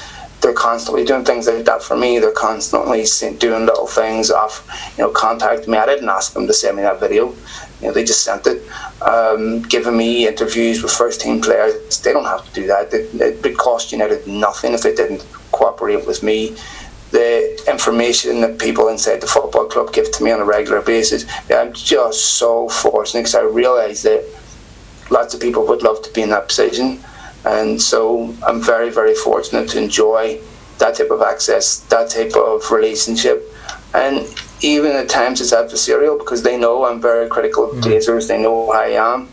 they're 0.42 0.54
constantly 0.54 1.04
doing 1.04 1.26
things 1.26 1.48
like 1.48 1.66
that 1.66 1.84
for 1.84 1.98
me. 1.98 2.20
They're 2.20 2.32
constantly 2.32 3.06
doing 3.38 3.66
little 3.66 3.88
things 3.88 4.32
off, 4.32 4.66
you 4.98 5.04
know, 5.04 5.12
contacting 5.12 5.72
me. 5.72 5.78
I 5.78 5.86
didn't 5.86 6.10
ask 6.10 6.34
them 6.34 6.48
to 6.48 6.54
send 6.54 6.78
me 6.78 6.84
that 6.84 7.00
video. 7.00 7.34
You 7.82 7.88
know, 7.88 7.94
they 7.94 8.04
just 8.04 8.24
sent 8.24 8.48
it. 8.48 8.64
Um, 9.02 9.62
giving 9.64 9.98
me 9.98 10.28
interviews 10.28 10.82
with 10.82 10.92
first 10.92 11.22
team 11.22 11.42
players. 11.42 12.00
They 12.00 12.14
don't 12.14 12.26
have 12.26 12.46
to 12.46 12.54
do 12.54 12.68
that. 12.68 12.94
It, 12.94 13.14
it 13.20 13.44
would 13.44 13.58
cost 13.58 13.92
United 13.92 14.28
nothing 14.28 14.74
if 14.74 14.82
they 14.82 14.96
didn't 14.96 15.26
cooperate 15.52 16.08
with 16.08 16.24
me. 16.24 16.56
The 17.12 17.62
information 17.68 18.42
that 18.42 18.60
people 18.60 18.88
inside 18.88 19.22
the 19.22 19.28
football 19.28 19.66
club 19.66 19.92
give 19.92 20.12
to 20.12 20.24
me 20.24 20.32
on 20.32 20.40
a 20.40 20.46
regular 20.46 20.82
basis, 20.82 21.26
I'm 21.50 21.74
just 21.74 22.38
so 22.38 22.70
fortunate 22.70 23.22
because 23.22 23.36
I 23.36 23.42
realise 23.42 24.04
that 24.04 24.24
lots 25.10 25.34
of 25.34 25.42
people 25.42 25.66
would 25.68 25.82
love 25.82 26.04
to 26.04 26.14
be 26.14 26.22
in 26.22 26.30
that 26.30 26.48
position 26.48 27.04
and 27.46 27.82
so 27.82 28.36
I'm 28.46 28.62
very, 28.62 28.90
very 28.90 29.16
fortunate 29.16 29.70
to 29.70 29.82
enjoy 29.82 30.40
that 30.78 30.96
type 30.96 31.12
of 31.12 31.22
access, 31.22 31.80
that 31.90 32.10
type 32.10 32.36
of 32.36 32.70
relationship. 32.72 33.44
And 33.94 34.28
even 34.62 34.92
at 34.92 35.10
times 35.10 35.42
it's 35.42 35.54
adversarial 35.54 36.18
because 36.18 36.44
they 36.44 36.58
know 36.58 36.86
I'm 36.86 37.02
very 37.02 37.28
critical 37.30 37.72
of 37.72 37.78
mm. 37.78 37.82
Glazers, 37.82 38.28
they 38.28 38.42
know 38.42 38.66
who 38.66 38.72
I 38.72 38.88
am 38.90 39.30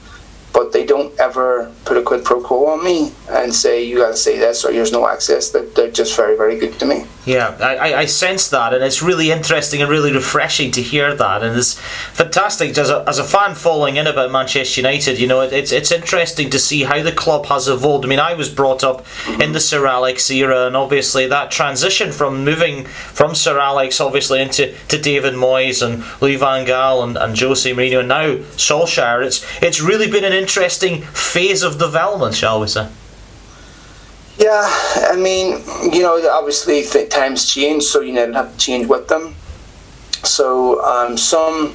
but 0.57 0.73
they 0.73 0.87
don't 0.87 1.13
ever 1.21 1.71
put 1.85 1.99
a 1.99 2.03
quid 2.03 2.25
pro 2.25 2.41
quo 2.41 2.69
on 2.69 2.83
me 2.83 3.13
and 3.29 3.55
say 3.55 3.85
you 3.85 3.99
got 3.99 4.09
to 4.09 4.17
say 4.17 4.39
this 4.39 4.65
or 4.65 4.73
there's 4.73 4.91
no 4.91 5.07
access. 5.07 5.51
They're, 5.51 5.67
they're 5.67 5.91
just 5.91 6.17
very 6.17 6.35
very 6.35 6.59
good 6.59 6.79
to 6.79 6.87
me. 6.87 7.05
Yeah, 7.27 7.57
I, 7.61 7.95
I 7.95 8.05
sense 8.05 8.49
that, 8.51 8.73
and 8.73 8.85
it's 8.85 9.03
really 9.03 9.33
interesting 9.33 9.83
and 9.83 9.91
really 9.91 10.13
refreshing 10.13 10.71
to 10.71 10.81
hear 10.81 11.13
that, 11.13 11.43
and 11.43 11.59
it's 11.59 11.75
fantastic 11.75 12.79
as 12.79 12.89
a, 12.89 13.03
as 13.09 13.19
a 13.19 13.25
fan 13.25 13.57
following 13.57 13.97
in 13.97 14.07
about 14.07 14.31
Manchester 14.31 14.81
United. 14.81 15.19
You 15.19 15.27
know, 15.27 15.41
it, 15.41 15.53
it's 15.53 15.73
it's 15.73 15.91
interesting 15.91 16.51
to 16.51 16.59
see 16.61 16.85
how 16.85 17.03
the 17.03 17.11
club 17.11 17.47
has 17.47 17.67
evolved. 17.67 18.05
I 18.05 18.09
mean, 18.09 18.21
I 18.21 18.35
was 18.35 18.49
brought 18.49 18.85
up 18.85 19.05
mm-hmm. 19.05 19.43
in 19.43 19.51
the 19.51 19.59
Sir 19.59 19.89
Alex 19.89 20.31
era, 20.31 20.69
and 20.69 20.77
obviously 20.77 21.27
that 21.27 21.51
transition 21.51 22.13
from 22.13 22.45
moving 22.45 22.85
from 22.85 23.35
Sir 23.35 23.59
Alex 23.59 24.01
obviously 24.01 24.41
into 24.41 24.73
to 24.87 24.97
David 24.97 25.35
Moyes 25.35 25.85
and 25.85 26.05
Louis 26.23 26.37
Van 26.37 26.65
Gaal 26.65 27.03
and, 27.03 27.17
and 27.17 27.37
Jose 27.37 27.69
Mourinho, 27.69 27.99
and 27.99 28.09
now 28.09 28.37
Solskjaer. 28.55 29.27
It's 29.27 29.45
it's 29.61 29.81
really 29.81 30.09
been 30.09 30.23
an 30.23 30.33
interesting 30.47 31.03
phase 31.03 31.65
of 31.65 31.77
development, 31.77 32.33
shall 32.33 32.61
we 32.61 32.69
say? 32.69 32.89
Yeah, 34.39 34.63
I 35.13 35.17
mean, 35.17 35.47
you 35.93 36.03
know, 36.03 36.15
obviously 36.31 36.85
times 37.09 37.53
change, 37.53 37.83
so 37.83 38.01
you 38.01 38.13
never 38.13 38.33
have 38.33 38.53
to 38.53 38.59
change 38.59 38.87
with 38.87 39.09
them. 39.09 39.35
So 40.23 40.81
um, 40.85 41.17
some, 41.17 41.75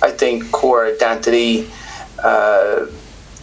I 0.00 0.10
think, 0.10 0.50
core 0.52 0.86
identity 0.86 1.68
uh, 2.24 2.86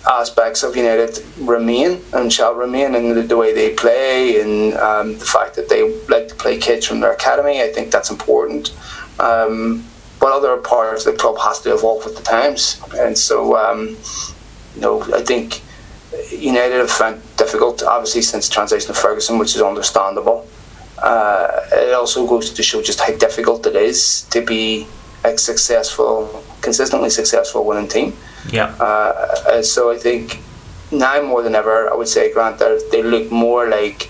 aspects 0.09 0.63
of 0.63 0.75
United 0.75 1.23
remain 1.37 2.01
and 2.13 2.33
shall 2.33 2.55
remain 2.55 2.95
in 2.95 3.13
the, 3.13 3.21
the 3.21 3.37
way 3.37 3.53
they 3.53 3.75
play 3.75 4.41
and 4.41 4.73
um, 4.75 5.17
the 5.19 5.25
fact 5.25 5.55
that 5.57 5.69
they 5.69 5.81
like 6.07 6.27
to 6.29 6.35
play 6.35 6.57
kids 6.57 6.87
from 6.87 7.01
their 7.01 7.13
academy. 7.13 7.61
I 7.61 7.67
think 7.67 7.91
that's 7.91 8.09
important. 8.09 8.73
Um, 9.19 9.85
but 10.19 10.31
other 10.31 10.57
parts 10.57 11.05
of 11.05 11.13
the 11.13 11.19
club 11.19 11.37
has 11.39 11.61
to 11.61 11.73
evolve 11.73 12.03
with 12.03 12.17
the 12.17 12.23
times, 12.23 12.81
and 12.97 13.17
so 13.17 13.55
um, 13.55 13.95
you 14.79 14.85
know, 14.85 15.03
I 15.13 15.21
think 15.21 15.61
United 16.31 16.77
have 16.77 16.89
found 16.89 17.21
difficult, 17.35 17.83
obviously, 17.83 18.21
since 18.21 18.47
the 18.47 18.53
transition 18.53 18.89
of 18.91 18.97
Ferguson, 18.97 19.37
which 19.37 19.55
is 19.55 19.61
understandable. 19.61 20.47
Uh, 20.97 21.47
it 21.73 21.93
also 21.93 22.25
goes 22.25 22.51
to 22.51 22.63
show 22.63 22.81
just 22.81 22.99
how 23.01 23.13
difficult 23.17 23.65
it 23.65 23.75
is 23.75 24.21
to 24.31 24.41
be 24.41 24.87
a 25.25 25.37
successful, 25.37 26.43
consistently 26.61 27.09
successful 27.09 27.65
winning 27.65 27.89
team. 27.89 28.13
Yeah. 28.51 28.67
Uh, 28.79 29.61
so 29.61 29.91
I 29.91 29.97
think 29.97 30.39
now 30.91 31.21
more 31.21 31.43
than 31.43 31.55
ever, 31.55 31.91
I 31.91 31.95
would 31.95 32.07
say, 32.07 32.31
Grant, 32.33 32.59
they 32.91 33.03
look 33.03 33.29
more 33.31 33.67
like 33.67 34.09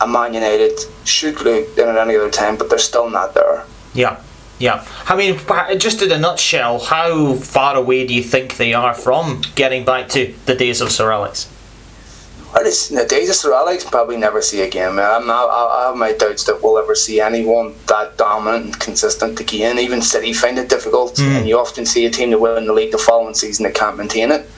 a 0.00 0.06
Man 0.06 0.34
United 0.34 0.78
should 1.04 1.40
look 1.40 1.74
than 1.74 1.88
at 1.88 1.96
any 1.96 2.16
other 2.16 2.30
time, 2.30 2.56
but 2.58 2.68
they're 2.68 2.78
still 2.78 3.08
not 3.08 3.32
there. 3.34 3.64
Yeah. 3.94 4.20
Yeah, 4.62 4.86
I 5.08 5.16
mean, 5.16 5.40
just 5.80 6.02
in 6.02 6.12
a 6.12 6.18
nutshell, 6.20 6.78
how 6.78 7.34
far 7.34 7.74
away 7.74 8.06
do 8.06 8.14
you 8.14 8.22
think 8.22 8.58
they 8.58 8.74
are 8.74 8.94
from 8.94 9.42
getting 9.56 9.84
back 9.84 10.08
to 10.10 10.32
the 10.46 10.54
days 10.54 10.80
of 10.80 10.92
Sir 10.92 11.10
Alex? 11.10 11.50
Well, 12.54 12.62
the 12.62 13.06
days 13.10 13.28
of 13.28 13.34
Sir 13.34 13.52
Alex 13.52 13.82
probably 13.82 14.16
never 14.18 14.40
see 14.40 14.60
again. 14.60 15.00
I'm 15.00 15.26
not, 15.26 15.48
I 15.50 15.88
have 15.88 15.96
my 15.96 16.12
doubts 16.12 16.44
that 16.44 16.62
we'll 16.62 16.78
ever 16.78 16.94
see 16.94 17.20
anyone 17.20 17.74
that 17.88 18.16
dominant 18.16 18.64
and 18.66 18.78
consistent 18.78 19.40
again. 19.40 19.80
Even 19.80 20.00
City 20.00 20.32
find 20.32 20.56
it 20.56 20.68
difficult, 20.68 21.16
mm. 21.16 21.38
and 21.38 21.48
you 21.48 21.58
often 21.58 21.84
see 21.84 22.06
a 22.06 22.10
team 22.10 22.30
that 22.30 22.38
win 22.38 22.64
the 22.68 22.72
league 22.72 22.92
the 22.92 22.98
following 22.98 23.34
season 23.34 23.64
that 23.64 23.74
can't 23.74 23.96
maintain 23.96 24.30
it. 24.30 24.48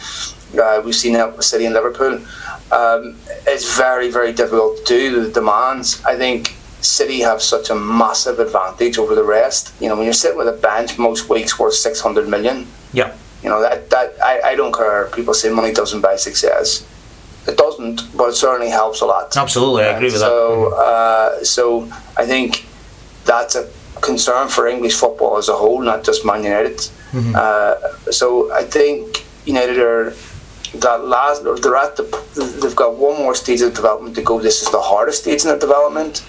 Uh, 0.54 0.82
we've 0.84 0.94
seen 0.94 1.14
that 1.14 1.34
with 1.34 1.46
City 1.46 1.64
and 1.64 1.74
Liverpool. 1.74 2.20
Um, 2.70 3.16
it's 3.46 3.74
very, 3.74 4.10
very 4.10 4.34
difficult 4.34 4.76
to 4.76 4.84
do 4.84 5.22
the 5.22 5.30
demands. 5.30 6.04
I 6.04 6.14
think 6.14 6.56
City 6.84 7.20
have 7.20 7.40
such 7.40 7.70
a 7.70 7.74
massive 7.74 8.38
advantage 8.38 8.98
over 8.98 9.14
the 9.14 9.24
rest. 9.24 9.72
You 9.80 9.88
know, 9.88 9.96
when 9.96 10.04
you're 10.04 10.12
sitting 10.12 10.38
with 10.38 10.48
a 10.48 10.52
bench 10.52 10.98
most 10.98 11.28
weeks 11.28 11.58
worth 11.58 11.74
six 11.74 12.00
hundred 12.00 12.28
million. 12.28 12.66
Yeah. 12.92 13.14
You 13.42 13.48
know 13.50 13.60
that 13.60 13.90
that 13.90 14.14
I, 14.22 14.40
I 14.50 14.54
don't 14.54 14.74
care. 14.74 15.08
People 15.14 15.34
say 15.34 15.50
money 15.50 15.72
doesn't 15.72 16.00
buy 16.00 16.16
success. 16.16 16.86
It 17.46 17.58
doesn't, 17.58 18.16
but 18.16 18.30
it 18.30 18.34
certainly 18.34 18.70
helps 18.70 19.02
a 19.02 19.06
lot. 19.06 19.36
Absolutely, 19.36 19.82
I 19.84 19.88
agree 19.88 20.06
with 20.06 20.18
so, 20.18 20.70
that. 20.70 20.76
Uh, 20.76 21.44
so 21.44 21.90
I 22.16 22.24
think 22.24 22.64
that's 23.26 23.54
a 23.54 23.68
concern 24.00 24.48
for 24.48 24.66
English 24.66 24.94
football 24.94 25.36
as 25.36 25.48
a 25.50 25.54
whole, 25.54 25.82
not 25.82 26.04
just 26.04 26.24
Man 26.24 26.42
United. 26.42 26.78
Mm-hmm. 27.12 27.34
Uh, 27.36 28.10
so 28.10 28.52
I 28.52 28.64
think 28.64 29.26
United 29.44 29.78
are 29.78 30.14
that 30.74 31.04
last 31.04 31.44
they're 31.44 31.76
at 31.76 31.96
the 31.96 32.04
they've 32.60 32.74
got 32.74 32.96
one 32.96 33.16
more 33.18 33.34
stage 33.34 33.60
of 33.60 33.74
development 33.74 34.16
to 34.16 34.22
go. 34.22 34.40
This 34.40 34.62
is 34.62 34.70
the 34.70 34.80
hardest 34.80 35.22
stage 35.22 35.42
in 35.42 35.48
their 35.48 35.58
development. 35.58 36.24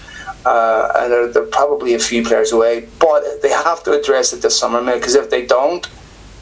Uh, 0.46 0.92
and 0.98 1.06
they're, 1.10 1.28
they're, 1.32 1.52
probably 1.60 1.94
a 1.94 1.98
few 1.98 2.22
players 2.22 2.52
away, 2.52 2.86
but 3.00 3.42
they 3.42 3.48
have 3.50 3.82
to 3.82 3.90
address 3.98 4.32
it 4.32 4.40
this 4.42 4.56
summer, 4.56 4.80
because 4.94 5.16
if 5.16 5.28
they 5.28 5.44
don't, 5.44 5.88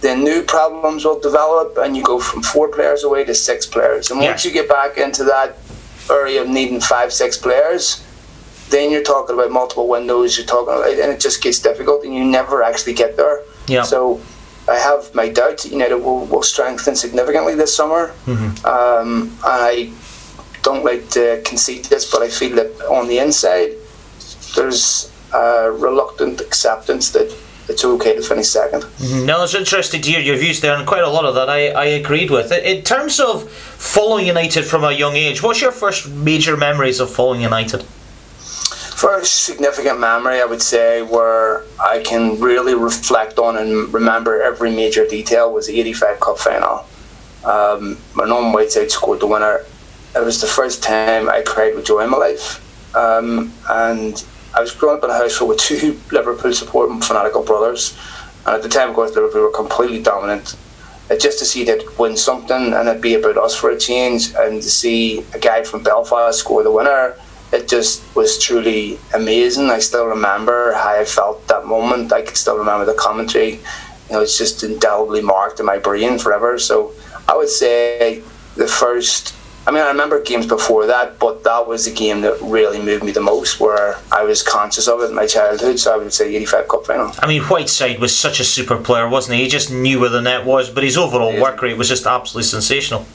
then 0.02 0.22
new 0.22 0.42
problems 0.42 1.06
will 1.06 1.18
develop, 1.18 1.78
and 1.78 1.96
you 1.96 2.02
go 2.02 2.20
from 2.20 2.42
four 2.42 2.68
players 2.68 3.02
away 3.02 3.24
to 3.24 3.34
six 3.34 3.64
players. 3.64 4.10
And 4.10 4.20
once 4.20 4.44
you 4.44 4.52
get 4.52 4.68
back 4.68 4.98
into 4.98 5.24
that 5.24 5.56
area 6.10 6.42
of 6.42 6.48
needing 6.48 6.80
five, 6.80 7.14
six 7.14 7.38
players, 7.38 8.04
then 8.68 8.90
you're 8.90 9.08
talking 9.14 9.34
about 9.36 9.50
multiple 9.50 9.88
windows. 9.88 10.36
You're 10.36 10.46
talking, 10.46 10.74
about, 10.74 10.86
and 10.90 11.10
it 11.10 11.20
just 11.20 11.42
gets 11.42 11.58
difficult, 11.60 12.04
and 12.04 12.14
you 12.14 12.24
never 12.24 12.62
actually 12.62 12.92
get 12.92 13.16
there. 13.16 13.40
Yeah. 13.68 13.84
So 13.84 14.20
I 14.68 14.76
have 14.76 15.14
my 15.14 15.30
doubts 15.30 15.62
that 15.62 15.72
United 15.72 15.96
will, 15.96 16.26
will 16.26 16.42
strengthen 16.42 16.94
significantly 16.94 17.54
this 17.54 17.74
summer. 17.74 18.08
Mm-hmm. 18.26 18.66
Um, 18.66 19.38
I 19.42 19.92
don't 20.60 20.84
like 20.84 21.08
to 21.10 21.40
concede 21.46 21.86
this, 21.86 22.10
but 22.12 22.20
I 22.20 22.28
feel 22.28 22.54
that 22.56 22.70
on 22.98 23.08
the 23.08 23.18
inside, 23.18 23.70
there's 24.54 25.12
a 25.32 25.70
reluctant 25.70 26.40
acceptance 26.40 27.10
that 27.10 27.34
it's 27.68 27.84
okay 27.84 28.14
to 28.14 28.22
finish 28.22 28.46
2nd 28.46 28.82
mm-hmm. 28.82 29.26
No, 29.26 29.42
it's 29.42 29.54
interesting 29.54 30.02
to 30.02 30.10
hear 30.10 30.20
your 30.20 30.36
views 30.36 30.60
there, 30.60 30.76
and 30.76 30.86
quite 30.86 31.02
a 31.02 31.08
lot 31.08 31.24
of 31.24 31.34
that 31.34 31.48
I, 31.48 31.68
I 31.68 31.84
agreed 31.86 32.30
with. 32.30 32.52
In 32.52 32.82
terms 32.82 33.20
of 33.20 33.50
following 33.50 34.26
United 34.26 34.64
from 34.64 34.84
a 34.84 34.92
young 34.92 35.16
age, 35.16 35.42
what's 35.42 35.60
your 35.60 35.72
first 35.72 36.10
major 36.10 36.56
memories 36.56 37.00
of 37.00 37.10
following 37.10 37.40
United? 37.40 37.82
First 37.82 39.44
significant 39.44 39.98
memory, 39.98 40.40
I 40.40 40.44
would 40.44 40.62
say, 40.62 41.02
where 41.02 41.64
I 41.82 42.00
can 42.00 42.40
really 42.40 42.74
reflect 42.74 43.38
on 43.38 43.56
and 43.56 43.92
remember 43.92 44.42
every 44.42 44.70
major 44.70 45.06
detail 45.06 45.52
was 45.52 45.66
the 45.66 45.80
85 45.80 46.20
Cup 46.20 46.38
final. 46.38 46.86
Um, 47.44 47.98
Norman 48.16 48.52
Whiteside 48.52 48.90
scored 48.90 49.20
the 49.20 49.26
winner. 49.26 49.64
It 50.14 50.24
was 50.24 50.40
the 50.40 50.46
first 50.46 50.82
time 50.82 51.28
I 51.28 51.42
cried 51.42 51.74
with 51.74 51.86
joy 51.86 52.04
in 52.04 52.10
my 52.10 52.18
life. 52.18 52.60
Um, 52.96 53.52
and 53.68 54.24
I 54.56 54.60
was 54.60 54.72
growing 54.72 54.98
up 54.98 55.04
in 55.04 55.10
a 55.10 55.14
household 55.14 55.50
with 55.50 55.58
two 55.58 56.00
Liverpool 56.12 56.52
supporting 56.52 57.00
fanatical 57.00 57.42
brothers, 57.42 57.98
and 58.46 58.54
at 58.54 58.62
the 58.62 58.68
time, 58.68 58.90
of 58.90 58.94
course, 58.94 59.14
Liverpool 59.14 59.42
were 59.42 59.50
completely 59.50 60.00
dominant. 60.00 60.56
Uh, 61.10 61.16
just 61.16 61.38
to 61.40 61.44
see 61.44 61.64
that 61.64 61.98
win 61.98 62.16
something 62.16 62.72
and 62.72 62.88
it 62.88 63.02
be 63.02 63.14
about 63.14 63.36
us 63.36 63.54
for 63.54 63.70
a 63.70 63.78
change, 63.78 64.32
and 64.36 64.62
to 64.62 64.70
see 64.70 65.24
a 65.34 65.38
guy 65.38 65.62
from 65.64 65.82
Belfast 65.82 66.38
score 66.38 66.62
the 66.62 66.70
winner, 66.70 67.16
it 67.52 67.68
just 67.68 68.02
was 68.14 68.38
truly 68.38 68.98
amazing. 69.12 69.70
I 69.70 69.80
still 69.80 70.06
remember 70.06 70.72
how 70.72 71.00
I 71.00 71.04
felt 71.04 71.46
that 71.48 71.66
moment. 71.66 72.12
I 72.12 72.22
can 72.22 72.34
still 72.34 72.56
remember 72.56 72.84
the 72.84 72.94
commentary. 72.94 73.60
You 74.08 74.12
know, 74.12 74.20
it's 74.20 74.38
just 74.38 74.62
indelibly 74.62 75.20
marked 75.20 75.60
in 75.60 75.66
my 75.66 75.78
brain 75.78 76.18
forever. 76.18 76.58
So 76.58 76.92
I 77.28 77.36
would 77.36 77.48
say 77.48 78.22
the 78.56 78.66
first 78.66 79.34
I 79.66 79.70
mean, 79.70 79.82
I 79.82 79.88
remember 79.88 80.20
games 80.20 80.46
before 80.46 80.86
that, 80.86 81.18
but 81.18 81.42
that 81.44 81.66
was 81.66 81.86
the 81.86 81.90
game 81.90 82.20
that 82.20 82.38
really 82.42 82.82
moved 82.82 83.02
me 83.02 83.12
the 83.12 83.22
most, 83.22 83.60
where 83.60 83.96
I 84.12 84.22
was 84.22 84.42
conscious 84.42 84.88
of 84.88 85.00
it 85.00 85.08
in 85.08 85.14
my 85.14 85.26
childhood. 85.26 85.78
So 85.78 85.94
I 85.94 85.96
would 85.96 86.12
say 86.12 86.34
85 86.34 86.68
Cup 86.68 86.86
final. 86.86 87.12
I 87.18 87.26
mean, 87.26 87.42
Whiteside 87.42 87.98
was 87.98 88.16
such 88.16 88.40
a 88.40 88.44
super 88.44 88.76
player, 88.76 89.08
wasn't 89.08 89.38
he? 89.38 89.44
He 89.44 89.48
just 89.48 89.72
knew 89.72 90.00
where 90.00 90.10
the 90.10 90.20
net 90.20 90.44
was, 90.44 90.68
but 90.68 90.84
his 90.84 90.98
overall 90.98 91.32
yeah. 91.32 91.40
work 91.40 91.62
rate 91.62 91.78
was 91.78 91.88
just 91.88 92.04
absolutely 92.04 92.44
sensational. 92.44 93.06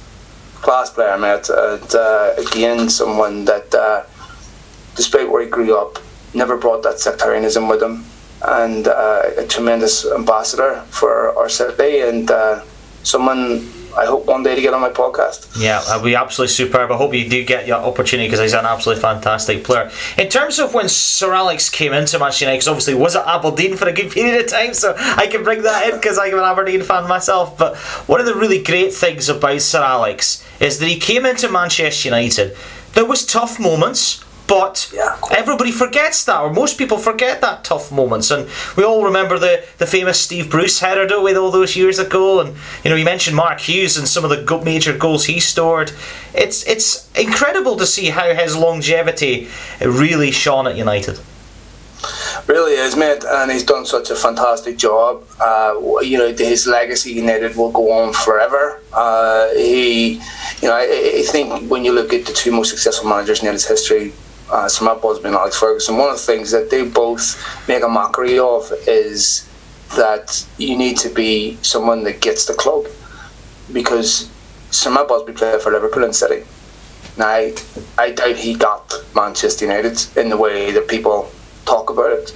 Class 0.55 0.89
player, 0.89 1.17
mate. 1.19 1.47
And, 1.49 1.95
uh, 1.95 2.33
again, 2.37 2.89
someone 2.89 3.45
that, 3.45 3.73
uh, 3.75 4.03
despite 4.95 5.29
where 5.29 5.43
he 5.43 5.49
grew 5.49 5.77
up, 5.77 5.99
never 6.33 6.57
brought 6.57 6.81
that 6.81 6.99
sectarianism 6.99 7.67
with 7.67 7.81
him, 7.81 8.05
and 8.41 8.87
uh, 8.87 9.21
a 9.37 9.45
tremendous 9.45 10.05
ambassador 10.11 10.81
for 10.89 11.37
our 11.37 11.49
city, 11.49 11.99
and 11.99 12.31
uh, 12.31 12.63
someone 13.03 13.67
I 13.97 14.05
hope 14.05 14.27
one 14.27 14.43
day 14.43 14.55
to 14.55 14.61
get 14.61 14.73
on 14.73 14.81
my 14.81 14.89
podcast. 14.89 15.59
Yeah, 15.59 15.81
it'll 15.81 16.03
be 16.03 16.15
absolutely 16.15 16.53
superb. 16.53 16.91
I 16.91 16.95
hope 16.95 17.13
you 17.13 17.27
do 17.27 17.43
get 17.43 17.67
your 17.67 17.77
opportunity 17.77 18.27
because 18.27 18.39
he's 18.39 18.53
an 18.53 18.65
absolutely 18.65 19.01
fantastic 19.01 19.63
player. 19.63 19.91
In 20.17 20.29
terms 20.29 20.59
of 20.59 20.73
when 20.73 20.87
Sir 20.87 21.33
Alex 21.33 21.69
came 21.69 21.91
into 21.91 22.19
Manchester 22.19 22.45
United, 22.45 22.57
because 22.57 22.67
obviously 22.67 22.93
was 22.93 23.15
at 23.15 23.27
Aberdeen 23.27 23.75
for 23.75 23.89
a 23.89 23.93
good 23.93 24.11
period 24.11 24.39
of 24.39 24.47
time, 24.49 24.73
so 24.73 24.95
I 24.97 25.27
can 25.27 25.43
bring 25.43 25.63
that 25.63 25.89
in 25.89 25.95
because 25.95 26.19
I'm 26.19 26.33
an 26.33 26.39
Aberdeen 26.39 26.83
fan 26.83 27.07
myself. 27.09 27.57
But 27.57 27.77
one 28.07 28.19
of 28.19 28.25
the 28.25 28.35
really 28.35 28.61
great 28.63 28.93
things 28.93 29.27
about 29.27 29.61
Sir 29.61 29.81
Alex 29.81 30.45
is 30.59 30.79
that 30.79 30.87
he 30.87 30.99
came 30.99 31.25
into 31.25 31.51
Manchester 31.51 32.09
United. 32.09 32.55
There 32.93 33.05
was 33.05 33.25
tough 33.25 33.59
moments 33.59 34.23
but 34.49 34.91
yeah. 34.93 35.15
everybody 35.31 35.71
forgets 35.71 36.25
that, 36.25 36.41
or 36.41 36.51
most 36.51 36.77
people 36.79 36.97
forget 36.97 37.39
that 37.41 37.63
tough 37.63 37.91
moments. 37.91 38.31
And 38.31 38.49
we 38.75 38.83
all 38.83 39.05
remember 39.05 39.37
the, 39.37 39.63
the 39.77 39.85
famous 39.85 40.19
Steve 40.19 40.49
Bruce 40.49 40.79
header, 40.79 41.05
do 41.05 41.21
with 41.21 41.37
all 41.37 41.51
those 41.51 41.75
years 41.75 41.99
ago? 41.99 42.41
And 42.41 42.57
you 42.83 42.89
know, 42.89 42.95
you 42.95 43.05
mentioned 43.05 43.35
Mark 43.35 43.59
Hughes 43.59 43.95
and 43.95 44.07
some 44.07 44.25
of 44.25 44.31
the 44.31 44.61
major 44.65 44.97
goals 44.97 45.25
he 45.25 45.39
scored. 45.39 45.91
It's 46.33 46.67
it's 46.67 47.09
incredible 47.13 47.77
to 47.77 47.85
see 47.85 48.09
how 48.09 48.33
his 48.33 48.57
longevity 48.57 49.47
really 49.79 50.31
shone 50.31 50.67
at 50.67 50.75
United. 50.75 51.19
Really 52.47 52.73
is, 52.73 52.95
mate, 52.95 53.23
and 53.25 53.51
he's 53.51 53.63
done 53.63 53.85
such 53.85 54.09
a 54.09 54.15
fantastic 54.15 54.77
job. 54.77 55.23
Uh, 55.39 55.99
you 56.01 56.17
know, 56.17 56.33
his 56.33 56.65
legacy 56.65 57.11
United 57.11 57.55
will 57.55 57.71
go 57.71 57.91
on 57.91 58.13
forever. 58.13 58.81
Uh, 58.93 59.49
he, 59.53 60.13
you 60.13 60.67
know, 60.67 60.73
I, 60.73 61.19
I, 61.19 61.23
think 61.23 61.69
when 61.69 61.83
you 61.83 61.91
look 61.91 62.13
at 62.13 62.25
the 62.25 62.33
two 62.33 62.51
most 62.51 62.69
successful 62.69 63.09
managers 63.09 63.39
in 63.39 63.45
United's 63.45 63.67
history, 63.67 64.13
uh, 64.51 64.69
Matt 64.81 65.01
Busby 65.01 65.27
and 65.27 65.35
Alex 65.35 65.59
Ferguson, 65.59 65.97
one 65.97 66.09
of 66.09 66.15
the 66.15 66.21
things 66.21 66.51
that 66.51 66.69
they 66.69 66.87
both 66.87 67.67
make 67.67 67.83
a 67.83 67.87
mockery 67.87 68.39
of 68.39 68.71
is 68.87 69.47
that 69.95 70.45
you 70.57 70.77
need 70.77 70.97
to 70.97 71.09
be 71.09 71.57
someone 71.61 72.03
that 72.03 72.21
gets 72.21 72.45
the 72.45 72.53
club 72.53 72.85
because 73.73 74.29
Sir 74.71 74.91
Matt 74.91 75.07
Busby 75.07 75.33
played 75.33 75.61
for 75.61 75.71
Liverpool 75.71 76.03
and 76.03 76.15
City. 76.15 76.45
Now, 77.17 77.27
I, 77.27 77.55
I 77.97 78.11
doubt 78.11 78.37
he 78.37 78.55
got 78.55 78.93
Manchester 79.15 79.65
United 79.65 80.05
in 80.17 80.29
the 80.29 80.37
way 80.37 80.71
that 80.71 80.87
people 80.87 81.31
talk 81.65 81.89
about 81.89 82.11
it. 82.11 82.29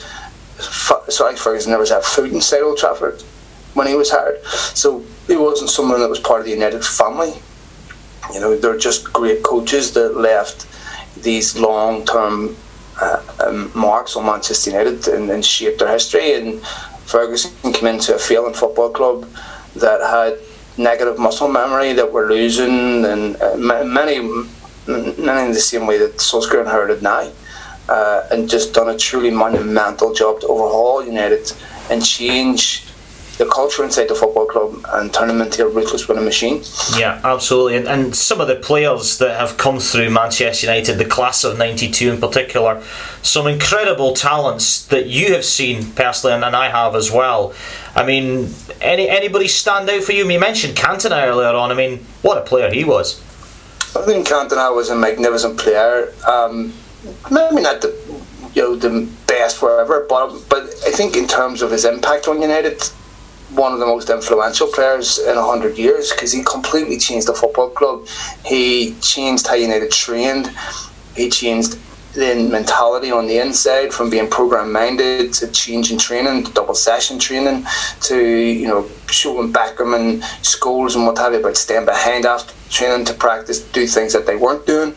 Sir 0.59 1.25
Alex 1.25 1.41
Ferguson 1.41 1.71
never 1.71 1.85
had 1.85 2.03
food 2.03 2.31
inside 2.31 2.61
Old 2.61 2.77
Trafford 2.77 3.21
when 3.73 3.87
he 3.87 3.95
was 3.95 4.11
hired. 4.11 4.43
So 4.45 5.03
he 5.27 5.35
wasn't 5.35 5.69
someone 5.69 5.99
that 5.99 6.09
was 6.09 6.19
part 6.19 6.41
of 6.41 6.45
the 6.45 6.51
United 6.51 6.83
family. 6.83 7.33
You 8.33 8.39
know, 8.39 8.55
they're 8.55 8.77
just 8.77 9.11
great 9.11 9.43
coaches 9.43 9.93
that 9.93 10.15
left 10.15 10.67
these 11.23 11.57
long 11.57 12.05
term 12.05 12.55
uh, 13.01 13.23
um, 13.45 13.71
marks 13.75 14.15
on 14.15 14.25
Manchester 14.25 14.71
United 14.71 15.07
and, 15.07 15.29
and 15.29 15.43
shaped 15.43 15.79
their 15.79 15.91
history. 15.91 16.33
And 16.33 16.61
Ferguson 17.05 17.73
came 17.73 17.87
into 17.87 18.15
a 18.15 18.19
failing 18.19 18.53
football 18.53 18.89
club 18.89 19.27
that 19.75 20.01
had 20.01 20.37
negative 20.77 21.17
muscle 21.19 21.47
memory 21.47 21.93
that 21.93 22.11
were 22.11 22.27
losing, 22.27 23.05
and 23.05 23.35
uh, 23.41 23.55
many, 23.57 24.19
many 24.87 25.45
in 25.45 25.51
the 25.51 25.59
same 25.59 25.87
way 25.87 25.97
that 25.97 26.17
Solskjaer 26.17 26.61
inherited 26.61 27.01
now. 27.01 27.31
Uh, 27.89 28.25
and 28.31 28.49
just 28.49 28.73
done 28.73 28.89
a 28.89 28.97
truly 28.97 29.29
monumental 29.29 30.13
job 30.13 30.39
to 30.39 30.47
overhaul 30.47 31.03
United 31.05 31.51
and 31.89 32.03
change 32.03 32.85
the 33.43 33.51
culture 33.51 33.83
inside 33.83 34.07
the 34.07 34.15
football 34.15 34.45
club 34.45 34.85
and 34.93 35.13
turn 35.13 35.27
them 35.27 35.41
into 35.41 35.65
a 35.65 35.69
ruthless 35.69 36.07
winning 36.07 36.23
machine. 36.23 36.63
Yeah, 36.97 37.19
absolutely. 37.23 37.77
And, 37.77 37.87
and 37.87 38.15
some 38.15 38.39
of 38.39 38.47
the 38.47 38.55
players 38.55 39.17
that 39.17 39.39
have 39.39 39.57
come 39.57 39.79
through 39.79 40.09
Manchester 40.09 40.67
United, 40.67 40.97
the 40.97 41.05
class 41.05 41.43
of 41.43 41.57
92 41.57 42.13
in 42.13 42.19
particular, 42.21 42.81
some 43.21 43.47
incredible 43.47 44.13
talents 44.13 44.85
that 44.87 45.07
you 45.07 45.33
have 45.33 45.43
seen 45.43 45.91
personally, 45.91 46.35
and, 46.35 46.43
and 46.43 46.55
I 46.55 46.69
have 46.69 46.95
as 46.95 47.11
well. 47.11 47.53
I 47.95 48.05
mean, 48.05 48.49
any 48.81 49.09
anybody 49.09 49.47
stand 49.47 49.89
out 49.89 50.03
for 50.03 50.13
you? 50.13 50.29
You 50.29 50.39
mentioned 50.39 50.75
Cantona 50.75 51.27
earlier 51.27 51.49
on. 51.49 51.71
I 51.71 51.75
mean, 51.75 51.99
what 52.21 52.37
a 52.37 52.41
player 52.41 52.71
he 52.71 52.83
was. 52.83 53.21
I 53.95 54.03
think 54.05 54.27
Cantona 54.27 54.75
was 54.75 54.89
a 54.89 54.95
magnificent 54.95 55.59
player. 55.59 56.13
Um, 56.27 56.73
maybe 57.29 57.61
not 57.61 57.81
the 57.81 57.93
you 58.55 58.61
know 58.61 58.75
the 58.75 59.09
best 59.27 59.61
wherever, 59.61 60.05
but 60.07 60.49
but 60.49 60.63
I 60.87 60.91
think 60.91 61.15
in 61.15 61.27
terms 61.27 61.61
of 61.61 61.71
his 61.71 61.85
impact 61.85 62.27
on 62.27 62.41
United, 62.41 62.81
one 63.55 63.73
of 63.73 63.79
the 63.79 63.85
most 63.85 64.09
influential 64.09 64.67
players 64.67 65.19
in 65.19 65.37
a 65.37 65.43
hundred 65.43 65.77
years 65.77 66.11
because 66.11 66.31
he 66.31 66.43
completely 66.43 66.97
changed 66.97 67.27
the 67.27 67.33
football 67.33 67.69
club. 67.69 68.07
He 68.45 68.95
changed 69.01 69.47
how 69.47 69.55
United 69.55 69.91
trained. 69.91 70.51
He 71.15 71.29
changed 71.29 71.77
the 72.13 72.47
mentality 72.51 73.11
on 73.11 73.25
the 73.25 73.39
inside 73.39 73.91
from 73.91 74.09
being 74.09 74.29
program 74.29 74.71
minded 74.71 75.33
to 75.33 75.47
changing 75.51 75.97
training 75.97 76.43
to 76.43 76.51
double 76.53 76.75
session 76.75 77.17
training 77.17 77.65
to 78.01 78.19
you 78.19 78.67
know 78.67 78.87
showing 79.09 79.51
Beckham 79.51 79.95
and 79.95 80.21
Scholes 80.43 80.95
and 80.95 81.05
what 81.05 81.17
have 81.17 81.33
you 81.33 81.39
about 81.39 81.57
staying 81.57 81.85
behind 81.85 82.25
after 82.25 82.53
training 82.69 83.05
to 83.05 83.13
practice 83.15 83.61
do 83.71 83.87
things 83.87 84.13
that 84.13 84.27
they 84.27 84.35
weren't 84.35 84.65
doing 84.67 84.95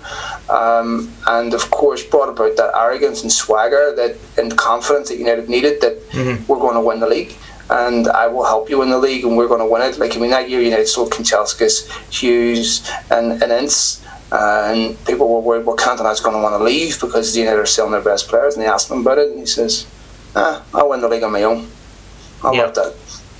um, 0.50 1.10
and 1.26 1.54
of 1.54 1.70
course 1.70 2.04
brought 2.04 2.28
about 2.28 2.54
that 2.56 2.76
arrogance 2.76 3.22
and 3.22 3.32
swagger 3.32 3.94
that 3.96 4.16
and 4.36 4.56
confidence 4.58 5.08
that 5.08 5.16
United 5.16 5.48
needed 5.48 5.80
that 5.80 5.98
mm-hmm. 6.10 6.44
we're 6.46 6.58
going 6.58 6.74
to 6.74 6.80
win 6.80 7.00
the 7.00 7.08
league 7.08 7.34
and 7.70 8.08
I 8.08 8.26
will 8.26 8.44
help 8.44 8.70
you 8.70 8.82
in 8.82 8.90
the 8.90 8.98
league, 8.98 9.24
and 9.24 9.36
we're 9.36 9.48
going 9.48 9.60
to 9.60 9.66
win 9.66 9.82
it. 9.82 9.98
Like 9.98 10.16
I 10.16 10.20
mean, 10.20 10.30
that 10.30 10.48
year 10.48 10.60
United 10.60 10.86
sold 10.86 11.12
Kanchelskis, 11.12 11.90
Hughes, 12.12 12.88
and 13.10 13.42
and 13.42 13.52
Ince. 13.52 14.02
And 14.32 15.02
people 15.06 15.32
were 15.32 15.40
worried, 15.40 15.64
well, 15.64 15.76
Cantona's 15.76 16.20
going 16.20 16.34
to 16.34 16.42
want 16.42 16.58
to 16.58 16.64
leave 16.64 17.00
because 17.00 17.36
United 17.36 17.60
are 17.60 17.66
selling 17.66 17.92
their 17.92 18.00
best 18.00 18.28
players. 18.28 18.54
And 18.54 18.64
they 18.64 18.68
asked 18.68 18.90
him 18.90 19.00
about 19.00 19.18
it, 19.18 19.30
and 19.30 19.38
he 19.38 19.46
says, 19.46 19.86
"Ah, 20.34 20.64
I'll 20.74 20.88
win 20.88 21.00
the 21.00 21.08
league 21.08 21.22
on 21.22 21.32
my 21.32 21.44
own. 21.44 21.68
I 22.42 22.52
yep. 22.52 22.66
love 22.66 22.74
that." 22.74 22.92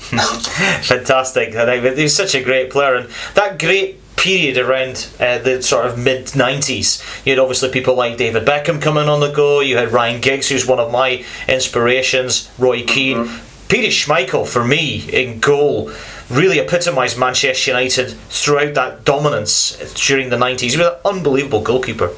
Fantastic. 0.84 1.56
I 1.56 1.80
think 1.80 1.98
he's 1.98 2.14
such 2.14 2.34
a 2.34 2.42
great 2.42 2.70
player, 2.70 2.94
and 2.94 3.10
that 3.34 3.58
great 3.58 4.00
period 4.16 4.58
around 4.58 5.08
uh, 5.20 5.38
the 5.38 5.62
sort 5.62 5.86
of 5.86 5.98
mid 5.98 6.26
90s. 6.26 7.24
You 7.24 7.32
had 7.32 7.38
obviously 7.38 7.70
people 7.70 7.94
like 7.94 8.16
David 8.16 8.44
Beckham 8.44 8.80
coming 8.80 9.08
on 9.08 9.20
the 9.20 9.30
go, 9.30 9.60
you 9.60 9.76
had 9.76 9.92
Ryan 9.92 10.20
Giggs, 10.20 10.48
who's 10.48 10.66
one 10.66 10.80
of 10.80 10.90
my 10.90 11.24
inspirations, 11.48 12.50
Roy 12.58 12.84
Keane. 12.84 13.18
Mm-hmm. 13.18 13.45
Peter 13.68 13.88
Schmeichel, 13.88 14.46
for 14.46 14.64
me, 14.64 15.08
in 15.10 15.40
goal, 15.40 15.90
really 16.30 16.60
epitomised 16.60 17.18
Manchester 17.18 17.72
United 17.72 18.10
throughout 18.28 18.74
that 18.74 19.04
dominance 19.04 19.76
during 20.06 20.30
the 20.30 20.36
90s. 20.36 20.60
He 20.70 20.78
was 20.78 20.86
an 20.86 20.94
unbelievable 21.04 21.62
goalkeeper 21.62 22.12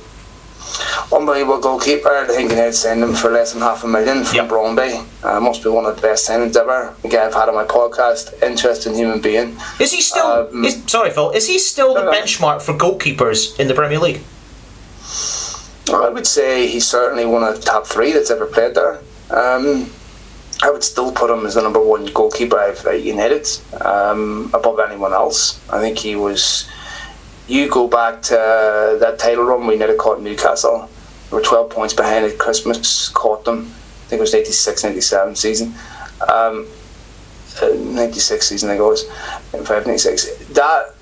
unbelievable 1.13 1.61
goalkeeper. 1.61 2.09
I 2.09 2.27
think 2.27 2.51
they 2.51 2.73
signed 2.73 3.03
him 3.03 3.15
for 3.15 3.31
less 3.31 3.53
than 3.53 3.63
half 3.63 3.85
a 3.85 3.89
million 3.89 4.25
from 4.25 4.37
yep. 4.37 4.49
Brøndby. 4.49 5.07
Uh, 5.23 5.41
must 5.41 5.63
be 5.63 5.71
one 5.71 5.87
of 5.87 5.97
the 5.97 6.03
best 6.03 6.29
signings 6.29 6.57
ever. 6.57 6.95
Again, 7.05 7.27
I've 7.27 7.35
had 7.35 7.49
on 7.49 7.55
my 7.55 7.65
podcast. 7.65 8.41
Interesting 8.43 8.95
human 8.95 9.21
being. 9.21 9.57
Is 9.81 9.93
he 9.93 10.01
still? 10.01 10.27
Um, 10.27 10.65
is, 10.65 10.83
sorry, 10.87 11.11
Phil. 11.11 11.31
Is 11.31 11.49
he 11.49 11.59
still 11.59 11.95
the 11.95 12.03
benchmark 12.03 12.63
for 12.63 12.75
goalkeepers 12.75 13.59
in 13.59 13.69
the 13.69 13.75
Premier 13.75 13.99
League? 13.99 14.23
I 15.91 16.11
would 16.11 16.27
say 16.27 16.67
he's 16.67 16.87
certainly 16.87 17.25
one 17.25 17.43
of 17.43 17.57
the 17.57 17.63
top 17.63 17.87
three 17.87 18.13
that's 18.13 18.31
ever 18.31 18.47
played 18.47 18.75
there. 18.75 19.01
Um, 19.31 19.91
I 20.61 20.71
would 20.71 20.83
still 20.83 21.13
put 21.13 21.31
him 21.31 21.47
as 21.47 21.55
the 21.55 21.63
number 21.63 21.81
one 21.81 22.07
goalkeeper 22.07 22.59
I've 22.59 23.05
United 23.05 23.47
um, 23.81 24.51
above 24.53 24.81
anyone 24.81 25.13
else. 25.13 25.61
I 25.71 25.81
think 25.81 25.99
he 25.99 26.17
was 26.17 26.69
you 27.49 27.69
go 27.69 27.89
back 27.89 28.23
to 28.23 28.39
uh, 28.39 28.99
that 28.99 29.19
title 29.19 29.45
run 29.45 29.67
we 29.67 29.77
never 29.77 29.95
caught 29.95 30.21
Newcastle. 30.21 30.89
We 31.31 31.37
were 31.37 31.43
12 31.43 31.71
points 31.71 31.95
behind 31.95 32.25
at 32.25 32.39
Christmas, 32.39 33.09
caught 33.09 33.45
them. 33.45 33.61
I 33.61 34.09
think 34.09 34.19
it 34.19 34.23
was 34.23 34.35
86 34.35 34.85
97 34.85 35.35
season. 35.37 35.75
Um, 36.29 36.67
uh, 37.63 37.69
96 37.69 38.47
season, 38.47 38.71
I 38.71 38.81
was. 38.81 39.09
95 39.53 39.87
96. 39.87 40.47
That, 40.49 40.95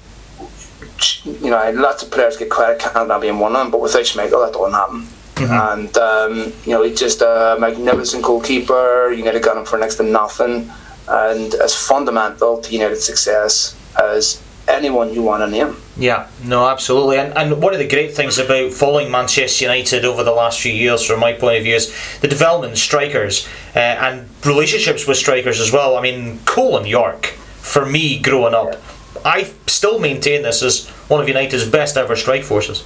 you 1.24 1.50
know, 1.50 1.70
lots 1.74 2.02
of 2.02 2.10
players 2.10 2.36
get 2.36 2.50
credit, 2.50 2.80
Cantona 2.80 3.20
being 3.20 3.38
one 3.38 3.54
of 3.54 3.62
them, 3.62 3.70
but 3.70 3.80
without 3.80 4.02
Schmeichel, 4.02 4.44
that 4.44 4.52
don't 4.52 4.72
happen. 4.72 5.06
Mm-hmm. 5.36 5.52
And, 5.52 5.96
um, 5.98 6.52
you 6.64 6.72
know, 6.72 6.82
he's 6.82 6.98
just 6.98 7.20
a 7.20 7.56
magnificent 7.60 8.22
goalkeeper. 8.22 9.12
United 9.12 9.42
got 9.42 9.56
him 9.56 9.64
for 9.64 9.78
next 9.78 9.96
to 9.96 10.02
nothing. 10.02 10.70
And 11.08 11.54
as 11.54 11.74
fundamental 11.74 12.60
to 12.60 12.72
United's 12.72 13.04
success 13.04 13.76
as 14.02 14.42
anyone 14.68 15.14
you 15.14 15.22
want 15.22 15.42
to 15.42 15.50
name. 15.50 15.76
Yeah, 15.96 16.28
no, 16.44 16.68
absolutely. 16.68 17.18
And, 17.18 17.36
and 17.36 17.62
one 17.62 17.72
of 17.72 17.78
the 17.78 17.88
great 17.88 18.14
things 18.14 18.38
about 18.38 18.72
following 18.72 19.10
Manchester 19.10 19.64
United 19.64 20.04
over 20.04 20.24
the 20.24 20.32
last 20.32 20.60
few 20.60 20.72
years, 20.72 21.04
from 21.04 21.20
my 21.20 21.32
point 21.32 21.58
of 21.58 21.64
view, 21.64 21.74
is 21.74 21.94
the 22.20 22.28
development 22.28 22.72
of 22.72 22.78
strikers 22.78 23.46
uh, 23.74 23.78
and 23.78 24.28
relationships 24.44 25.06
with 25.06 25.16
strikers 25.16 25.60
as 25.60 25.70
well. 25.70 25.96
I 25.96 26.02
mean, 26.02 26.40
Cole 26.44 26.76
and 26.76 26.86
Yorke, 26.86 27.26
for 27.26 27.86
me 27.86 28.20
growing 28.20 28.54
up, 28.54 28.72
yeah. 28.72 29.22
I 29.24 29.42
still 29.66 29.98
maintain 29.98 30.42
this 30.42 30.62
as 30.62 30.88
one 31.08 31.20
of 31.20 31.28
United's 31.28 31.68
best 31.68 31.96
ever 31.96 32.16
strike 32.16 32.42
forces. 32.42 32.84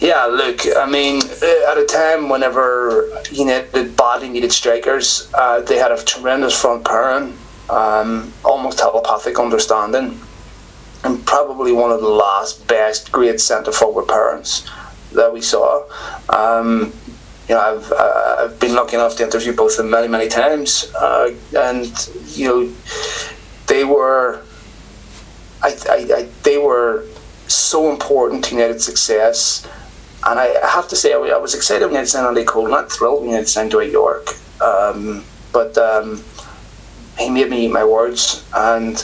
Yeah, 0.00 0.26
look, 0.26 0.60
I 0.76 0.88
mean, 0.88 1.22
uh, 1.22 1.70
at 1.72 1.78
a 1.78 1.84
time 1.84 2.28
whenever 2.28 3.20
United 3.32 3.96
badly 3.96 4.28
needed 4.28 4.52
strikers, 4.52 5.28
uh, 5.34 5.60
they 5.60 5.76
had 5.76 5.90
a 5.90 6.02
tremendous 6.04 6.58
front 6.58 6.84
pairing, 6.84 7.36
um, 7.68 8.32
almost 8.44 8.78
telepathic 8.78 9.38
understanding 9.40 10.20
and 11.04 11.24
probably 11.26 11.72
one 11.72 11.90
of 11.90 12.00
the 12.00 12.08
last 12.08 12.66
best 12.66 13.12
great 13.12 13.40
centre 13.40 13.72
forward 13.72 14.08
parents 14.08 14.68
that 15.12 15.32
we 15.32 15.40
saw. 15.40 15.84
Um, 16.28 16.92
you 17.48 17.54
know, 17.54 17.60
I've 17.60 17.92
uh, 17.92 18.36
I've 18.40 18.60
been 18.60 18.74
lucky 18.74 18.96
enough 18.96 19.16
to 19.16 19.24
interview 19.24 19.54
both 19.54 19.72
of 19.72 19.78
them 19.78 19.90
many 19.90 20.08
many 20.08 20.28
times, 20.28 20.92
uh, 20.94 21.30
and 21.56 21.86
you 22.26 22.48
know, 22.48 22.72
they 23.66 23.84
were. 23.84 24.42
I, 25.60 25.76
I, 25.90 25.96
I, 26.16 26.28
they 26.44 26.58
were 26.58 27.04
so 27.48 27.90
important 27.90 28.44
to 28.44 28.54
United's 28.54 28.84
success, 28.84 29.66
and 30.26 30.38
I, 30.38 30.46
have 30.68 30.88
to 30.88 30.96
say 30.96 31.12
I, 31.12 31.18
I 31.18 31.38
was 31.38 31.54
excited 31.54 31.84
when 31.84 31.92
United 31.92 32.08
signed 32.08 32.26
Andy 32.26 32.44
Cole, 32.44 32.68
not 32.68 32.90
thrilled 32.90 33.20
when 33.20 33.30
United 33.30 33.48
signed 33.48 33.70
Dwight 33.70 33.90
Yorke. 33.90 34.30
um, 34.60 35.24
but 35.52 35.76
um, 35.78 36.22
he 37.18 37.30
made 37.30 37.50
me 37.50 37.66
eat 37.66 37.72
my 37.72 37.84
words, 37.84 38.44
and 38.54 39.00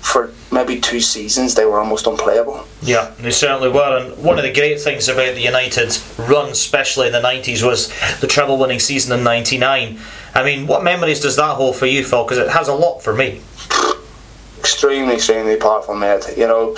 for 0.00 0.30
maybe 0.52 0.80
two 0.80 1.00
seasons 1.00 1.54
they 1.54 1.64
were 1.64 1.80
almost 1.80 2.06
unplayable. 2.06 2.64
Yeah, 2.82 3.12
they 3.18 3.32
certainly 3.32 3.68
were. 3.68 3.98
And 3.98 4.22
one 4.22 4.38
of 4.38 4.44
the 4.44 4.52
great 4.52 4.80
things 4.80 5.08
about 5.08 5.34
the 5.34 5.40
United 5.40 5.98
run, 6.18 6.50
especially 6.50 7.08
in 7.08 7.12
the 7.12 7.20
90s, 7.20 7.66
was 7.66 7.88
the 8.20 8.26
treble 8.28 8.58
winning 8.58 8.78
season 8.78 9.18
in 9.18 9.24
99. 9.24 9.98
I 10.34 10.44
mean, 10.44 10.66
what 10.66 10.84
memories 10.84 11.20
does 11.20 11.36
that 11.36 11.56
hold 11.56 11.76
for 11.76 11.86
you, 11.86 12.04
Phil? 12.04 12.24
Because 12.24 12.38
it 12.38 12.50
has 12.50 12.68
a 12.68 12.74
lot 12.74 13.00
for 13.00 13.14
me 13.14 13.40
extremely, 14.66 15.14
extremely 15.14 15.56
powerful, 15.56 15.94
mate. 15.94 16.26
You 16.36 16.48
know, 16.48 16.76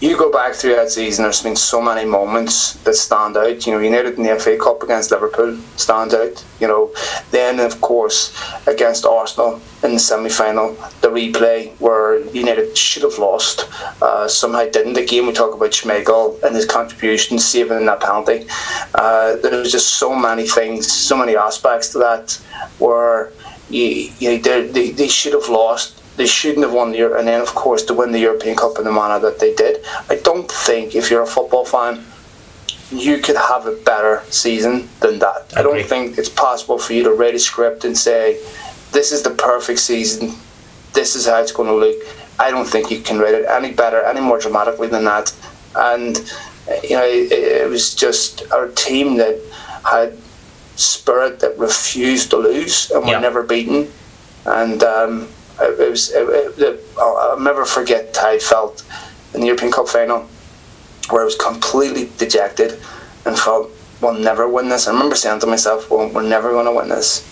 you 0.00 0.18
go 0.18 0.30
back 0.32 0.54
through 0.54 0.74
that 0.74 0.90
season, 0.90 1.22
there's 1.22 1.40
been 1.40 1.54
so 1.54 1.80
many 1.80 2.04
moments 2.04 2.72
that 2.82 2.94
stand 2.94 3.36
out. 3.36 3.64
You 3.64 3.74
know, 3.74 3.78
United 3.78 4.18
in 4.18 4.24
the 4.24 4.36
FA 4.40 4.58
Cup 4.58 4.82
against 4.82 5.12
Liverpool 5.12 5.56
stands 5.76 6.14
out. 6.14 6.44
You 6.58 6.66
know, 6.66 6.92
then, 7.30 7.60
of 7.60 7.80
course, 7.80 8.36
against 8.66 9.06
Arsenal 9.06 9.60
in 9.84 9.92
the 9.92 10.00
semi 10.00 10.28
final, 10.28 10.72
the 11.00 11.08
replay 11.08 11.70
where 11.78 12.18
United 12.30 12.76
should 12.76 13.04
have 13.04 13.18
lost, 13.18 13.68
uh, 14.02 14.26
somehow 14.26 14.68
didn't. 14.68 14.96
Again, 14.96 15.24
we 15.24 15.32
talk 15.32 15.54
about 15.54 15.70
Schmeichel 15.70 16.42
and 16.42 16.56
his 16.56 16.66
contribution, 16.66 17.38
saving 17.38 17.86
that 17.86 18.00
penalty. 18.00 18.48
Uh, 18.96 19.36
there 19.36 19.60
was 19.60 19.70
just 19.70 19.94
so 19.94 20.12
many 20.12 20.48
things, 20.48 20.90
so 20.90 21.16
many 21.16 21.36
aspects 21.36 21.92
to 21.92 21.98
that 21.98 22.32
where 22.80 23.32
you, 23.70 24.10
you 24.18 24.38
they, 24.42 24.90
they 24.90 25.08
should 25.08 25.34
have 25.34 25.48
lost 25.48 25.97
they 26.18 26.26
shouldn't 26.26 26.64
have 26.64 26.74
won 26.74 26.90
the 26.90 27.16
and 27.16 27.26
then 27.28 27.40
of 27.40 27.54
course 27.54 27.84
to 27.84 27.94
win 27.94 28.12
the 28.12 28.18
European 28.18 28.56
Cup 28.56 28.76
in 28.76 28.84
the 28.84 28.92
manner 28.92 29.18
that 29.20 29.38
they 29.38 29.54
did. 29.54 29.82
I 30.10 30.16
don't 30.16 30.50
think 30.50 30.94
if 30.94 31.10
you're 31.10 31.22
a 31.22 31.26
football 31.26 31.64
fan, 31.64 32.04
you 32.90 33.18
could 33.18 33.36
have 33.36 33.66
a 33.66 33.76
better 33.76 34.22
season 34.28 34.88
than 35.00 35.20
that. 35.20 35.46
I, 35.56 35.60
I 35.60 35.62
don't 35.62 35.86
think 35.86 36.18
it's 36.18 36.28
possible 36.28 36.78
for 36.78 36.92
you 36.92 37.04
to 37.04 37.12
write 37.12 37.34
a 37.34 37.38
script 37.38 37.84
and 37.84 37.96
say, 37.96 38.42
"This 38.92 39.12
is 39.12 39.22
the 39.22 39.30
perfect 39.30 39.78
season. 39.78 40.34
This 40.92 41.14
is 41.14 41.26
how 41.26 41.40
it's 41.40 41.52
going 41.52 41.68
to 41.68 41.74
look." 41.74 41.96
I 42.40 42.50
don't 42.50 42.66
think 42.66 42.90
you 42.90 43.00
can 43.00 43.18
write 43.18 43.34
it 43.34 43.46
any 43.48 43.72
better, 43.72 44.02
any 44.02 44.20
more 44.20 44.38
dramatically 44.38 44.88
than 44.88 45.04
that. 45.04 45.34
And 45.76 46.16
you 46.82 46.96
know, 46.96 47.04
it, 47.04 47.32
it 47.32 47.68
was 47.70 47.94
just 47.94 48.50
our 48.52 48.68
team 48.68 49.16
that 49.16 49.40
had 49.84 50.16
spirit 50.76 51.40
that 51.40 51.58
refused 51.58 52.30
to 52.30 52.36
lose 52.36 52.90
and 52.90 53.04
were 53.04 53.12
yeah. 53.12 53.20
never 53.20 53.42
beaten. 53.42 53.90
And 54.46 54.82
um, 54.82 55.28
Uh, 55.60 55.72
it 55.72 55.90
was. 55.90 56.12
Uh, 56.12 56.20
uh, 56.20 56.30
it, 56.30 56.58
it, 56.58 56.84
I'll 56.98 57.40
never 57.40 57.64
forget 57.64 58.16
how 58.16 58.30
I 58.30 58.38
felt 58.38 58.84
in 59.34 59.40
the 59.40 59.46
European 59.46 59.72
Cup 59.72 59.88
final, 59.88 60.28
where 61.10 61.22
I 61.22 61.24
was 61.24 61.36
completely 61.36 62.10
dejected 62.16 62.80
and 63.24 63.38
felt 63.38 63.70
we'll 64.00 64.14
never 64.14 64.48
win 64.48 64.68
this. 64.68 64.86
I 64.86 64.92
remember 64.92 65.16
saying 65.16 65.40
to 65.40 65.46
myself, 65.46 65.90
well, 65.90 66.08
we're 66.08 66.22
never 66.22 66.50
going 66.50 66.66
to 66.66 66.72
win 66.72 66.88
this. 66.88 67.24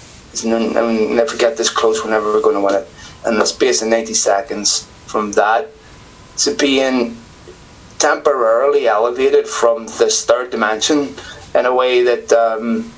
No, 0.44 0.58
we'll 0.58 1.14
never 1.14 1.36
get 1.36 1.56
this 1.56 1.70
close. 1.70 2.04
We're 2.04 2.10
never 2.10 2.40
going 2.40 2.56
to 2.56 2.60
win 2.60 2.74
it. 2.74 2.88
And 3.24 3.40
the 3.40 3.46
space 3.46 3.82
of 3.82 3.88
90 3.88 4.14
seconds 4.14 4.82
from 5.06 5.32
that 5.32 5.70
to 6.38 6.54
being 6.54 7.16
temporarily 7.98 8.86
elevated 8.86 9.48
from 9.48 9.86
this 9.98 10.24
third 10.24 10.50
dimension 10.50 11.14
in 11.54 11.64
a 11.64 11.74
way 11.74 12.02
that 12.02 12.30
um, 12.32 12.92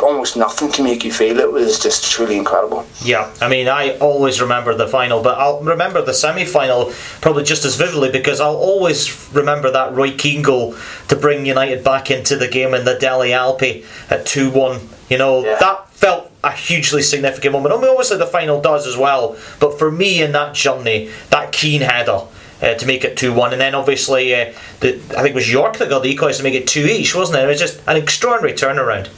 almost 0.00 0.36
nothing 0.36 0.70
can 0.70 0.84
make 0.84 1.04
you 1.04 1.12
feel 1.12 1.38
it 1.38 1.50
was 1.50 1.78
just 1.78 2.10
truly 2.10 2.36
incredible. 2.36 2.84
Yeah, 3.02 3.32
I 3.40 3.48
mean, 3.48 3.68
I 3.68 3.96
always 3.98 4.40
remember 4.40 4.74
the 4.74 4.88
final, 4.88 5.22
but 5.22 5.38
I'll 5.38 5.60
remember 5.60 6.02
the 6.02 6.14
semi 6.14 6.44
final 6.44 6.92
probably 7.20 7.44
just 7.44 7.64
as 7.64 7.76
vividly 7.76 8.10
because 8.10 8.40
I'll 8.40 8.56
always 8.56 9.30
remember 9.32 9.70
that 9.70 9.94
Roy 9.94 10.12
Keane 10.12 10.42
goal 10.42 10.76
to 11.08 11.16
bring 11.16 11.46
United 11.46 11.84
back 11.84 12.10
into 12.10 12.36
the 12.36 12.48
game 12.48 12.74
in 12.74 12.84
the 12.84 12.94
Delle 12.94 13.20
Alpi 13.20 13.84
at 14.10 14.26
2 14.26 14.50
1. 14.50 14.88
You 15.08 15.18
know, 15.18 15.44
yeah. 15.44 15.56
that 15.60 15.88
felt 15.90 16.30
a 16.42 16.52
hugely 16.52 17.02
significant 17.02 17.52
moment. 17.52 17.74
I 17.74 17.80
mean, 17.80 17.90
obviously 17.90 18.18
the 18.18 18.26
final 18.26 18.60
does 18.60 18.86
as 18.86 18.96
well, 18.96 19.36
but 19.60 19.78
for 19.78 19.90
me 19.90 20.22
in 20.22 20.32
that 20.32 20.54
journey, 20.54 21.10
that 21.30 21.52
Keane 21.52 21.82
header. 21.82 22.22
Uh, 22.60 22.74
to 22.74 22.86
make 22.86 23.02
it 23.02 23.16
2 23.16 23.32
1. 23.32 23.50
And 23.50 23.60
then 23.60 23.74
obviously, 23.74 24.32
uh, 24.32 24.52
the, 24.78 24.90
I 25.16 25.22
think 25.22 25.30
it 25.30 25.34
was 25.34 25.50
Yorke 25.50 25.78
that 25.78 25.88
got 25.88 26.04
the 26.04 26.14
equaliser 26.14 26.36
to 26.36 26.42
make 26.44 26.54
it 26.54 26.68
2 26.68 26.86
each, 26.86 27.12
wasn't 27.12 27.40
it? 27.40 27.42
It 27.42 27.48
was 27.48 27.58
just 27.58 27.82
an 27.88 27.96
extraordinary 27.96 28.56
turnaround. 28.56 29.08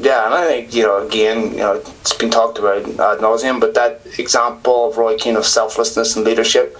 Yeah, 0.00 0.26
and 0.26 0.34
I 0.34 0.46
think 0.46 0.74
you 0.74 0.84
know 0.84 1.04
again, 1.04 1.50
you 1.52 1.58
know, 1.58 1.74
it's 1.74 2.14
been 2.14 2.30
talked 2.30 2.58
about 2.58 2.84
ad 2.84 3.18
nauseum, 3.18 3.60
but 3.60 3.74
that 3.74 4.00
example 4.18 4.90
of 4.90 4.96
Roy 4.96 5.16
Keane 5.16 5.36
of 5.36 5.44
selflessness 5.44 6.14
and 6.16 6.24
leadership, 6.24 6.76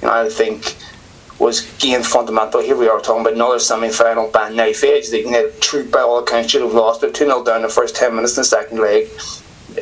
you 0.00 0.08
know, 0.08 0.14
I 0.14 0.28
think 0.28 0.76
was 1.38 1.74
again 1.76 2.02
fundamental. 2.02 2.62
Here 2.62 2.76
we 2.76 2.88
are 2.88 3.00
talking 3.00 3.22
about 3.22 3.34
another 3.34 3.58
semi-final 3.58 4.28
by 4.28 4.48
knife 4.48 4.84
edge. 4.84 5.10
They 5.10 5.22
had 5.28 5.60
true 5.60 5.84
by 5.84 6.00
all 6.00 6.20
accounts 6.20 6.50
should 6.50 6.62
have 6.62 6.72
lost. 6.72 7.00
They're 7.00 7.10
two 7.10 7.26
0 7.26 7.44
down 7.44 7.62
the 7.62 7.68
first 7.68 7.94
ten 7.94 8.14
minutes 8.14 8.36
in 8.36 8.40
the 8.40 8.44
second 8.44 8.78
leg 8.78 9.08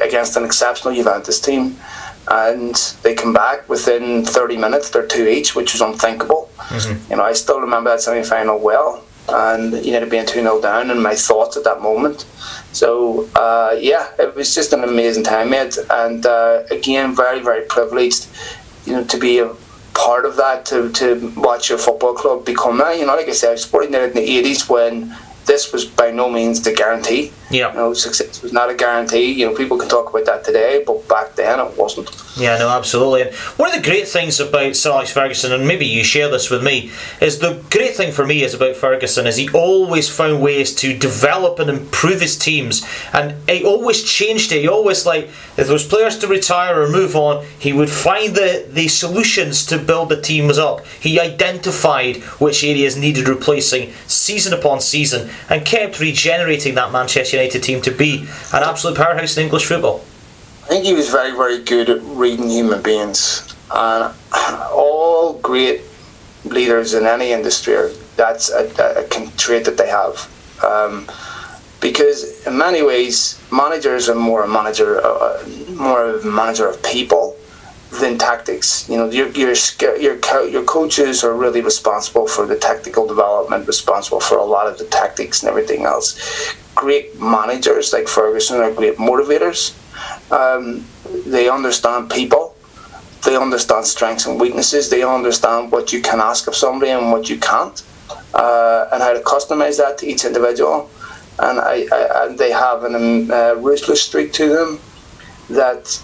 against 0.03 0.37
an 0.37 0.45
exceptional 0.45 0.95
Juventus 0.95 1.41
team, 1.41 1.77
and 2.29 2.75
they 3.03 3.15
come 3.15 3.33
back 3.33 3.69
within 3.69 4.25
thirty 4.25 4.57
minutes. 4.57 4.91
They're 4.91 5.07
two 5.07 5.29
each, 5.29 5.55
which 5.55 5.75
was 5.75 5.81
unthinkable. 5.81 6.51
Mm-hmm. 6.59 7.11
You 7.13 7.19
know, 7.19 7.25
I 7.25 7.35
still 7.35 7.61
remember 7.61 7.91
that 7.91 8.01
semi-final 8.01 8.59
well 8.59 9.05
and 9.29 9.85
United 9.85 10.11
being 10.11 10.27
2 10.27 10.41
0 10.41 10.61
down, 10.61 10.91
and 10.91 11.03
my 11.03 11.15
thoughts 11.15 11.57
at 11.57 11.65
that 11.65 11.81
moment. 11.81 12.27
So, 12.73 13.29
uh, 13.35 13.77
yeah, 13.79 14.09
it 14.19 14.35
was 14.35 14.55
just 14.55 14.73
an 14.73 14.85
amazing 14.85 15.25
time, 15.25 15.51
mate. 15.51 15.77
And 15.91 16.25
uh, 16.25 16.63
again, 16.71 17.15
very, 17.15 17.41
very 17.41 17.65
privileged 17.67 18.29
you 18.87 18.93
know, 18.93 19.05
to 19.05 19.19
be 19.19 19.39
a 19.39 19.55
part 19.95 20.25
of 20.25 20.37
that, 20.37 20.65
to, 20.67 20.91
to 20.93 21.33
watch 21.37 21.69
your 21.69 21.79
football 21.79 22.15
club 22.15 22.45
become 22.45 22.79
that. 22.79 22.99
You 22.99 23.07
know, 23.07 23.15
like 23.15 23.29
I 23.29 23.33
said, 23.33 23.53
i 23.53 23.57
Sporting 23.57 23.93
United 23.93 24.17
in 24.17 24.25
the 24.25 24.43
80s 24.43 24.69
when 24.69 25.15
this 25.47 25.73
was 25.73 25.85
by 25.85 26.11
no 26.11 26.31
means 26.31 26.63
the 26.63 26.73
guarantee. 26.73 27.33
Yeah. 27.51 27.71
You 27.71 27.77
know, 27.77 27.95
success 27.95 28.43
was 28.43 28.53
not 28.53 28.71
a 28.71 28.75
guarantee. 28.75 29.33
You 29.33 29.47
know, 29.47 29.55
people 29.57 29.79
can 29.79 29.89
talk 29.89 30.09
about 30.11 30.25
that 30.27 30.45
today, 30.45 30.85
but 30.87 31.09
back 31.09 31.35
then 31.35 31.59
it 31.59 31.77
wasn't. 31.77 32.09
Yeah, 32.37 32.59
no, 32.59 32.69
absolutely. 32.69 33.23
And 33.23 33.35
one 33.59 33.71
of 33.71 33.77
the 33.77 33.89
great 33.89 34.07
things 34.07 34.39
about 34.39 34.77
Sir 34.77 34.93
Alex 34.93 35.13
Ferguson, 35.13 35.53
and 35.53 35.67
maybe 35.67 35.85
you 35.85 36.05
share 36.05 36.31
this 36.31 36.49
with 36.49 36.63
me, 36.63 36.93
is 37.21 37.41
the 37.41 37.63
great 37.71 37.97
thing 37.97 38.13
for 38.13 38.25
me 38.25 38.45
is 38.45 38.55
about 38.55 38.77
Ferguson 38.77 39.27
is 39.27 39.37
he 39.37 39.51
always 39.51 40.09
found 40.09 40.41
ways 40.41 40.73
to 40.77 40.97
develop 40.97 41.59
and 41.59 41.69
improve 41.69 42.21
his 42.21 42.39
teams, 42.39 42.87
and 43.13 43.35
he 43.49 43.65
always 43.65 44.05
changed 44.05 44.53
it. 44.53 44.61
He 44.61 44.69
always 44.69 45.05
like 45.05 45.25
if 45.25 45.67
there 45.67 45.73
was 45.73 45.87
players 45.87 46.19
to 46.19 46.29
retire 46.29 46.81
or 46.81 46.89
move 46.89 47.17
on, 47.17 47.45
he 47.59 47.73
would 47.73 47.91
find 47.91 48.37
the 48.37 48.65
the 48.71 48.87
solutions 48.87 49.67
to 49.67 49.77
build 49.77 50.09
the 50.09 50.21
teams 50.21 50.57
up. 50.57 50.87
He 50.87 51.19
identified 51.19 52.19
which 52.39 52.63
areas 52.63 52.97
needed 52.97 53.29
replacing 53.29 53.93
season 54.07 54.53
upon 54.55 54.81
season, 54.81 55.31
and 55.49 55.67
kept 55.67 55.99
regenerating 55.99 56.77
that 56.77 56.93
Manchester 56.93 57.37
United 57.37 57.65
team 57.65 57.83
to 57.83 57.91
be 57.91 58.21
an 58.53 58.63
absolute 58.63 58.97
powerhouse 58.97 59.37
in 59.37 59.45
English 59.45 59.67
football. 59.67 60.05
I 60.71 60.75
think 60.75 60.85
he 60.85 60.95
was 60.95 61.11
very, 61.11 61.33
very 61.33 61.65
good 61.65 61.91
at 61.91 62.01
reading 62.03 62.49
human 62.49 62.81
beings, 62.81 63.43
and 63.75 64.15
all 64.73 65.33
great 65.41 65.81
leaders 66.45 66.95
in 66.95 67.07
any 67.07 67.33
industry 67.33 67.75
are, 67.75 67.89
that's 68.15 68.53
a, 68.53 68.71
a, 68.97 69.37
trait 69.37 69.65
that 69.65 69.77
they 69.77 69.89
have. 69.89 70.31
Um, 70.63 71.11
because 71.81 72.47
in 72.47 72.57
many 72.57 72.83
ways, 72.83 73.43
managers 73.51 74.09
are 74.09 74.15
more 74.15 74.45
a 74.45 74.49
manager, 74.49 75.05
uh, 75.05 75.45
more 75.71 76.05
of 76.05 76.25
a 76.25 76.31
manager 76.31 76.69
of 76.69 76.81
people 76.85 77.37
than 78.01 78.17
tactics. 78.17 78.89
You 78.89 78.99
know, 78.99 79.11
your 79.11 79.27
your 79.31 79.55
your 79.99 80.21
your 80.47 80.63
coaches 80.63 81.25
are 81.25 81.35
really 81.35 81.63
responsible 81.63 82.29
for 82.29 82.47
the 82.47 82.57
tactical 82.57 83.09
development, 83.09 83.67
responsible 83.67 84.21
for 84.21 84.39
a 84.39 84.45
lot 84.45 84.69
of 84.69 84.79
the 84.79 84.85
tactics 84.85 85.43
and 85.43 85.51
everything 85.51 85.85
else. 85.85 86.55
Great 86.77 87.21
managers 87.21 87.93
like 87.93 88.07
Ferguson 88.07 88.61
are 88.61 88.73
great 88.73 88.99
motivators. 88.99 89.75
Um, 90.31 90.85
they 91.27 91.49
understand 91.49 92.11
people. 92.11 92.55
They 93.25 93.37
understand 93.37 93.87
strengths 93.87 94.27
and 94.27 94.41
weaknesses. 94.41 94.89
They 94.89 95.03
understand 95.03 95.73
what 95.73 95.93
you 95.93 96.01
can 96.01 96.21
ask 96.21 96.47
of 96.47 96.55
somebody 96.55 96.91
and 96.91 97.13
what 97.13 97.29
you 97.29 97.39
can't, 97.39 97.83
uh, 98.35 98.89
and 98.93 99.03
how 99.03 99.13
to 99.13 99.21
customize 99.21 99.77
that 99.77 99.99
to 99.99 100.07
each 100.07 100.25
individual. 100.25 100.89
And 101.39 101.59
I, 101.61 101.87
I 101.93 102.27
and 102.27 102.39
they 102.39 102.51
have 102.51 102.85
an 102.85 103.31
uh, 103.31 103.55
ruthless 103.57 104.03
streak 104.03 104.33
to 104.35 104.49
them 104.49 104.81
that 105.51 106.01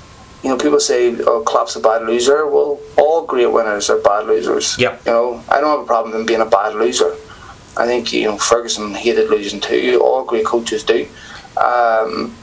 you 0.47 0.51
know, 0.51 0.59
people 0.59 0.79
say, 0.79 1.15
"Oh, 1.27 1.43
Klopp's 1.45 1.75
a 1.77 1.81
bad 1.81 2.03
loser." 2.07 2.47
Well, 2.47 2.79
all 2.97 3.25
great 3.27 3.51
winners 3.51 3.91
are 3.91 3.99
bad 3.99 4.27
losers. 4.27 4.79
Yeah. 4.79 4.97
You 5.05 5.13
know, 5.13 5.45
I 5.49 5.61
don't 5.61 5.71
have 5.71 5.81
a 5.81 5.85
problem 5.85 6.13
with 6.13 6.21
them 6.21 6.27
being 6.27 6.41
a 6.41 6.47
bad 6.47 6.75
loser. 6.75 7.17
I 7.77 7.87
think 7.87 8.13
you 8.13 8.25
know 8.25 8.37
Ferguson 8.37 8.95
hated 8.95 9.29
losing 9.29 9.61
too. 9.61 10.01
All 10.05 10.25
great 10.25 10.45
coaches 10.47 10.85
do. 10.85 11.09
Um, 11.57 12.35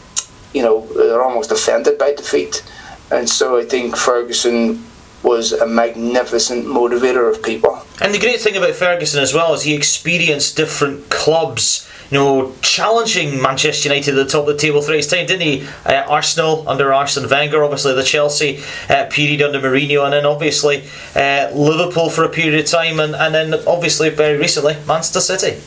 you 0.54 0.62
know, 0.62 0.88
they're 0.94 1.24
almost 1.24 1.52
offended 1.52 1.98
by 1.98 2.14
defeat, 2.14 2.64
and 3.12 3.30
so 3.30 3.58
I 3.58 3.66
think 3.66 3.96
Ferguson 3.96 4.86
was 5.24 5.54
a 5.54 5.66
magnificent 5.66 6.66
motivator 6.66 7.34
of 7.34 7.42
people. 7.42 7.82
And 8.02 8.14
the 8.14 8.20
great 8.20 8.42
thing 8.42 8.58
about 8.58 8.76
Ferguson 8.76 9.24
as 9.24 9.34
well 9.34 9.54
is 9.54 9.64
he 9.64 9.74
experienced 9.74 10.58
different 10.58 11.10
clubs 11.10 11.90
you 12.14 12.20
know, 12.20 12.54
challenging 12.62 13.42
Manchester 13.42 13.90
United 13.90 14.16
at 14.16 14.26
the 14.26 14.32
top 14.32 14.48
of 14.48 14.54
the 14.54 14.58
table 14.58 14.84
throughout 14.84 14.98
his 14.98 15.08
time, 15.08 15.26
didn't 15.26 15.42
he? 15.42 15.68
Uh, 15.84 16.06
Arsenal 16.08 16.68
under 16.70 16.94
Arsene 16.94 17.28
Wenger, 17.28 17.64
obviously 17.64 17.96
the 17.96 18.04
Chelsea 18.04 18.62
uh, 18.88 19.06
period 19.10 19.42
under 19.42 19.60
Mourinho, 19.60 20.04
and 20.04 20.14
then 20.14 20.24
obviously 20.24 20.84
uh, 21.16 21.50
Liverpool 21.56 22.12
for 22.12 22.24
a 22.24 22.30
period 22.30 22.60
of 22.60 22.70
time, 22.70 23.00
and, 23.00 23.16
and 23.16 23.34
then 23.34 23.56
obviously 23.66 24.10
very 24.10 24.38
recently 24.38 24.76
Manchester 24.86 25.22
City. 25.22 25.60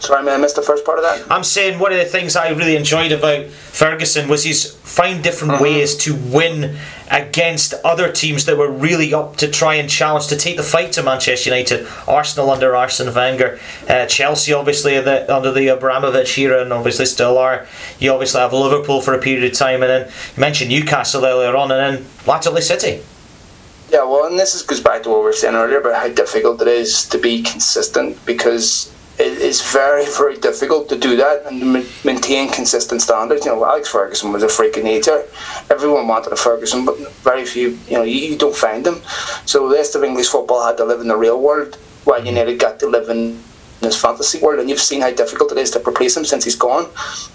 Sorry, 0.00 0.24
man, 0.24 0.34
I 0.34 0.42
missed 0.42 0.56
the 0.56 0.62
first 0.62 0.86
part 0.86 0.98
of 0.98 1.04
that. 1.04 1.30
I'm 1.30 1.44
saying 1.44 1.78
one 1.78 1.92
of 1.92 1.98
the 1.98 2.06
things 2.06 2.34
I 2.34 2.48
really 2.48 2.74
enjoyed 2.74 3.12
about 3.12 3.46
Ferguson 3.46 4.28
was 4.28 4.44
he's 4.44 4.72
find 4.74 5.22
different 5.22 5.54
mm-hmm. 5.54 5.62
ways 5.62 5.94
to 5.98 6.14
win 6.16 6.78
against 7.10 7.74
other 7.84 8.10
teams 8.10 8.46
that 8.46 8.56
were 8.56 8.70
really 8.70 9.12
up 9.12 9.36
to 9.36 9.48
try 9.48 9.74
and 9.74 9.90
challenge 9.90 10.28
to 10.28 10.36
take 10.36 10.56
the 10.56 10.62
fight 10.62 10.92
to 10.92 11.02
Manchester 11.02 11.50
United. 11.50 11.86
Arsenal 12.08 12.50
under 12.50 12.74
Arsene 12.74 13.12
Wenger, 13.14 13.60
uh, 13.88 14.06
Chelsea 14.06 14.54
obviously 14.54 14.98
the, 15.00 15.32
under 15.32 15.52
the 15.52 15.68
Abramovich 15.68 16.38
era, 16.38 16.62
and 16.62 16.72
obviously 16.72 17.04
still 17.04 17.36
are. 17.36 17.66
You 17.98 18.12
obviously 18.12 18.40
have 18.40 18.54
Liverpool 18.54 19.02
for 19.02 19.12
a 19.12 19.18
period 19.18 19.44
of 19.44 19.56
time, 19.56 19.82
and 19.82 19.90
then 19.90 20.08
you 20.08 20.40
mentioned 20.40 20.70
Newcastle 20.70 21.26
earlier 21.26 21.54
on, 21.54 21.70
and 21.70 21.98
then 21.98 22.06
latterly 22.26 22.62
City. 22.62 23.02
Yeah, 23.90 24.04
well, 24.04 24.24
and 24.24 24.38
this 24.38 24.54
is, 24.54 24.62
goes 24.62 24.80
back 24.80 25.02
to 25.02 25.10
what 25.10 25.18
we 25.18 25.24
were 25.24 25.32
saying 25.32 25.56
earlier 25.56 25.80
about 25.80 26.00
how 26.00 26.08
difficult 26.08 26.62
it 26.62 26.68
is 26.68 27.06
to 27.08 27.18
be 27.18 27.42
consistent 27.42 28.24
because 28.24 28.94
it's 29.20 29.72
very, 29.72 30.06
very 30.06 30.36
difficult 30.36 30.88
to 30.88 30.96
do 30.96 31.16
that 31.16 31.46
and 31.46 31.86
maintain 32.04 32.50
consistent 32.50 33.02
standards. 33.02 33.44
You 33.44 33.52
know, 33.52 33.64
Alex 33.64 33.88
Ferguson 33.88 34.32
was 34.32 34.42
a 34.42 34.48
freak 34.48 34.76
of 34.76 34.84
nature. 34.84 35.24
Everyone 35.70 36.08
wanted 36.08 36.32
a 36.32 36.36
Ferguson, 36.36 36.84
but 36.84 36.98
very 37.22 37.44
few, 37.44 37.78
you 37.88 37.94
know, 37.94 38.02
you, 38.02 38.30
you 38.30 38.38
don't 38.38 38.56
find 38.56 38.84
them. 38.84 39.02
So 39.46 39.68
the 39.68 39.76
rest 39.76 39.94
of 39.94 40.04
English 40.04 40.28
football 40.28 40.66
had 40.66 40.76
to 40.78 40.84
live 40.84 41.00
in 41.00 41.08
the 41.08 41.16
real 41.16 41.40
world 41.40 41.76
while 42.04 42.24
United 42.24 42.58
got 42.58 42.80
to 42.80 42.88
live 42.88 43.08
in 43.08 43.42
this 43.80 44.00
fantasy 44.00 44.38
world. 44.38 44.60
And 44.60 44.68
you've 44.70 44.80
seen 44.80 45.00
how 45.02 45.10
difficult 45.10 45.52
it 45.52 45.58
is 45.58 45.70
to 45.72 45.86
replace 45.86 46.16
him 46.16 46.24
since 46.24 46.44
he's 46.44 46.56
gone. 46.56 46.88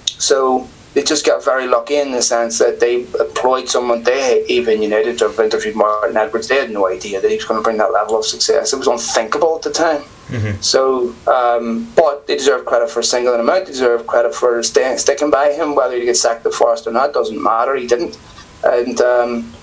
So 0.05 0.67
they 0.93 1.03
just 1.03 1.25
got 1.25 1.43
very 1.43 1.67
lucky 1.67 1.97
in 1.97 2.11
the 2.11 2.21
sense 2.21 2.57
that 2.59 2.79
they 2.79 3.01
employed 3.19 3.67
someone 3.67 4.03
they 4.03 4.45
even 4.47 4.81
United 4.81 5.19
to 5.19 5.27
have 5.27 5.39
interviewed 5.39 5.75
Martin 5.75 6.17
Edwards. 6.17 6.47
They 6.47 6.55
had 6.55 6.71
no 6.71 6.87
idea 6.87 7.21
that 7.21 7.29
he 7.29 7.35
was 7.35 7.45
going 7.45 7.59
to 7.59 7.63
bring 7.63 7.77
that 7.77 7.91
level 7.91 8.17
of 8.17 8.25
success. 8.25 8.73
It 8.73 8.77
was 8.77 8.87
unthinkable 8.87 9.57
at 9.57 9.61
the 9.63 9.71
time. 9.71 10.03
Mm-hmm. 10.27 10.61
So, 10.61 11.15
um, 11.27 11.91
but 11.95 12.25
they 12.27 12.35
deserve 12.35 12.65
credit 12.65 12.89
for 12.89 13.03
singling 13.03 13.39
him 13.39 13.49
out. 13.49 13.65
They 13.65 13.71
deserve 13.71 14.07
credit 14.07 14.33
for 14.33 14.61
staying, 14.63 14.97
sticking 14.97 15.29
by 15.29 15.51
him. 15.51 15.75
Whether 15.75 15.97
he 15.97 16.05
gets 16.05 16.21
sacked 16.21 16.43
the 16.43 16.51
Forest 16.51 16.87
or 16.87 16.91
not 16.91 17.13
doesn't 17.13 17.41
matter. 17.41 17.75
He 17.75 17.85
didn't, 17.85 18.17
and 18.63 18.99
um, 19.01 19.53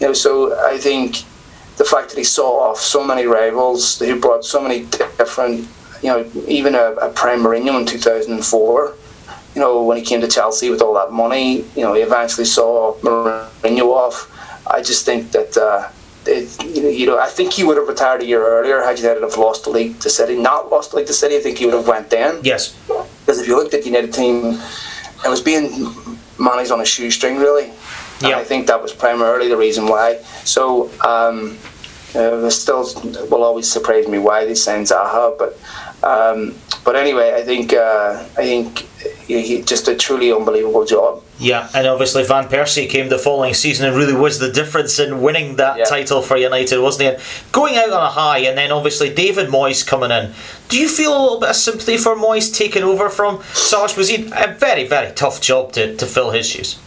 you 0.00 0.08
know. 0.08 0.12
So 0.12 0.58
I 0.66 0.76
think 0.78 1.22
the 1.76 1.84
fact 1.84 2.10
that 2.10 2.18
he 2.18 2.24
saw 2.24 2.70
off 2.70 2.78
so 2.78 3.04
many 3.04 3.26
rivals, 3.26 4.00
who 4.00 4.18
brought 4.18 4.44
so 4.44 4.60
many 4.60 4.86
different, 5.18 5.68
you 6.02 6.08
know, 6.08 6.28
even 6.48 6.74
a, 6.74 6.92
a 6.94 7.10
Prime 7.10 7.40
Mourinho 7.40 7.78
in 7.78 7.86
two 7.86 7.98
thousand 7.98 8.32
and 8.34 8.44
four 8.44 8.94
you 9.54 9.64
know, 9.64 9.82
when 9.82 9.96
he 9.96 10.04
came 10.04 10.20
to 10.20 10.28
Chelsea 10.28 10.70
with 10.70 10.82
all 10.82 10.94
that 10.94 11.10
money, 11.10 11.64
you 11.74 11.82
know, 11.82 11.94
he 11.94 12.02
eventually 12.02 12.44
saw 12.44 12.94
Mourinho 12.98 13.86
off. 13.86 14.30
I 14.66 14.82
just 14.82 15.04
think 15.04 15.32
that, 15.32 15.56
uh, 15.56 15.88
you 16.28 17.06
know, 17.06 17.18
I 17.18 17.26
think 17.26 17.52
he 17.52 17.64
would 17.64 17.76
have 17.76 17.88
retired 17.88 18.22
a 18.22 18.26
year 18.26 18.44
earlier 18.46 18.82
had 18.82 18.98
United 18.98 19.22
have 19.22 19.36
lost 19.36 19.64
the 19.64 19.70
league 19.70 19.98
to 20.00 20.10
City. 20.10 20.36
Not 20.36 20.70
lost 20.70 20.90
the 20.90 20.98
league 20.98 21.06
to 21.06 21.12
City, 21.12 21.36
I 21.36 21.40
think 21.40 21.58
he 21.58 21.64
would 21.64 21.74
have 21.74 21.88
went 21.88 22.10
then. 22.10 22.40
Yes. 22.42 22.76
Because 22.86 23.40
if 23.40 23.48
you 23.48 23.56
looked 23.56 23.74
at 23.74 23.82
the 23.82 23.88
United 23.88 24.12
team, 24.12 24.60
it 25.24 25.28
was 25.28 25.40
being 25.40 25.94
managed 26.38 26.70
on 26.70 26.80
a 26.80 26.84
shoestring, 26.84 27.36
really. 27.38 27.72
Yeah. 28.20 28.38
I 28.38 28.44
think 28.44 28.66
that 28.66 28.82
was 28.82 28.92
primarily 28.92 29.48
the 29.48 29.56
reason 29.56 29.86
why. 29.86 30.16
So, 30.44 30.90
um, 31.04 31.58
uh, 32.14 32.46
it 32.46 32.50
still 32.50 32.84
will 33.30 33.44
always 33.44 33.70
surprise 33.70 34.08
me 34.08 34.18
why 34.18 34.44
they 34.44 34.54
signed 34.54 34.86
Zaha, 34.86 35.36
but 35.38 35.58
um, 36.02 36.54
but 36.84 36.96
anyway, 36.96 37.34
I 37.34 37.42
think 37.42 37.72
uh, 37.72 38.24
I 38.36 38.42
think 38.42 38.78
he 39.26 39.62
just 39.62 39.88
a 39.88 39.96
truly 39.96 40.32
unbelievable 40.32 40.84
job. 40.84 41.22
Yeah, 41.38 41.68
and 41.74 41.86
obviously 41.86 42.24
Van 42.24 42.48
Persie 42.48 42.88
came 42.88 43.08
the 43.08 43.18
following 43.18 43.54
season 43.54 43.86
and 43.86 43.96
really 43.96 44.14
was 44.14 44.38
the 44.38 44.50
difference 44.50 44.98
in 44.98 45.20
winning 45.20 45.56
that 45.56 45.78
yeah. 45.78 45.84
title 45.84 46.22
for 46.22 46.36
United, 46.36 46.80
wasn't 46.80 47.02
he? 47.02 47.08
And 47.14 47.22
going 47.52 47.76
out 47.76 47.90
on 47.90 48.02
a 48.02 48.10
high, 48.10 48.38
and 48.38 48.56
then 48.56 48.72
obviously 48.72 49.12
David 49.12 49.48
Moyes 49.48 49.86
coming 49.86 50.10
in. 50.10 50.32
Do 50.68 50.78
you 50.78 50.88
feel 50.88 51.16
a 51.16 51.20
little 51.20 51.40
bit 51.40 51.50
of 51.50 51.56
sympathy 51.56 51.96
for 51.96 52.14
Moyes 52.14 52.54
taking 52.54 52.82
over 52.82 53.08
from 53.08 53.42
Sarge? 53.52 53.96
Was 53.96 54.08
he 54.08 54.30
a 54.34 54.54
very 54.54 54.86
very 54.86 55.12
tough 55.12 55.40
job 55.40 55.72
to, 55.72 55.96
to 55.96 56.06
fill 56.06 56.30
his 56.30 56.46
shoes? 56.46 56.78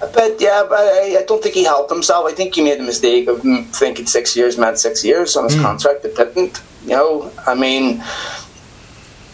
But 0.00 0.40
yeah, 0.40 0.64
but 0.68 0.78
I, 0.78 1.18
I, 1.18 1.24
don't 1.26 1.42
think 1.42 1.56
he 1.56 1.64
helped 1.64 1.90
himself. 1.90 2.24
I 2.26 2.32
think 2.32 2.54
he 2.54 2.62
made 2.62 2.78
a 2.78 2.84
mistake 2.84 3.26
of 3.26 3.42
thinking 3.74 4.06
six 4.06 4.36
years 4.36 4.56
meant 4.56 4.78
six 4.78 5.04
years 5.04 5.36
on 5.36 5.44
his 5.44 5.56
mm. 5.56 5.62
contract. 5.62 6.04
It 6.04 6.16
didn't. 6.16 6.62
You 6.84 6.90
know, 6.90 7.32
I 7.46 7.54
mean, 7.54 8.02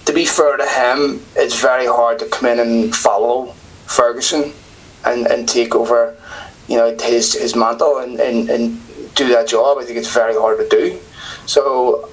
to 0.06 0.12
be 0.12 0.24
fair 0.24 0.56
to 0.56 0.66
him, 0.66 1.20
it's 1.36 1.60
very 1.60 1.86
hard 1.86 2.18
to 2.20 2.26
come 2.26 2.48
in 2.48 2.58
and 2.60 2.96
follow 2.96 3.52
Ferguson 3.86 4.52
and, 5.04 5.26
and 5.26 5.46
take 5.46 5.74
over, 5.74 6.16
you 6.66 6.76
know, 6.76 6.96
his 6.98 7.34
his 7.34 7.54
mantle 7.54 7.98
and, 7.98 8.18
and, 8.18 8.48
and 8.48 9.14
do 9.14 9.28
that 9.28 9.46
job. 9.46 9.78
I 9.78 9.84
think 9.84 9.98
it's 9.98 10.12
very 10.12 10.34
hard 10.34 10.58
to 10.58 10.68
do. 10.68 10.98
So, 11.46 12.08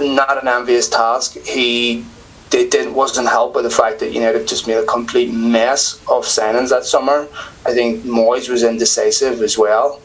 not 0.00 0.40
an 0.42 0.48
envious 0.48 0.88
task. 0.88 1.36
He 1.44 2.06
did, 2.52 2.70
did 2.70 2.94
wasn't 2.94 3.28
helped 3.28 3.54
by 3.54 3.62
the 3.62 3.70
fact 3.70 3.98
that 4.00 4.12
United 4.12 4.46
just 4.46 4.66
made 4.66 4.76
a 4.76 4.84
complete 4.84 5.32
mess 5.32 5.94
of 6.02 6.24
signings 6.24 6.68
that 6.68 6.84
summer. 6.84 7.26
I 7.66 7.72
think 7.72 8.02
Moyes 8.02 8.48
was 8.50 8.62
indecisive 8.62 9.40
as 9.40 9.56
well. 9.56 10.00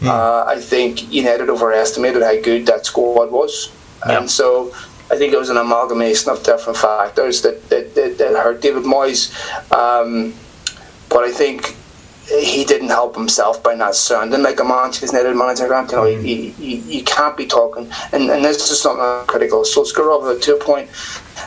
Mm. 0.00 0.08
Uh, 0.08 0.44
I 0.44 0.60
think 0.60 1.12
United 1.12 1.48
overestimated 1.48 2.22
how 2.22 2.40
good 2.40 2.66
that 2.66 2.84
squad 2.86 3.30
was, 3.30 3.70
yeah. 4.04 4.18
and 4.18 4.28
so 4.28 4.74
I 5.12 5.16
think 5.16 5.32
it 5.32 5.38
was 5.38 5.48
an 5.48 5.58
amalgamation 5.58 6.32
of 6.32 6.42
different 6.42 6.76
factors 6.76 7.42
that, 7.42 7.68
that, 7.70 7.94
that, 7.94 8.18
that 8.18 8.32
hurt 8.34 8.60
David 8.60 8.82
Moyes. 8.82 9.30
Um, 9.70 10.34
but 11.08 11.22
I 11.22 11.30
think 11.30 11.76
he 12.26 12.64
didn't 12.64 12.88
help 12.88 13.14
himself 13.14 13.62
by 13.62 13.74
not 13.74 13.94
sounding 13.94 14.42
like 14.42 14.58
a 14.58 14.64
Manchester 14.64 15.06
United 15.06 15.36
manager. 15.36 15.64
You 15.64 15.70
know, 15.70 16.04
mm. 16.04 16.26
you, 16.26 16.54
you, 16.58 16.76
you, 16.82 17.04
can't 17.04 17.36
be 17.36 17.46
talking, 17.46 17.88
and, 18.12 18.28
and 18.28 18.44
this 18.44 18.70
is 18.72 18.80
something 18.80 19.26
critical. 19.28 19.62
Solskjaer 19.62 20.18
of 20.18 20.36
it 20.36 20.42
to 20.42 20.56
a 20.56 20.58
point 20.58 20.90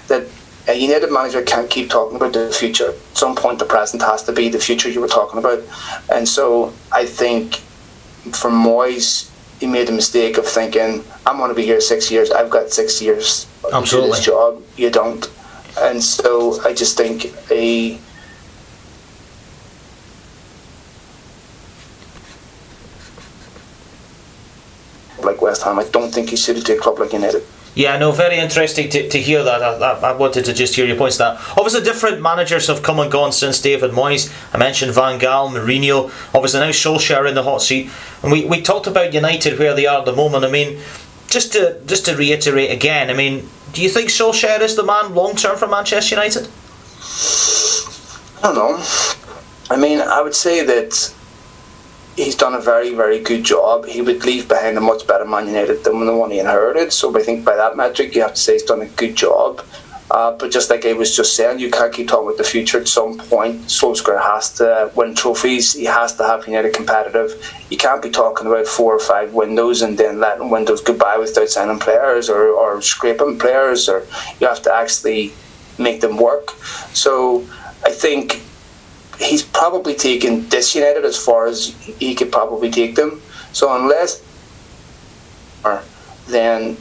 that 0.08 0.28
Uh, 0.68 0.72
a 0.72 0.76
United 0.76 1.12
manager 1.12 1.42
can't 1.42 1.70
keep 1.70 1.90
talking 1.90 2.16
about 2.16 2.34
the 2.34 2.52
future. 2.52 2.90
At 2.90 3.18
some 3.18 3.36
point, 3.36 3.60
the 3.60 3.66
present 3.66 4.02
has 4.02 4.24
to 4.24 4.32
be 4.32 4.50
the 4.50 4.60
future 4.60 4.90
you 4.90 5.02
were 5.02 5.08
talking 5.08 5.40
about. 5.40 5.64
And 6.12 6.28
so 6.28 6.74
I 6.92 7.06
think 7.06 7.56
for 8.34 8.50
Moyes, 8.50 9.30
he 9.60 9.68
made 9.68 9.88
the 9.88 9.94
mistake 9.94 10.38
of 10.38 10.46
thinking, 10.46 11.04
I'm 11.26 11.38
going 11.38 11.50
to 11.50 11.56
be 11.56 11.66
here 11.66 11.82
six 11.82 12.12
years. 12.12 12.32
I've 12.32 12.50
got 12.50 12.72
six 12.72 13.02
years 13.02 13.48
Absolutely. 13.72 13.86
to 13.92 14.02
do 14.02 14.12
this 14.12 14.26
job. 14.26 14.64
You 14.78 14.90
don't. 14.90 15.32
And 15.80 16.04
so 16.04 16.62
I 16.64 16.74
just 16.74 16.98
think 16.98 17.34
a 17.52 18.00
like 25.24 25.42
West 25.42 25.64
Ham, 25.64 25.80
I 25.80 25.86
don't 25.86 26.14
think 26.14 26.30
he 26.30 26.36
should 26.36 26.56
have 26.56 26.70
a 26.70 26.80
club 26.80 27.00
like 27.00 27.14
United. 27.14 27.44
Yeah, 27.76 27.98
no, 27.98 28.14
very 28.14 28.38
interesting 28.38 28.90
to, 28.90 29.10
to 29.10 29.18
hear 29.20 29.44
that. 29.44 29.62
I, 29.62 30.12
I, 30.12 30.14
wanted 30.14 30.46
to 30.46 30.54
just 30.54 30.76
hear 30.76 30.86
your 30.86 30.96
points. 30.96 31.18
That 31.18 31.36
obviously 31.58 31.84
different 31.84 32.22
managers 32.22 32.68
have 32.68 32.82
come 32.82 33.00
and 33.00 33.12
gone 33.12 33.34
since 33.34 33.60
David 33.60 33.92
Moyes. 33.92 34.34
I 34.54 34.58
mentioned 34.58 34.94
Van 34.94 35.20
Gaal, 35.20 35.52
Mourinho. 35.52 36.06
Obviously 36.34 36.62
now 36.62 36.70
Solskjaer 36.70 37.28
in 37.28 37.36
the 37.36 37.44
hot 37.44 37.62
seat, 37.62 37.90
and 38.24 38.32
we, 38.32 38.46
we 38.46 38.62
talked 38.62 38.88
about 38.88 39.14
United 39.14 39.60
where 39.60 39.76
they 39.76 39.86
are 39.86 40.00
at 40.00 40.06
the 40.06 40.16
moment. 40.16 40.46
I 40.46 40.50
mean, 40.50 40.80
just 41.28 41.52
to 41.52 41.82
just 41.86 42.06
to 42.06 42.16
reiterate 42.16 42.72
again, 42.72 43.10
I 43.10 43.14
mean, 43.14 43.50
do 43.74 43.82
you 43.82 43.90
think 43.90 44.10
Solskjaer 44.10 44.62
is 44.62 44.78
the 44.78 44.84
man 44.84 45.14
long 45.14 45.36
term 45.36 45.58
for 45.58 45.68
Manchester 45.68 46.16
United? 46.16 46.48
I 48.42 48.54
don't 48.54 48.56
know. 48.56 48.86
I 49.70 49.76
mean, 49.76 50.00
I 50.00 50.22
would 50.22 50.36
say 50.36 50.64
that 50.64 51.14
he's 52.16 52.36
done 52.36 52.54
a 52.54 52.62
very, 52.62 52.94
very 52.94 53.20
good 53.20 53.44
job. 53.44 53.86
He 53.86 54.02
would 54.02 54.26
leave 54.26 54.48
behind 54.48 54.78
a 54.78 54.82
much 54.82 55.06
better 55.08 55.26
Man 55.26 55.48
United 55.48 55.84
than 55.84 56.06
the 56.06 56.16
one 56.16 56.32
he 56.32 56.40
inherited. 56.40 56.94
So 56.94 57.16
I 57.18 57.22
think 57.22 57.46
by 57.46 57.56
that 57.56 57.76
metric, 57.76 58.16
you 58.16 58.22
have 58.22 58.34
to 58.36 58.40
say 58.40 58.54
he's 58.54 58.64
done 58.64 58.82
a 58.82 58.88
good 58.88 59.16
job. 59.16 59.62
Uh, 60.12 60.32
but 60.38 60.52
just 60.52 60.70
like 60.70 60.86
I 60.86 60.94
was 60.94 61.16
just 61.16 61.36
saying, 61.36 61.60
you 61.60 61.72
can't 61.72 61.92
keep 61.92 62.08
talking 62.08 62.28
about 62.28 62.38
the 62.38 62.44
future. 62.44 62.80
At 62.80 62.88
some 62.88 63.18
point, 63.18 63.62
Solskjaer 63.64 64.22
has 64.22 64.54
to 64.54 64.92
win 64.96 65.16
trophies. 65.16 65.74
He 65.74 65.86
has 65.86 66.16
to 66.18 66.24
have 66.24 66.48
United 66.48 66.74
competitive. 66.74 67.32
You 67.70 67.78
can't 67.78 68.02
be 68.02 68.12
talking 68.12 68.48
about 68.48 68.68
four 68.68 68.96
or 68.96 69.00
five 69.00 69.34
windows 69.34 69.82
and 69.82 69.98
then 69.98 70.20
letting 70.20 70.50
windows 70.50 70.82
goodbye 70.82 71.18
without 71.18 71.50
signing 71.50 71.80
players 71.80 72.30
or, 72.30 72.50
or 72.50 72.82
scraping 72.82 73.40
players. 73.40 73.90
Or 73.90 74.06
you 74.40 74.48
have 74.48 74.62
to 74.64 74.74
actually 74.74 75.34
make 75.80 76.02
them 76.02 76.18
work. 76.18 76.52
So 76.94 77.46
I 77.84 77.90
think 77.90 78.45
he's 79.20 79.44
probably 79.44 79.96
taken 79.96 80.48
this 80.50 80.76
United 80.76 81.06
as 81.06 81.18
far 81.18 81.48
as 81.48 81.70
he 82.00 82.16
could 82.16 82.32
probably 82.32 82.70
take 82.70 82.96
them. 82.96 83.22
So 83.54 83.76
unless, 83.76 84.24
then 86.28 86.78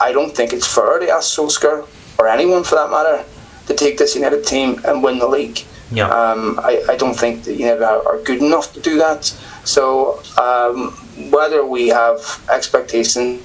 I 0.00 0.12
don't 0.12 0.34
think 0.34 0.52
it's 0.52 0.66
fair 0.66 0.98
to 0.98 1.08
ask 1.08 1.38
Solskjaer 1.38 1.86
or 2.18 2.28
anyone 2.28 2.64
for 2.64 2.74
that 2.76 2.90
matter 2.90 3.24
to 3.66 3.74
take 3.74 3.98
this 3.98 4.14
United 4.14 4.44
team 4.44 4.80
and 4.84 5.02
win 5.02 5.18
the 5.18 5.28
league. 5.28 5.64
Yeah. 5.92 6.08
Um, 6.08 6.58
I, 6.62 6.82
I 6.88 6.96
don't 6.96 7.14
think 7.14 7.44
that 7.44 7.54
United 7.54 7.82
are, 7.82 8.06
are 8.06 8.22
good 8.22 8.42
enough 8.42 8.72
to 8.74 8.80
do 8.80 8.96
that. 8.98 9.24
So 9.64 10.22
um, 10.40 10.92
whether 11.30 11.64
we 11.64 11.88
have 11.88 12.20
expectations 12.50 13.42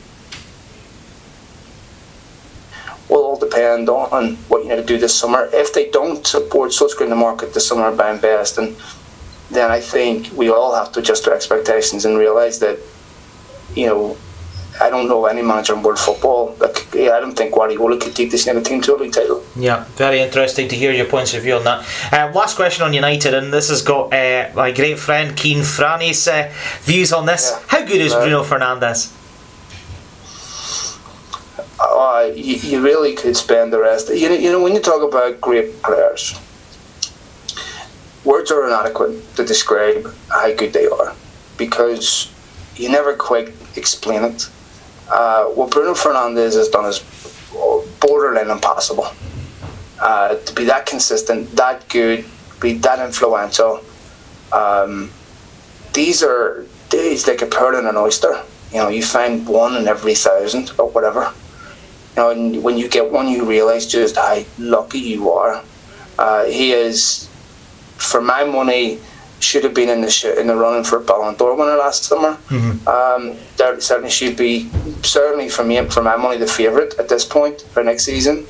will 3.09 3.23
all 3.23 3.37
depend 3.55 3.89
on 3.89 4.35
what 4.47 4.63
you 4.63 4.69
need 4.69 4.75
to 4.75 4.83
do 4.83 4.97
this 4.97 5.15
summer. 5.15 5.49
If 5.53 5.73
they 5.73 5.89
don't 5.89 6.25
support 6.25 6.71
Solskjaer 6.71 7.01
in 7.01 7.09
the 7.09 7.15
market 7.15 7.53
this 7.53 7.67
summer 7.67 7.95
by 7.95 8.11
investing, 8.11 8.75
then 9.51 9.71
I 9.71 9.79
think 9.79 10.31
we 10.35 10.49
all 10.49 10.75
have 10.75 10.91
to 10.93 10.99
adjust 10.99 11.27
our 11.27 11.33
expectations 11.33 12.05
and 12.05 12.17
realise 12.17 12.59
that, 12.59 12.79
you 13.75 13.87
know, 13.87 14.17
I 14.81 14.89
don't 14.89 15.07
know 15.07 15.25
any 15.25 15.41
manager 15.41 15.73
in 15.73 15.81
world 15.83 15.99
football. 15.99 16.53
Like, 16.59 16.93
yeah, 16.93 17.11
I 17.11 17.21
don't 17.21 17.35
think 17.35 17.53
Guardiola 17.53 17.97
could 17.97 18.13
take 18.13 18.29
this 18.31 18.45
United 18.45 18.65
team 18.65 18.81
to 18.81 18.95
a 18.95 18.97
league 18.97 19.13
title. 19.13 19.41
Yeah, 19.55 19.85
very 19.95 20.19
interesting 20.19 20.67
to 20.67 20.75
hear 20.75 20.91
your 20.91 21.05
points 21.05 21.33
of 21.33 21.43
view 21.43 21.55
on 21.55 21.63
that. 21.63 21.87
Uh, 22.11 22.31
last 22.35 22.57
question 22.57 22.83
on 22.83 22.93
United, 22.93 23.33
and 23.33 23.53
this 23.53 23.69
has 23.69 23.81
got 23.81 24.13
uh, 24.13 24.51
my 24.53 24.71
great 24.71 24.99
friend 24.99 25.37
Keen 25.37 25.59
Franny's 25.59 26.27
uh, 26.27 26.51
views 26.81 27.13
on 27.13 27.25
this. 27.25 27.51
Yeah. 27.53 27.63
How 27.67 27.85
good 27.85 28.01
is 28.01 28.13
Bruno 28.13 28.43
Fernandes? 28.43 29.13
Uh, 32.05 32.31
you, 32.35 32.55
you, 32.57 32.81
really 32.83 33.15
could 33.15 33.35
spend 33.35 33.73
the 33.73 33.79
rest. 33.79 34.09
You 34.13 34.29
know, 34.29 34.35
you 34.35 34.51
know, 34.51 34.61
when 34.61 34.75
you 34.75 34.79
talk 34.79 35.01
about 35.01 35.41
great 35.41 35.81
players, 35.81 36.39
words 38.23 38.51
are 38.51 38.67
inadequate 38.67 39.35
to 39.35 39.43
describe 39.43 40.13
how 40.29 40.53
good 40.53 40.71
they 40.71 40.85
are 40.85 41.15
because 41.57 42.31
you 42.75 42.89
never 42.89 43.15
quite 43.15 43.49
explain 43.75 44.23
it. 44.23 44.49
Uh, 45.11 45.45
what 45.45 45.71
Bruno 45.71 45.93
Fernandes 45.93 46.53
has 46.53 46.69
done 46.69 46.85
is 46.85 46.99
borderline 47.99 48.51
impossible. 48.51 49.07
Uh, 49.99 50.35
to 50.35 50.53
be 50.53 50.63
that 50.65 50.85
consistent, 50.85 51.49
that 51.55 51.89
good, 51.89 52.23
be 52.59 52.73
that 52.73 52.99
influential. 52.99 53.81
Um, 54.53 55.09
these 55.93 56.21
are 56.21 56.65
days 56.89 57.27
like 57.27 57.41
a 57.41 57.47
pearl 57.47 57.79
in 57.79 57.87
an 57.87 57.97
oyster. 57.97 58.43
You 58.71 58.77
know, 58.77 58.89
you 58.89 59.01
find 59.01 59.47
one 59.47 59.75
in 59.75 59.87
every 59.87 60.13
thousand 60.13 60.71
or 60.77 60.89
whatever. 60.89 61.33
You 62.15 62.23
know, 62.23 62.29
and 62.31 62.63
when 62.63 62.77
you 62.77 62.87
get 62.87 63.11
one, 63.11 63.27
you 63.27 63.45
realise 63.45 63.85
just 63.85 64.15
how 64.15 64.43
lucky 64.57 64.99
you 64.99 65.31
are. 65.31 65.63
Uh, 66.17 66.45
he 66.45 66.71
is, 66.71 67.29
for 67.97 68.21
my 68.21 68.43
money, 68.45 68.99
should 69.39 69.63
have 69.63 69.73
been 69.73 69.89
in 69.89 70.01
the 70.01 70.09
sh- 70.09 70.25
in 70.25 70.47
the 70.47 70.55
running 70.55 70.83
for 70.83 70.97
a 70.97 71.01
Ballon 71.01 71.35
d'Or 71.35 71.55
winner 71.55 71.75
last 71.75 72.03
summer. 72.03 72.37
Mm-hmm. 72.47 72.87
Um, 72.87 73.37
there 73.57 73.79
certainly 73.81 74.09
should 74.09 74.37
be, 74.37 74.69
certainly 75.03 75.49
for 75.49 75.63
me, 75.63 75.83
for 75.89 76.01
my 76.01 76.15
money, 76.15 76.37
the 76.37 76.47
favourite 76.47 76.97
at 76.97 77.09
this 77.09 77.25
point 77.25 77.61
for 77.61 77.83
next 77.83 78.05
season. 78.05 78.45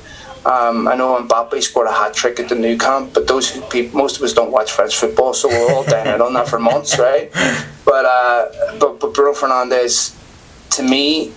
Um, 0.46 0.86
I 0.86 0.94
know 0.94 1.20
Mbappe 1.20 1.60
scored 1.60 1.88
a 1.88 1.92
hat 1.92 2.14
trick 2.14 2.38
at 2.38 2.48
the 2.48 2.54
Nou 2.54 2.78
Camp, 2.78 3.12
but 3.14 3.26
those 3.26 3.58
people, 3.68 3.98
most 3.98 4.16
of 4.16 4.22
us 4.22 4.32
don't 4.32 4.52
watch 4.52 4.70
French 4.70 4.96
football, 4.96 5.34
so 5.34 5.48
we're 5.48 5.74
all 5.74 5.82
down 5.82 6.06
out 6.06 6.20
on 6.20 6.34
that 6.34 6.48
for 6.48 6.58
months, 6.58 6.98
right? 6.98 7.30
But 7.86 8.04
uh, 8.04 8.78
but 8.80 8.98
but 8.98 9.14
Bruno 9.14 9.32
Fernandes, 9.32 10.12
to 10.70 10.82
me, 10.82 11.32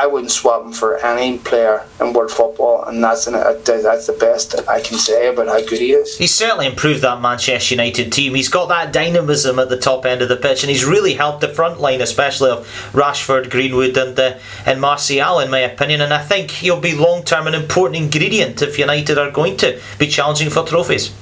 I 0.00 0.06
wouldn't 0.06 0.30
swap 0.30 0.64
him 0.64 0.72
for 0.72 0.96
any 0.96 1.36
player 1.36 1.84
in 2.00 2.14
world 2.14 2.30
football, 2.30 2.84
and 2.84 3.04
that's 3.04 3.26
an, 3.26 3.34
that's 3.34 4.06
the 4.06 4.16
best 4.18 4.54
I 4.66 4.80
can 4.80 4.96
say 4.96 5.28
about 5.28 5.48
how 5.48 5.60
good 5.60 5.78
he 5.78 5.92
is. 5.92 6.16
He's 6.16 6.34
certainly 6.34 6.66
improved 6.66 7.02
that 7.02 7.20
Manchester 7.20 7.74
United 7.74 8.10
team. 8.10 8.34
He's 8.34 8.48
got 8.48 8.70
that 8.70 8.94
dynamism 8.94 9.58
at 9.58 9.68
the 9.68 9.76
top 9.76 10.06
end 10.06 10.22
of 10.22 10.30
the 10.30 10.36
pitch, 10.36 10.62
and 10.62 10.70
he's 10.70 10.86
really 10.86 11.12
helped 11.12 11.42
the 11.42 11.48
front 11.48 11.82
line, 11.82 12.00
especially 12.00 12.50
of 12.50 12.66
Rashford, 12.94 13.50
Greenwood, 13.50 13.94
and 13.98 14.18
uh, 14.18 14.38
and 14.64 14.80
Martial, 14.80 15.38
in 15.38 15.50
my 15.50 15.58
opinion. 15.58 16.00
And 16.00 16.14
I 16.14 16.22
think 16.22 16.50
he'll 16.50 16.80
be 16.80 16.94
long 16.94 17.22
term 17.22 17.46
an 17.46 17.54
important 17.54 18.02
ingredient 18.02 18.62
if 18.62 18.78
United 18.78 19.18
are 19.18 19.30
going 19.30 19.58
to 19.58 19.78
be 19.98 20.06
challenging 20.06 20.48
for 20.48 20.64
trophies. 20.64 21.12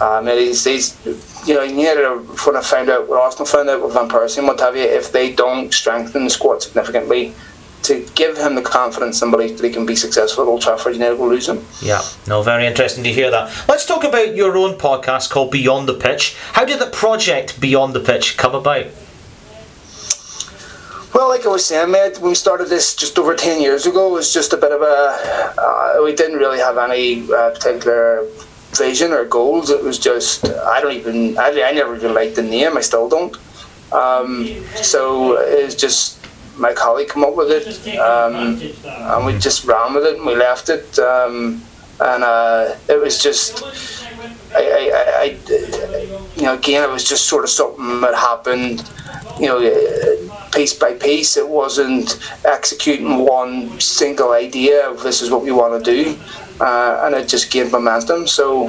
Um, 0.00 0.28
he's, 0.28 0.64
he's, 0.64 0.96
you 1.44 1.54
know, 1.54 1.62
United 1.62 2.06
when 2.46 2.56
I 2.56 2.62
found 2.62 2.88
out, 2.88 3.08
what 3.08 3.20
Arsenal 3.20 3.46
found 3.46 3.68
out 3.68 3.82
with 3.82 3.94
Van 3.94 4.08
Persie 4.08 4.38
and 4.38 4.46
what 4.46 4.60
have 4.60 4.76
you, 4.76 4.84
if 4.84 5.10
they 5.10 5.34
don't 5.34 5.74
strengthen 5.74 6.22
the 6.24 6.30
squad 6.30 6.62
significantly 6.62 7.34
to 7.82 8.06
give 8.14 8.36
him 8.36 8.54
the 8.54 8.62
confidence 8.62 9.22
and 9.22 9.30
belief 9.30 9.56
that 9.56 9.66
he 9.66 9.72
can 9.72 9.86
be 9.86 9.96
successful 9.96 10.44
at 10.44 10.48
Old 10.48 10.62
Trafford, 10.62 10.92
you 10.92 10.98
never 10.98 11.16
will 11.16 11.28
lose 11.28 11.48
him. 11.48 11.64
Yeah, 11.80 12.02
no, 12.26 12.42
very 12.42 12.66
interesting 12.66 13.04
to 13.04 13.12
hear 13.12 13.30
that. 13.30 13.68
Let's 13.68 13.86
talk 13.86 14.04
about 14.04 14.36
your 14.36 14.56
own 14.56 14.76
podcast 14.76 15.30
called 15.30 15.50
Beyond 15.50 15.88
the 15.88 15.94
Pitch. 15.94 16.36
How 16.52 16.64
did 16.64 16.78
the 16.78 16.86
project 16.86 17.60
Beyond 17.60 17.94
the 17.94 18.00
Pitch 18.00 18.36
come 18.36 18.54
about? 18.54 18.86
Well, 21.14 21.28
like 21.28 21.44
I 21.44 21.48
was 21.48 21.66
saying, 21.66 21.90
mate, 21.90 22.18
when 22.20 22.30
we 22.30 22.34
started 22.34 22.68
this 22.68 22.94
just 22.94 23.18
over 23.18 23.34
10 23.34 23.60
years 23.60 23.84
ago, 23.84 24.10
it 24.10 24.12
was 24.12 24.32
just 24.32 24.52
a 24.52 24.56
bit 24.56 24.70
of 24.70 24.80
a. 24.80 25.54
Uh, 25.58 26.04
we 26.04 26.14
didn't 26.14 26.38
really 26.38 26.58
have 26.58 26.78
any 26.78 27.22
uh, 27.32 27.50
particular 27.50 28.26
vision 28.72 29.12
or 29.12 29.24
goals. 29.24 29.70
It 29.70 29.82
was 29.82 29.98
just, 29.98 30.48
I 30.48 30.80
don't 30.80 30.94
even, 30.94 31.36
I, 31.36 31.48
I 31.62 31.72
never 31.72 31.96
even 31.96 32.14
liked 32.14 32.36
the 32.36 32.42
name, 32.42 32.76
I 32.76 32.80
still 32.80 33.08
don't. 33.08 33.36
Um, 33.92 34.46
so 34.76 35.36
it's 35.38 35.74
just 35.74 36.19
my 36.56 36.72
colleague 36.72 37.08
come 37.08 37.24
up 37.24 37.36
with 37.36 37.50
it, 37.50 37.96
um, 37.98 38.60
and 38.84 39.26
we 39.26 39.38
just 39.38 39.64
ran 39.64 39.94
with 39.94 40.04
it 40.04 40.16
and 40.16 40.26
we 40.26 40.34
left 40.34 40.68
it, 40.68 40.98
um, 40.98 41.62
and 42.00 42.24
uh, 42.24 42.74
it 42.88 43.00
was 43.00 43.22
just. 43.22 43.62
I, 44.52 44.58
I, 44.60 45.22
I, 45.22 45.24
you 46.36 46.42
know, 46.42 46.54
again, 46.54 46.82
it 46.82 46.92
was 46.92 47.08
just 47.08 47.26
sort 47.26 47.44
of 47.44 47.50
something 47.50 48.00
that 48.00 48.14
happened, 48.14 48.82
you 49.38 49.46
know, 49.46 49.60
piece 50.52 50.74
by 50.74 50.92
piece. 50.94 51.36
It 51.36 51.48
wasn't 51.48 52.18
executing 52.44 53.18
one 53.18 53.80
single 53.80 54.32
idea 54.32 54.88
of 54.90 55.02
this 55.02 55.22
is 55.22 55.30
what 55.30 55.42
we 55.42 55.52
want 55.52 55.82
to 55.82 55.94
do, 55.94 56.18
uh, 56.60 57.02
and 57.04 57.14
it 57.14 57.28
just 57.28 57.50
gained 57.50 57.70
momentum. 57.72 58.26
So 58.26 58.68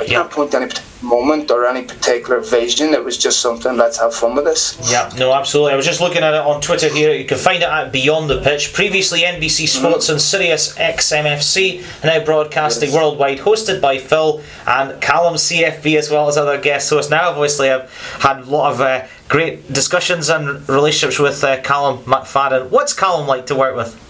I 0.00 0.06
can't 0.06 0.30
point 0.30 0.52
to 0.52 0.56
any 0.58 0.66
particular 0.66 0.90
moment 1.02 1.50
or 1.50 1.66
any 1.66 1.82
particular 1.82 2.40
vision. 2.40 2.94
It 2.94 3.04
was 3.04 3.16
just 3.16 3.40
something. 3.40 3.76
Let's 3.76 3.98
have 3.98 4.14
fun 4.14 4.34
with 4.34 4.44
this. 4.44 4.78
Yeah, 4.90 5.10
no, 5.18 5.32
absolutely. 5.32 5.72
I 5.72 5.76
was 5.76 5.86
just 5.86 6.00
looking 6.00 6.22
at 6.22 6.34
it 6.34 6.40
on 6.40 6.60
Twitter 6.60 6.88
here. 6.88 7.14
You 7.14 7.24
can 7.24 7.38
find 7.38 7.62
it 7.62 7.68
at 7.68 7.92
Beyond 7.92 8.30
the 8.30 8.40
Pitch. 8.40 8.72
Previously 8.72 9.20
NBC 9.20 9.68
Sports 9.68 10.08
mm. 10.08 10.12
and 10.12 10.20
Sirius 10.20 10.76
XMFC, 10.76 12.04
now 12.04 12.24
broadcasting 12.24 12.90
yes. 12.90 12.96
worldwide, 12.96 13.38
hosted 13.38 13.80
by 13.80 13.98
Phil 13.98 14.42
and 14.66 15.00
Callum 15.00 15.34
CFB 15.34 15.98
as 15.98 16.10
well 16.10 16.28
as 16.28 16.36
other 16.36 16.60
guest 16.60 16.90
hosts. 16.90 17.10
Now, 17.10 17.30
obviously, 17.30 17.70
I've 17.70 17.92
had 18.20 18.40
a 18.40 18.44
lot 18.44 18.72
of 18.72 18.80
uh, 18.80 19.06
great 19.28 19.72
discussions 19.72 20.28
and 20.28 20.68
relationships 20.68 21.18
with 21.18 21.42
uh, 21.44 21.60
Callum 21.62 21.98
McFadden. 22.04 22.70
What's 22.70 22.92
Callum 22.92 23.26
like 23.26 23.46
to 23.46 23.54
work 23.54 23.76
with? 23.76 24.09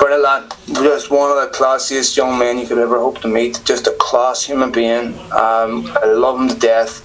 Lad, 0.00 0.52
just 0.66 1.10
one 1.10 1.30
of 1.30 1.36
the 1.36 1.56
classiest 1.56 2.16
young 2.16 2.38
men 2.38 2.58
you 2.58 2.66
could 2.66 2.78
ever 2.78 2.98
hope 2.98 3.20
to 3.20 3.28
meet. 3.28 3.60
Just 3.64 3.86
a 3.86 3.94
class 3.98 4.44
human 4.44 4.72
being. 4.72 5.14
Um, 5.32 5.90
I 6.02 6.06
love 6.06 6.40
him 6.40 6.48
to 6.48 6.58
death. 6.58 7.04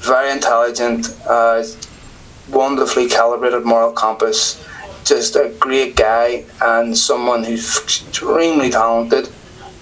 Very 0.00 0.30
intelligent, 0.30 1.08
uh, 1.26 1.64
wonderfully 2.50 3.08
calibrated 3.08 3.64
moral 3.64 3.92
compass. 3.92 4.64
Just 5.04 5.36
a 5.36 5.54
great 5.58 5.96
guy 5.96 6.44
and 6.60 6.96
someone 6.96 7.44
who's 7.44 7.78
extremely 7.78 8.70
talented, 8.70 9.28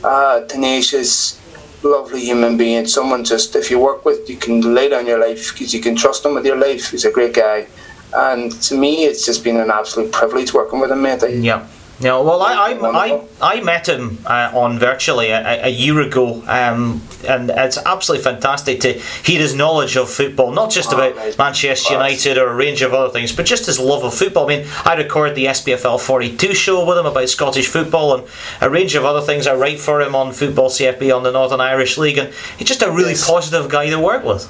uh, 0.03 0.40
tenacious, 0.47 1.40
lovely 1.82 2.20
human 2.20 2.57
being. 2.57 2.86
Someone 2.86 3.24
just, 3.24 3.55
if 3.55 3.70
you 3.70 3.78
work 3.78 4.05
with, 4.05 4.28
you 4.30 4.36
can 4.36 4.74
lay 4.74 4.88
down 4.88 5.07
your 5.07 5.18
life 5.20 5.53
because 5.53 5.74
you 5.74 5.80
can 5.80 5.94
trust 5.94 6.24
him 6.24 6.34
with 6.34 6.47
your 6.47 6.57
life. 6.57 6.90
He's 6.90 7.05
a 7.05 7.12
great 7.12 7.34
guy. 7.34 7.66
And 8.14 8.51
to 8.62 8.76
me, 8.76 9.05
it's 9.05 9.26
just 9.26 9.44
been 9.44 9.57
an 9.57 9.70
absolute 9.70 10.12
privilege 10.12 10.55
working 10.55 10.80
with 10.80 10.90
him, 10.90 11.03
mate. 11.03 11.22
yeah. 11.30 11.66
Yeah, 11.99 12.18
well, 12.18 12.42
I 12.42 12.53
I, 12.53 12.74
I, 12.82 13.24
I 13.40 13.61
met 13.62 13.88
him 13.88 14.18
uh, 14.26 14.51
on 14.55 14.78
virtually 14.78 15.30
a, 15.30 15.64
a 15.64 15.70
year 15.70 15.99
ago, 16.03 16.42
um, 16.47 17.01
and 17.26 17.49
it's 17.49 17.78
absolutely 17.78 18.22
fantastic 18.22 18.80
to 18.80 18.92
hear 18.92 19.40
his 19.40 19.55
knowledge 19.55 19.97
of 19.97 20.11
football, 20.11 20.53
not 20.53 20.70
just 20.70 20.92
oh, 20.92 20.97
about 20.99 21.38
Manchester 21.38 21.94
United 21.94 22.36
or 22.36 22.49
a 22.49 22.55
range 22.55 22.82
of 22.82 22.92
other 22.92 23.11
things, 23.11 23.34
but 23.34 23.47
just 23.47 23.64
his 23.64 23.80
love 23.80 24.05
of 24.05 24.12
football. 24.12 24.44
I 24.44 24.59
mean, 24.59 24.66
I 24.84 24.94
record 24.94 25.34
the 25.34 25.47
SPFL 25.47 25.99
42 25.99 26.53
show 26.53 26.84
with 26.84 26.99
him 26.99 27.07
about 27.07 27.30
Scottish 27.30 27.68
football 27.68 28.14
and 28.14 28.28
a 28.61 28.68
range 28.68 28.94
of 28.94 29.07
other 29.07 29.22
things. 29.22 29.47
I 29.47 29.55
write 29.55 29.80
for 29.80 30.03
him 30.03 30.14
on 30.14 30.34
Football 30.34 30.68
CFB 30.68 31.16
on 31.16 31.22
the 31.22 31.32
Northern 31.32 31.62
Irish 31.62 31.97
League, 31.97 32.18
and 32.18 32.30
he's 32.59 32.68
just 32.68 32.82
a 32.82 32.90
really 32.90 33.11
yes. 33.11 33.26
positive 33.26 33.70
guy 33.70 33.88
to 33.88 33.99
work 33.99 34.22
with. 34.22 34.47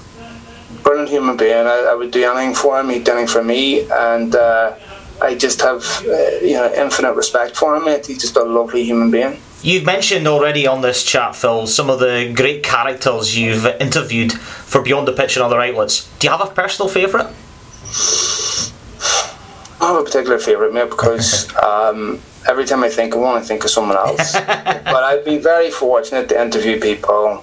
Brilliant 0.82 1.10
human 1.10 1.36
being. 1.36 1.66
I, 1.66 1.90
I, 1.90 1.94
would 1.94 2.10
do 2.10 2.28
anything 2.28 2.54
for 2.54 2.80
him. 2.80 2.88
He'd 2.88 3.04
do 3.04 3.12
anything 3.12 3.28
for 3.28 3.44
me, 3.44 3.88
and. 3.88 4.34
Uh, 4.34 4.74
I 5.20 5.34
just 5.34 5.60
have 5.60 5.82
uh, 6.06 6.38
you 6.42 6.54
know 6.54 6.72
infinite 6.74 7.14
respect 7.14 7.56
for 7.56 7.76
him. 7.76 7.84
Mate. 7.84 8.06
He's 8.06 8.20
just 8.20 8.36
a 8.36 8.44
lovely 8.44 8.84
human 8.84 9.10
being. 9.10 9.40
You've 9.62 9.84
mentioned 9.84 10.28
already 10.28 10.66
on 10.66 10.82
this 10.82 11.02
chat, 11.02 11.34
Phil, 11.34 11.66
some 11.66 11.90
of 11.90 11.98
the 11.98 12.32
great 12.34 12.62
characters 12.62 13.36
you've 13.36 13.66
interviewed 13.80 14.32
for 14.32 14.82
Beyond 14.82 15.08
the 15.08 15.12
Pitch 15.12 15.36
and 15.36 15.44
other 15.44 15.60
outlets. 15.60 16.08
Do 16.18 16.26
you 16.26 16.30
have 16.30 16.40
a 16.40 16.52
personal 16.52 16.88
favourite? 16.88 17.32
I 19.80 19.88
have 19.88 19.96
a 19.96 20.04
particular 20.04 20.38
favourite, 20.38 20.72
mate, 20.72 20.90
because 20.90 21.52
um, 21.62 22.20
every 22.46 22.64
time 22.64 22.84
I 22.84 22.90
think 22.90 23.14
of 23.14 23.20
one, 23.20 23.36
I 23.36 23.40
think 23.40 23.64
of 23.64 23.70
someone 23.70 23.96
else. 23.96 24.32
but 24.46 25.02
I've 25.02 25.24
been 25.24 25.42
very 25.42 25.70
fortunate 25.70 26.28
to 26.28 26.40
interview 26.40 26.78
people 26.78 27.42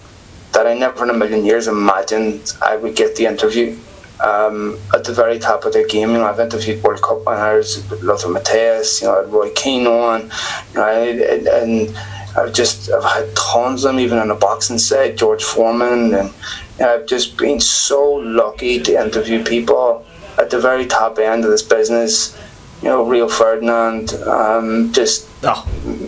that 0.54 0.68
I 0.68 0.76
never 0.76 1.04
in 1.04 1.10
a 1.10 1.14
million 1.14 1.44
years 1.44 1.68
imagined 1.68 2.54
I 2.62 2.76
would 2.76 2.96
get 2.96 3.16
the 3.16 3.26
interview 3.26 3.78
um, 4.20 4.80
at 4.94 5.04
the 5.04 5.14
very 5.14 5.40
top 5.40 5.66
of 5.66 5.74
their 5.74 5.88
game. 5.88 6.12
You 6.12 6.18
know, 6.18 6.26
I've 6.26 6.40
interviewed 6.40 6.84
World 6.84 7.02
Cup 7.02 7.26
winners, 7.26 7.90
Lothar 8.04 8.30
Matthäus, 8.30 9.02
you 9.02 9.08
know, 9.08 9.24
Roy 9.26 9.52
Keane 9.54 9.88
on, 9.88 10.24
you 10.24 10.30
know, 10.76 10.88
and, 10.88 11.48
and 11.48 11.98
I've 12.36 12.54
just 12.54 12.92
I've 12.92 13.04
had 13.04 13.36
tons 13.36 13.86
of 13.86 13.94
them, 13.94 14.00
even 14.00 14.18
on 14.18 14.30
the 14.30 14.36
boxing 14.36 14.78
set, 14.78 15.18
George 15.18 15.44
Foreman, 15.44 16.14
and 16.14 16.34
you 16.80 16.86
know, 16.86 16.96
I've 16.96 17.06
just 17.06 17.38
been 17.38 17.60
so 17.60 18.04
lucky 18.14 18.82
to 18.82 19.04
interview 19.04 19.44
people 19.44 20.06
at 20.38 20.50
the 20.50 20.60
very 20.60 20.86
top 20.86 21.20
end 21.20 21.46
of 21.46 21.52
this 21.52 21.62
business. 21.62 22.38
You 22.82 22.90
know, 22.90 23.06
Rio 23.06 23.30
Ferdinand, 23.30 24.14
um, 24.28 24.92
just 24.92 25.30
oh, 25.44 25.66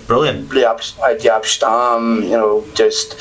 brilliant. 0.07 0.49
Jaap 0.49 1.45
Stam, 1.45 2.23
you 2.23 2.31
know, 2.31 2.65
just 2.73 3.15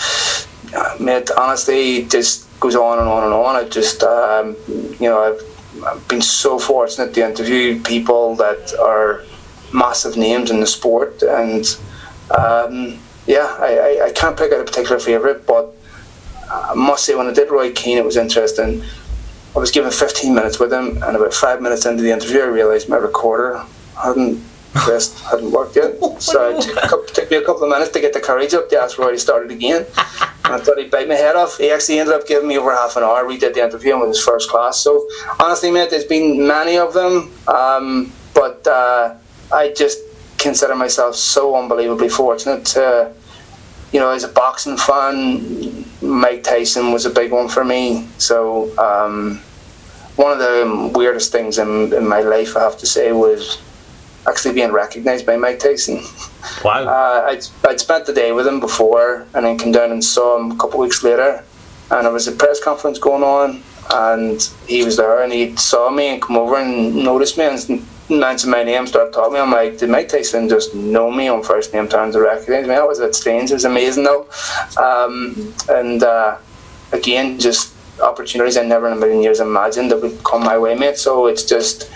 uh, 0.74 0.96
mate, 0.98 1.30
honestly, 1.36 2.04
just 2.04 2.43
goes 2.60 2.76
on 2.76 2.98
and 2.98 3.08
on 3.08 3.24
and 3.24 3.32
on. 3.32 3.56
I 3.56 3.68
just, 3.68 4.02
um, 4.02 4.56
you 4.68 5.08
know, 5.08 5.20
I've, 5.20 5.84
I've 5.84 6.08
been 6.08 6.22
so 6.22 6.58
fortunate 6.58 7.14
to 7.14 7.26
interview 7.26 7.80
people 7.82 8.36
that 8.36 8.74
are 8.78 9.22
massive 9.72 10.16
names 10.16 10.50
in 10.50 10.60
the 10.60 10.66
sport, 10.66 11.22
and 11.22 11.64
um, 12.30 12.98
yeah, 13.26 13.56
I, 13.58 13.78
I, 13.78 14.06
I, 14.06 14.12
can't 14.12 14.36
pick 14.36 14.52
out 14.52 14.60
a 14.60 14.64
particular 14.64 14.98
favourite, 14.98 15.46
but 15.46 15.74
I 16.50 16.74
must 16.74 17.04
say 17.04 17.14
when 17.14 17.26
I 17.26 17.32
did 17.32 17.50
Roy 17.50 17.72
Keane, 17.72 17.98
it 17.98 18.04
was 18.04 18.16
interesting. 18.16 18.82
I 19.54 19.58
was 19.58 19.70
given 19.70 19.90
15 19.90 20.34
minutes 20.34 20.58
with 20.58 20.72
him, 20.72 21.02
and 21.02 21.16
about 21.16 21.34
five 21.34 21.60
minutes 21.60 21.86
into 21.86 22.02
the 22.02 22.12
interview, 22.12 22.40
I 22.40 22.46
realised 22.46 22.88
my 22.88 22.96
recorder 22.96 23.64
hadn't 24.02 24.42
pressed, 24.74 25.18
hadn't 25.20 25.50
worked 25.50 25.76
yet. 25.76 25.94
So 26.20 26.56
it 26.56 26.62
took, 26.62 26.76
couple, 26.76 27.04
took, 27.06 27.30
me 27.30 27.36
a 27.36 27.44
couple 27.44 27.64
of 27.64 27.70
minutes 27.70 27.90
to 27.92 28.00
get 28.00 28.12
the 28.12 28.20
courage 28.20 28.54
up 28.54 28.68
to 28.70 28.78
ask 28.78 28.98
Roy 28.98 29.12
to 29.12 29.18
start 29.18 29.44
it 29.44 29.52
again. 29.52 29.84
I 30.44 30.58
thought 30.58 30.78
he'd 30.78 30.90
bite 30.90 31.08
my 31.08 31.14
head 31.14 31.36
off. 31.36 31.58
He 31.58 31.70
actually 31.70 31.98
ended 31.98 32.14
up 32.14 32.26
giving 32.26 32.48
me 32.48 32.56
over 32.58 32.72
half 32.72 32.96
an 32.96 33.02
hour. 33.02 33.26
We 33.26 33.36
did 33.36 33.54
the 33.54 33.64
interview 33.64 33.94
and 33.94 34.04
it 34.04 34.08
was 34.08 34.22
first 34.22 34.48
class. 34.48 34.78
So 34.78 35.06
honestly, 35.40 35.70
mate, 35.70 35.90
there's 35.90 36.04
been 36.04 36.46
many 36.46 36.78
of 36.78 36.94
them, 36.94 37.32
um, 37.48 38.12
but 38.34 38.66
uh, 38.66 39.16
I 39.52 39.72
just 39.76 40.00
consider 40.38 40.74
myself 40.74 41.14
so 41.16 41.56
unbelievably 41.56 42.10
fortunate 42.10 42.64
to, 42.66 43.12
you 43.92 44.00
know, 44.00 44.10
as 44.10 44.24
a 44.24 44.28
boxing 44.28 44.76
fan, 44.76 45.84
Mike 46.00 46.42
Tyson 46.42 46.92
was 46.92 47.06
a 47.06 47.10
big 47.10 47.32
one 47.32 47.48
for 47.48 47.64
me. 47.64 48.06
So 48.18 48.76
um, 48.78 49.40
one 50.16 50.32
of 50.32 50.38
the 50.38 50.92
weirdest 50.94 51.32
things 51.32 51.58
in, 51.58 51.92
in 51.92 52.06
my 52.06 52.20
life, 52.20 52.56
I 52.56 52.60
have 52.60 52.78
to 52.78 52.86
say, 52.86 53.12
was 53.12 53.60
actually 54.26 54.54
being 54.54 54.72
recognised 54.72 55.26
by 55.26 55.36
Mike 55.36 55.58
Tyson. 55.58 56.02
Wow. 56.64 56.84
Uh, 56.84 57.26
I'd, 57.28 57.46
I'd 57.68 57.80
spent 57.80 58.06
the 58.06 58.12
day 58.12 58.32
with 58.32 58.46
him 58.46 58.60
before 58.60 59.26
and 59.34 59.44
then 59.44 59.58
came 59.58 59.72
down 59.72 59.90
and 59.92 60.02
saw 60.02 60.38
him 60.38 60.52
a 60.52 60.56
couple 60.56 60.74
of 60.74 60.80
weeks 60.80 61.02
later. 61.02 61.44
And 61.90 62.06
there 62.06 62.12
was 62.12 62.26
a 62.28 62.32
press 62.32 62.62
conference 62.62 62.98
going 62.98 63.22
on 63.22 63.62
and 63.90 64.50
he 64.66 64.84
was 64.84 64.96
there 64.96 65.22
and 65.22 65.32
he 65.32 65.54
saw 65.56 65.90
me 65.90 66.08
and 66.08 66.22
come 66.22 66.36
over 66.36 66.56
and 66.56 66.94
noticed 66.94 67.36
me 67.36 67.44
and 67.44 67.86
mentioned 68.08 68.50
my 68.50 68.62
name, 68.62 68.86
started 68.86 69.12
talking 69.12 69.34
to 69.34 69.38
me. 69.38 69.42
I'm 69.42 69.50
like, 69.50 69.78
did 69.78 69.90
Mike 69.90 70.08
Tyson 70.08 70.48
just 70.48 70.74
know 70.74 71.10
me 71.10 71.28
on 71.28 71.42
first 71.42 71.72
name 71.72 71.88
terms 71.88 72.14
to 72.14 72.20
recognise 72.20 72.66
me? 72.66 72.74
That 72.74 72.88
was 72.88 73.00
a 73.00 73.06
bit 73.06 73.14
strange. 73.14 73.50
It 73.50 73.54
was 73.54 73.64
amazing 73.64 74.04
though. 74.04 74.26
Um, 74.76 75.54
and 75.68 76.02
uh, 76.02 76.38
again, 76.92 77.38
just 77.38 77.74
opportunities 78.00 78.56
I 78.56 78.64
never 78.64 78.86
in 78.86 78.94
a 78.94 78.96
million 78.96 79.22
years 79.22 79.40
imagined 79.40 79.90
that 79.90 80.00
would 80.00 80.22
come 80.24 80.42
my 80.42 80.58
way, 80.58 80.74
mate. 80.74 80.96
So 80.96 81.26
it's 81.26 81.44
just 81.44 81.90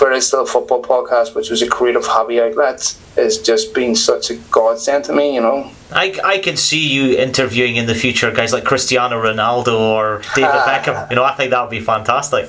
for 0.00 0.10
a 0.12 0.20
still 0.22 0.46
football 0.46 0.82
podcast, 0.82 1.34
which 1.34 1.50
was 1.50 1.60
a 1.60 1.68
creative 1.68 2.06
hobby 2.06 2.40
outlet, 2.40 2.96
has 3.16 3.36
just 3.36 3.74
been 3.74 3.94
such 3.94 4.30
a 4.30 4.36
godsend 4.50 5.04
to 5.04 5.12
me, 5.12 5.34
you 5.34 5.42
know. 5.42 5.70
I, 5.92 6.18
I 6.24 6.38
can 6.38 6.56
see 6.56 6.88
you 6.88 7.18
interviewing 7.18 7.76
in 7.76 7.84
the 7.84 7.94
future 7.94 8.30
guys 8.30 8.50
like 8.50 8.64
Cristiano 8.64 9.22
Ronaldo 9.22 9.78
or 9.78 10.22
David 10.34 10.52
ah. 10.54 10.66
Beckham. 10.66 11.10
You 11.10 11.16
know, 11.16 11.24
I 11.24 11.34
think 11.34 11.50
that 11.50 11.60
would 11.60 11.70
be 11.70 11.80
fantastic. 11.80 12.48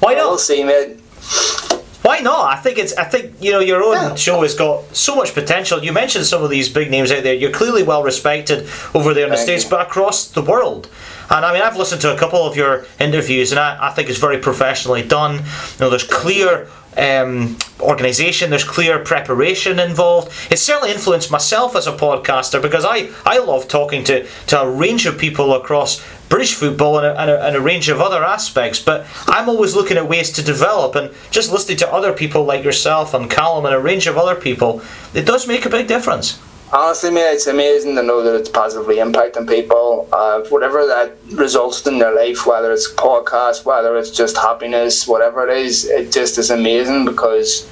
Why 0.00 0.14
not? 0.14 0.28
We'll 0.30 0.38
see, 0.38 0.64
mate. 0.64 0.98
Why 2.00 2.20
not? 2.20 2.54
I 2.54 2.56
think 2.56 2.78
it's. 2.78 2.94
I 2.96 3.04
think 3.04 3.34
you 3.38 3.52
know 3.52 3.60
your 3.60 3.82
own 3.82 3.96
yeah. 3.96 4.14
show 4.14 4.40
has 4.40 4.54
got 4.54 4.96
so 4.96 5.14
much 5.14 5.34
potential. 5.34 5.84
You 5.84 5.92
mentioned 5.92 6.24
some 6.24 6.42
of 6.42 6.48
these 6.48 6.70
big 6.70 6.90
names 6.90 7.12
out 7.12 7.22
there. 7.22 7.34
You're 7.34 7.50
clearly 7.50 7.82
well 7.82 8.02
respected 8.02 8.66
over 8.94 9.12
there 9.12 9.24
in 9.24 9.30
Thank 9.30 9.32
the 9.32 9.36
states, 9.36 9.64
you. 9.64 9.70
but 9.70 9.86
across 9.86 10.30
the 10.30 10.40
world. 10.40 10.88
And 11.30 11.44
I 11.44 11.52
mean, 11.52 11.62
I've 11.62 11.76
listened 11.76 12.00
to 12.02 12.14
a 12.14 12.18
couple 12.18 12.46
of 12.46 12.56
your 12.56 12.86
interviews, 12.98 13.52
and 13.52 13.58
I, 13.58 13.88
I 13.88 13.90
think 13.90 14.08
it's 14.08 14.18
very 14.18 14.38
professionally 14.38 15.02
done. 15.02 15.36
You 15.36 15.80
know, 15.80 15.90
there's 15.90 16.04
clear 16.04 16.68
um, 16.96 17.56
organisation. 17.80 18.50
There's 18.50 18.64
clear 18.64 18.98
preparation 18.98 19.78
involved. 19.78 20.32
It's 20.50 20.62
certainly 20.62 20.90
influenced 20.90 21.30
myself 21.30 21.76
as 21.76 21.86
a 21.86 21.92
podcaster 21.92 22.60
because 22.60 22.84
I, 22.84 23.10
I 23.24 23.38
love 23.38 23.68
talking 23.68 24.04
to, 24.04 24.26
to 24.48 24.60
a 24.60 24.70
range 24.70 25.06
of 25.06 25.18
people 25.18 25.54
across 25.54 26.02
British 26.28 26.54
football 26.54 26.98
and 26.98 27.06
a, 27.06 27.20
and, 27.20 27.30
a, 27.30 27.46
and 27.46 27.56
a 27.56 27.60
range 27.60 27.88
of 27.88 28.00
other 28.00 28.24
aspects. 28.24 28.80
But 28.80 29.06
I'm 29.26 29.48
always 29.48 29.74
looking 29.74 29.96
at 29.96 30.08
ways 30.08 30.32
to 30.32 30.42
develop 30.42 30.94
and 30.96 31.14
just 31.30 31.52
listening 31.52 31.78
to 31.78 31.92
other 31.92 32.12
people 32.12 32.44
like 32.44 32.64
yourself 32.64 33.14
and 33.14 33.30
Callum 33.30 33.64
and 33.64 33.74
a 33.74 33.80
range 33.80 34.06
of 34.06 34.16
other 34.16 34.34
people, 34.34 34.82
it 35.14 35.24
does 35.24 35.46
make 35.46 35.64
a 35.64 35.70
big 35.70 35.86
difference 35.86 36.40
honestly, 36.72 37.10
mate, 37.10 37.32
it's 37.32 37.46
amazing 37.46 37.96
to 37.96 38.02
know 38.02 38.22
that 38.22 38.34
it's 38.34 38.48
positively 38.48 38.96
impacting 38.96 39.48
people. 39.48 40.08
Uh, 40.12 40.42
whatever 40.48 40.86
that 40.86 41.16
results 41.32 41.86
in 41.86 41.98
their 41.98 42.14
life, 42.14 42.46
whether 42.46 42.72
it's 42.72 42.92
podcast, 42.92 43.64
whether 43.64 43.96
it's 43.96 44.10
just 44.10 44.36
happiness, 44.36 45.06
whatever 45.06 45.48
it 45.48 45.56
is, 45.56 45.84
it 45.86 46.12
just 46.12 46.38
is 46.38 46.50
amazing 46.50 47.04
because 47.04 47.68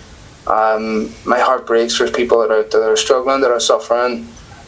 um, 0.46 1.10
my 1.24 1.38
heart 1.38 1.66
breaks 1.66 1.96
for 1.96 2.10
people 2.10 2.40
that 2.40 2.50
are, 2.50 2.62
that 2.62 2.90
are 2.90 2.96
struggling, 2.96 3.40
that 3.40 3.50
are 3.50 3.60
suffering, 3.60 4.26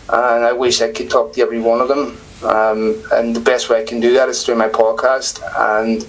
and 0.08 0.44
I 0.44 0.52
wish 0.52 0.80
I 0.80 0.90
could 0.92 1.10
talk 1.10 1.34
to 1.34 1.40
every 1.40 1.60
one 1.60 1.80
of 1.80 1.88
them. 1.88 2.18
Um, 2.42 3.02
and 3.12 3.34
the 3.34 3.40
best 3.40 3.68
way 3.68 3.82
I 3.82 3.84
can 3.84 4.00
do 4.00 4.12
that 4.14 4.28
is 4.28 4.44
through 4.44 4.54
my 4.56 4.68
podcast. 4.68 5.42
And 5.58 6.02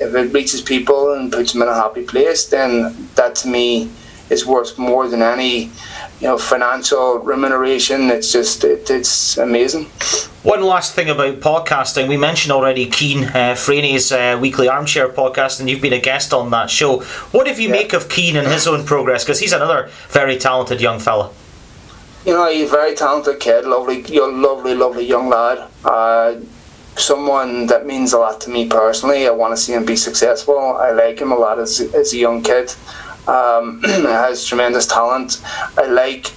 if 0.00 0.14
it 0.14 0.32
reaches 0.32 0.60
people 0.60 1.12
and 1.14 1.32
puts 1.32 1.52
them 1.52 1.62
in 1.62 1.68
a 1.68 1.74
happy 1.74 2.04
place, 2.04 2.46
then 2.46 3.08
that 3.14 3.34
to 3.36 3.48
me 3.48 3.90
is 4.32 4.46
worth 4.46 4.78
more 4.78 5.06
than 5.08 5.22
any 5.22 5.70
you 6.20 6.28
know 6.28 6.38
financial 6.38 7.18
remuneration. 7.18 8.10
It's 8.10 8.32
just 8.32 8.64
it, 8.64 8.90
it's 8.90 9.36
amazing. 9.36 9.84
One 10.42 10.62
last 10.62 10.94
thing 10.94 11.08
about 11.08 11.40
podcasting. 11.40 12.08
We 12.08 12.16
mentioned 12.16 12.52
already 12.52 12.86
Keen 12.86 13.24
uh, 13.24 13.54
Franey's 13.54 14.10
uh, 14.10 14.38
weekly 14.40 14.68
armchair 14.68 15.08
podcast, 15.08 15.60
and 15.60 15.70
you've 15.70 15.82
been 15.82 15.92
a 15.92 16.00
guest 16.00 16.32
on 16.32 16.50
that 16.50 16.70
show. 16.70 17.02
What 17.30 17.46
do 17.46 17.52
you 17.52 17.68
yeah. 17.68 17.72
make 17.72 17.92
of 17.92 18.08
Keen 18.08 18.36
and 18.36 18.48
his 18.48 18.66
own 18.66 18.84
progress? 18.84 19.24
Because 19.24 19.38
he's 19.38 19.52
another 19.52 19.90
very 20.08 20.36
talented 20.36 20.80
young 20.80 20.98
fella. 20.98 21.30
You 22.26 22.32
know, 22.34 22.50
he's 22.50 22.68
a 22.68 22.72
very 22.72 22.94
talented 22.94 23.40
kid, 23.40 23.64
lovely, 23.64 24.02
lovely, 24.02 24.74
lovely 24.74 25.04
young 25.04 25.28
lad. 25.28 25.68
Uh, 25.84 26.36
someone 26.96 27.66
that 27.66 27.86
means 27.86 28.12
a 28.12 28.18
lot 28.18 28.40
to 28.42 28.50
me 28.50 28.68
personally. 28.68 29.26
I 29.26 29.30
want 29.30 29.56
to 29.56 29.56
see 29.56 29.72
him 29.72 29.84
be 29.84 29.96
successful. 29.96 30.58
I 30.58 30.90
like 30.90 31.20
him 31.20 31.32
a 31.32 31.36
lot 31.36 31.58
as, 31.58 31.80
as 31.94 32.12
a 32.12 32.16
young 32.16 32.42
kid. 32.42 32.74
Um, 33.26 33.82
has 33.82 34.44
tremendous 34.44 34.86
talent. 34.86 35.40
I 35.78 35.86
like 35.86 36.32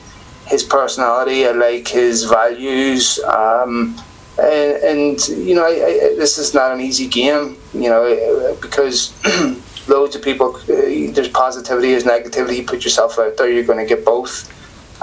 his 0.48 0.64
personality. 0.64 1.48
I 1.48 1.52
like 1.52 1.88
his 1.88 2.26
values. 2.26 3.20
Um, 3.20 3.96
and, 4.38 4.84
and, 4.84 5.28
you 5.30 5.56
know, 5.56 5.66
I, 5.66 5.70
I, 5.70 6.16
this 6.18 6.38
is 6.38 6.54
not 6.54 6.72
an 6.72 6.82
easy 6.82 7.08
game. 7.08 7.58
You 7.74 7.90
know, 7.90 8.58
because 8.62 9.14
loads 9.88 10.16
of 10.16 10.22
people. 10.22 10.56
Uh, 10.56 11.12
there's 11.12 11.30
positivity, 11.30 11.90
there's 11.90 12.04
negativity. 12.04 12.58
You 12.58 12.64
put 12.64 12.84
yourself 12.84 13.18
out 13.20 13.38
there, 13.38 13.50
you're 13.50 13.64
going 13.64 13.80
to 13.80 13.86
get 13.86 14.06
both. 14.06 14.52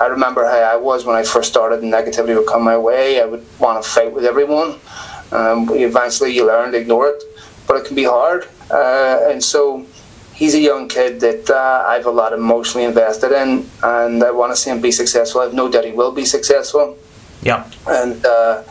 I 0.01 0.07
remember 0.07 0.45
how 0.45 0.57
I 0.57 0.76
was 0.76 1.05
when 1.05 1.16
I 1.16 1.22
first 1.22 1.51
started, 1.51 1.83
and 1.83 1.93
negativity 1.93 2.37
would 2.37 2.47
come 2.47 2.62
my 2.62 2.78
way. 2.78 3.20
I 3.20 3.26
would 3.26 3.45
want 3.59 3.83
to 3.83 3.89
fight 3.89 4.12
with 4.12 4.24
everyone. 4.24 4.80
Um, 5.30 5.68
eventually, 5.70 6.35
you 6.35 6.47
learn 6.47 6.72
to 6.72 6.78
ignore 6.78 7.09
it, 7.09 7.22
but 7.66 7.76
it 7.76 7.85
can 7.87 7.97
be 7.97 8.05
hard. 8.05 8.49
Uh, 8.70 9.20
and 9.30 9.43
so, 9.43 9.87
he's 10.35 10.55
a 10.55 10.61
young 10.61 10.89
kid 10.89 11.20
that 11.20 11.51
uh, 11.51 11.85
I've 11.87 12.07
a 12.07 12.11
lot 12.11 12.33
emotionally 12.33 12.87
invested 12.87 13.33
in, 13.33 13.68
and 13.83 14.22
I 14.22 14.30
want 14.30 14.53
to 14.53 14.57
see 14.57 14.70
him 14.70 14.80
be 14.80 14.93
successful. 14.93 15.41
I've 15.41 15.55
no 15.55 15.70
doubt 15.70 15.85
he 15.85 15.93
will 15.93 16.12
be 16.12 16.24
successful. 16.24 16.99
Yeah. 17.43 17.68
And 17.89 18.24
uh, 18.24 18.62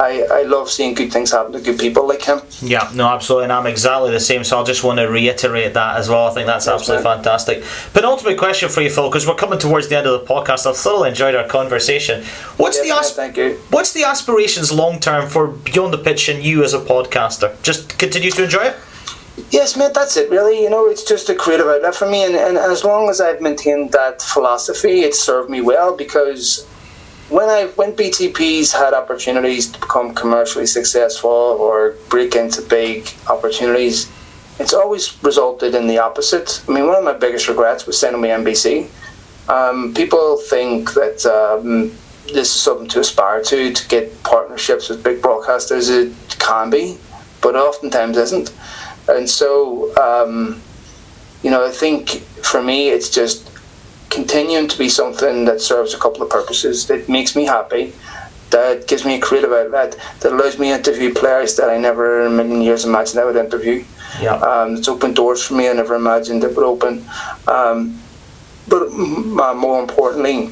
I, 0.00 0.22
I 0.32 0.42
love 0.42 0.70
seeing 0.70 0.94
good 0.94 1.12
things 1.12 1.32
happen 1.32 1.52
to 1.52 1.60
good 1.60 1.78
people 1.78 2.08
like 2.08 2.22
him. 2.22 2.40
Yeah, 2.62 2.90
no, 2.94 3.06
absolutely, 3.08 3.44
and 3.44 3.52
I'm 3.52 3.66
exactly 3.66 4.10
the 4.10 4.20
same. 4.20 4.44
So 4.44 4.60
I 4.60 4.64
just 4.64 4.82
want 4.82 4.98
to 4.98 5.06
reiterate 5.06 5.74
that 5.74 5.98
as 5.98 6.08
well. 6.08 6.26
I 6.26 6.32
think 6.32 6.46
that's 6.46 6.66
absolutely 6.66 7.04
fantastic. 7.04 7.62
Penultimate 7.92 8.38
question 8.38 8.70
for 8.70 8.80
you, 8.80 8.88
Phil, 8.88 9.08
because 9.08 9.26
we're 9.26 9.34
coming 9.34 9.58
towards 9.58 9.88
the 9.88 9.98
end 9.98 10.06
of 10.06 10.20
the 10.20 10.26
podcast. 10.26 10.66
I've 10.66 10.76
thoroughly 10.76 11.10
enjoyed 11.10 11.34
our 11.34 11.46
conversation. 11.46 12.24
What's 12.56 12.78
yes, 12.78 12.88
the 12.88 12.94
asp- 12.94 13.16
thank 13.16 13.36
you. 13.36 13.60
What's 13.70 13.92
the 13.92 14.04
aspirations 14.04 14.72
long 14.72 15.00
term 15.00 15.28
for 15.28 15.48
Beyond 15.48 15.92
the 15.92 15.98
Pitch 15.98 16.28
and 16.28 16.42
you 16.42 16.64
as 16.64 16.72
a 16.72 16.80
podcaster? 16.80 17.60
Just 17.62 17.98
continue 17.98 18.30
to 18.30 18.44
enjoy 18.44 18.62
it. 18.62 18.76
Yes, 19.50 19.76
mate, 19.76 19.92
that's 19.94 20.16
it, 20.16 20.30
really. 20.30 20.62
You 20.62 20.70
know, 20.70 20.86
it's 20.86 21.04
just 21.04 21.28
a 21.28 21.34
creative 21.34 21.66
outlet 21.66 21.94
for 21.94 22.08
me, 22.08 22.24
and, 22.24 22.34
and 22.34 22.56
as 22.56 22.84
long 22.84 23.08
as 23.08 23.20
I've 23.20 23.40
maintained 23.40 23.92
that 23.92 24.22
philosophy, 24.22 25.00
it's 25.00 25.20
served 25.20 25.50
me 25.50 25.60
well 25.60 25.96
because 25.96 26.66
when 27.30 27.48
I 27.48 27.66
when 27.76 27.92
BTPs 27.92 28.72
had 28.72 28.92
opportunities 28.92 29.70
to 29.70 29.80
become 29.80 30.14
commercially 30.14 30.66
successful 30.66 31.30
or 31.30 31.94
break 32.08 32.34
into 32.34 32.60
big 32.60 33.08
opportunities, 33.28 34.10
it's 34.58 34.74
always 34.74 35.22
resulted 35.22 35.74
in 35.74 35.86
the 35.86 35.98
opposite. 35.98 36.62
I 36.68 36.72
mean, 36.72 36.86
one 36.86 36.96
of 36.96 37.04
my 37.04 37.12
biggest 37.12 37.48
regrets 37.48 37.86
was 37.86 37.98
sending 37.98 38.20
me 38.20 38.28
NBC. 38.28 38.88
Um, 39.48 39.94
people 39.94 40.36
think 40.36 40.92
that 40.94 41.24
um, 41.24 41.92
this 42.32 42.48
is 42.48 42.60
something 42.60 42.88
to 42.88 43.00
aspire 43.00 43.42
to 43.44 43.72
to 43.72 43.88
get 43.88 44.22
partnerships 44.24 44.88
with 44.88 45.02
big 45.02 45.22
broadcasters. 45.22 45.88
It 45.88 46.12
can 46.38 46.68
be, 46.68 46.98
but 47.40 47.54
oftentimes 47.54 48.16
isn't. 48.16 48.52
And 49.16 49.28
so, 49.28 49.94
um, 49.96 50.60
you 51.42 51.50
know, 51.50 51.66
I 51.66 51.70
think 51.70 52.10
for 52.42 52.62
me, 52.62 52.90
it's 52.90 53.10
just 53.10 53.48
continuing 54.10 54.68
to 54.68 54.78
be 54.78 54.88
something 54.88 55.44
that 55.44 55.60
serves 55.60 55.94
a 55.94 55.98
couple 55.98 56.22
of 56.22 56.30
purposes. 56.30 56.86
That 56.86 57.08
makes 57.08 57.36
me 57.36 57.44
happy, 57.44 57.92
that 58.50 58.86
gives 58.88 59.04
me 59.04 59.14
a 59.14 59.20
creative 59.20 59.52
outlet, 59.52 59.96
that 60.20 60.32
allows 60.32 60.58
me 60.58 60.68
to 60.68 60.74
interview 60.74 61.14
players 61.14 61.56
that 61.56 61.70
I 61.70 61.78
never 61.78 62.22
in 62.22 62.32
a 62.32 62.34
million 62.34 62.60
years 62.60 62.84
imagined 62.84 63.20
I 63.20 63.24
would 63.24 63.36
interview. 63.36 63.84
Yeah. 64.20 64.34
Um, 64.34 64.76
it's 64.76 64.88
opened 64.88 65.16
doors 65.16 65.42
for 65.42 65.54
me 65.54 65.68
I 65.68 65.72
never 65.72 65.94
imagined 65.94 66.42
it 66.42 66.56
would 66.56 66.64
open. 66.64 67.04
Um, 67.46 67.98
but 68.68 68.88
uh, 68.88 69.54
more 69.54 69.80
importantly, 69.80 70.50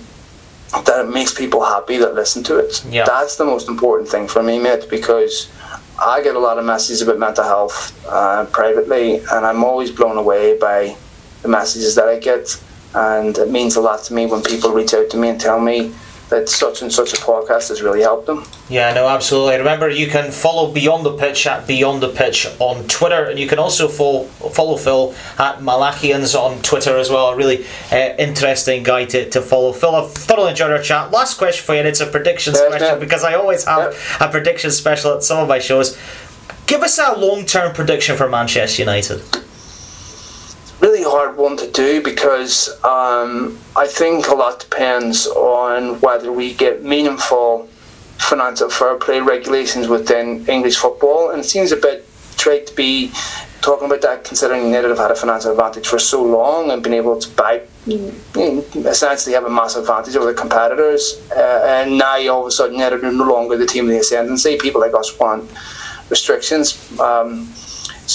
that 0.72 1.04
it 1.04 1.12
makes 1.12 1.34
people 1.34 1.64
happy 1.64 1.96
that 1.98 2.14
listen 2.14 2.42
to 2.44 2.59
it. 2.59 2.84
Yeah. 2.90 3.04
That's 3.04 3.36
the 3.36 3.44
most 3.44 3.68
important 3.68 4.09
thing 4.09 4.28
for 4.28 4.42
me, 4.42 4.59
mate, 4.59 4.86
because 4.90 5.50
I 6.01 6.22
get 6.22 6.36
a 6.36 6.38
lot 6.38 6.59
of 6.59 6.64
messages 6.64 7.03
about 7.03 7.18
mental 7.18 7.44
health 7.44 8.07
uh, 8.07 8.46
privately, 8.46 9.16
and 9.16 9.44
I'm 9.44 9.64
always 9.64 9.90
blown 9.90 10.16
away 10.16 10.57
by 10.57 10.96
the 11.42 11.49
messages 11.49 11.94
that 11.96 12.09
I 12.09 12.18
get. 12.18 12.61
And 12.94 13.36
it 13.36 13.51
means 13.51 13.76
a 13.76 13.80
lot 13.80 14.03
to 14.05 14.14
me 14.14 14.26
when 14.26 14.42
people 14.42 14.70
reach 14.70 14.94
out 14.94 15.11
to 15.11 15.16
me 15.16 15.28
and 15.28 15.40
tell 15.40 15.61
me 15.61 15.92
that 16.28 16.48
such 16.48 16.82
and 16.82 16.92
such 16.92 17.12
a 17.14 17.16
podcast 17.16 17.68
has 17.68 17.82
really 17.82 18.02
helped 18.02 18.26
them. 18.26 18.44
Yeah, 18.68 18.92
no, 18.92 19.08
absolutely. 19.08 19.56
Remember, 19.56 19.88
you 19.88 20.08
can 20.08 20.30
follow 20.30 20.70
Beyond 20.72 21.06
the 21.06 21.16
Pitch 21.16 21.46
at 21.46 21.66
Beyond 21.66 22.02
the 22.02 22.10
Pitch 22.10 22.46
on 22.58 22.86
Twitter, 22.86 23.24
and 23.24 23.38
you 23.38 23.48
can 23.48 23.58
also 23.58 23.88
follow, 23.88 24.24
follow 24.24 24.76
Phil 24.76 25.14
at 25.38 25.60
Malachians 25.60 26.38
on 26.38 26.60
Twitter 26.62 26.96
as 26.96 27.10
well. 27.10 27.30
A 27.30 27.36
really 27.36 27.64
uh, 27.90 28.14
interesting 28.18 28.82
guy 28.82 29.06
to, 29.06 29.28
to 29.30 29.40
follow. 29.40 29.72
Phil, 29.72 29.94
I've 29.94 30.12
thoroughly 30.12 30.50
enjoyed 30.50 30.72
our 30.72 30.82
chat. 30.82 31.10
Last 31.10 31.38
question 31.38 31.64
for 31.64 31.72
you, 31.72 31.80
and 31.80 31.88
it's 31.88 32.00
a 32.00 32.06
predictions 32.06 32.58
yes, 32.58 32.68
question 32.68 33.00
because 33.00 33.24
I 33.24 33.34
always 33.34 33.64
have 33.64 33.92
yep. 33.92 34.20
a 34.20 34.30
prediction 34.30 34.70
special 34.70 35.14
at 35.14 35.22
some 35.22 35.38
of 35.38 35.48
my 35.48 35.58
shows. 35.58 35.98
Give 36.66 36.82
us 36.82 36.98
a 36.98 37.18
long 37.18 37.46
term 37.46 37.72
prediction 37.72 38.16
for 38.16 38.28
Manchester 38.28 38.82
United 38.82 39.22
really 40.99 41.11
hard 41.11 41.36
one 41.36 41.57
to 41.57 41.70
do 41.70 42.03
because 42.03 42.68
um, 42.84 43.59
I 43.76 43.86
think 43.86 44.28
a 44.28 44.34
lot 44.34 44.61
depends 44.61 45.26
on 45.26 46.01
whether 46.01 46.32
we 46.32 46.55
get 46.55 46.82
meaningful 46.82 47.68
financial 48.18 48.68
fair 48.68 48.96
play 48.96 49.20
regulations 49.20 49.88
within 49.88 50.46
English 50.49 50.76
football, 50.76 51.30
and 51.30 51.40
it 51.40 51.44
seems 51.44 51.72
a 51.72 51.76
bit 51.76 52.05
trite 52.36 52.66
to 52.66 52.74
be 52.74 53.11
talking 53.61 53.86
about 53.86 54.01
that 54.03 54.24
considering 54.24 54.64
United 54.64 54.88
have 54.88 54.99
had 54.99 55.11
a 55.11 55.14
financial 55.14 55.51
advantage 55.51 55.86
for 55.86 55.99
so 55.99 56.22
long 56.22 56.70
and 56.70 56.82
been 56.82 56.94
able 56.94 57.18
to 57.18 57.28
buy 57.30 57.61
essentially 57.86 59.34
have 59.34 59.44
a 59.44 59.51
massive 59.51 59.82
advantage 59.82 60.14
over 60.14 60.32
the 60.32 60.38
competitors. 60.38 61.20
Uh, 61.36 61.64
and 61.66 61.99
now 61.99 62.16
all 62.28 62.42
of 62.42 62.46
a 62.46 62.51
sudden 62.51 62.74
United 62.74 63.03
are 63.03 63.12
no 63.12 63.24
longer 63.24 63.57
the 63.57 63.66
team 63.66 63.84
of 63.84 63.90
the 63.90 63.99
ascendancy. 63.99 64.57
People 64.59 64.80
like 64.80 64.94
us 64.94 65.18
want 65.18 65.51
restrictions. 66.11 66.99
Um, 67.01 67.53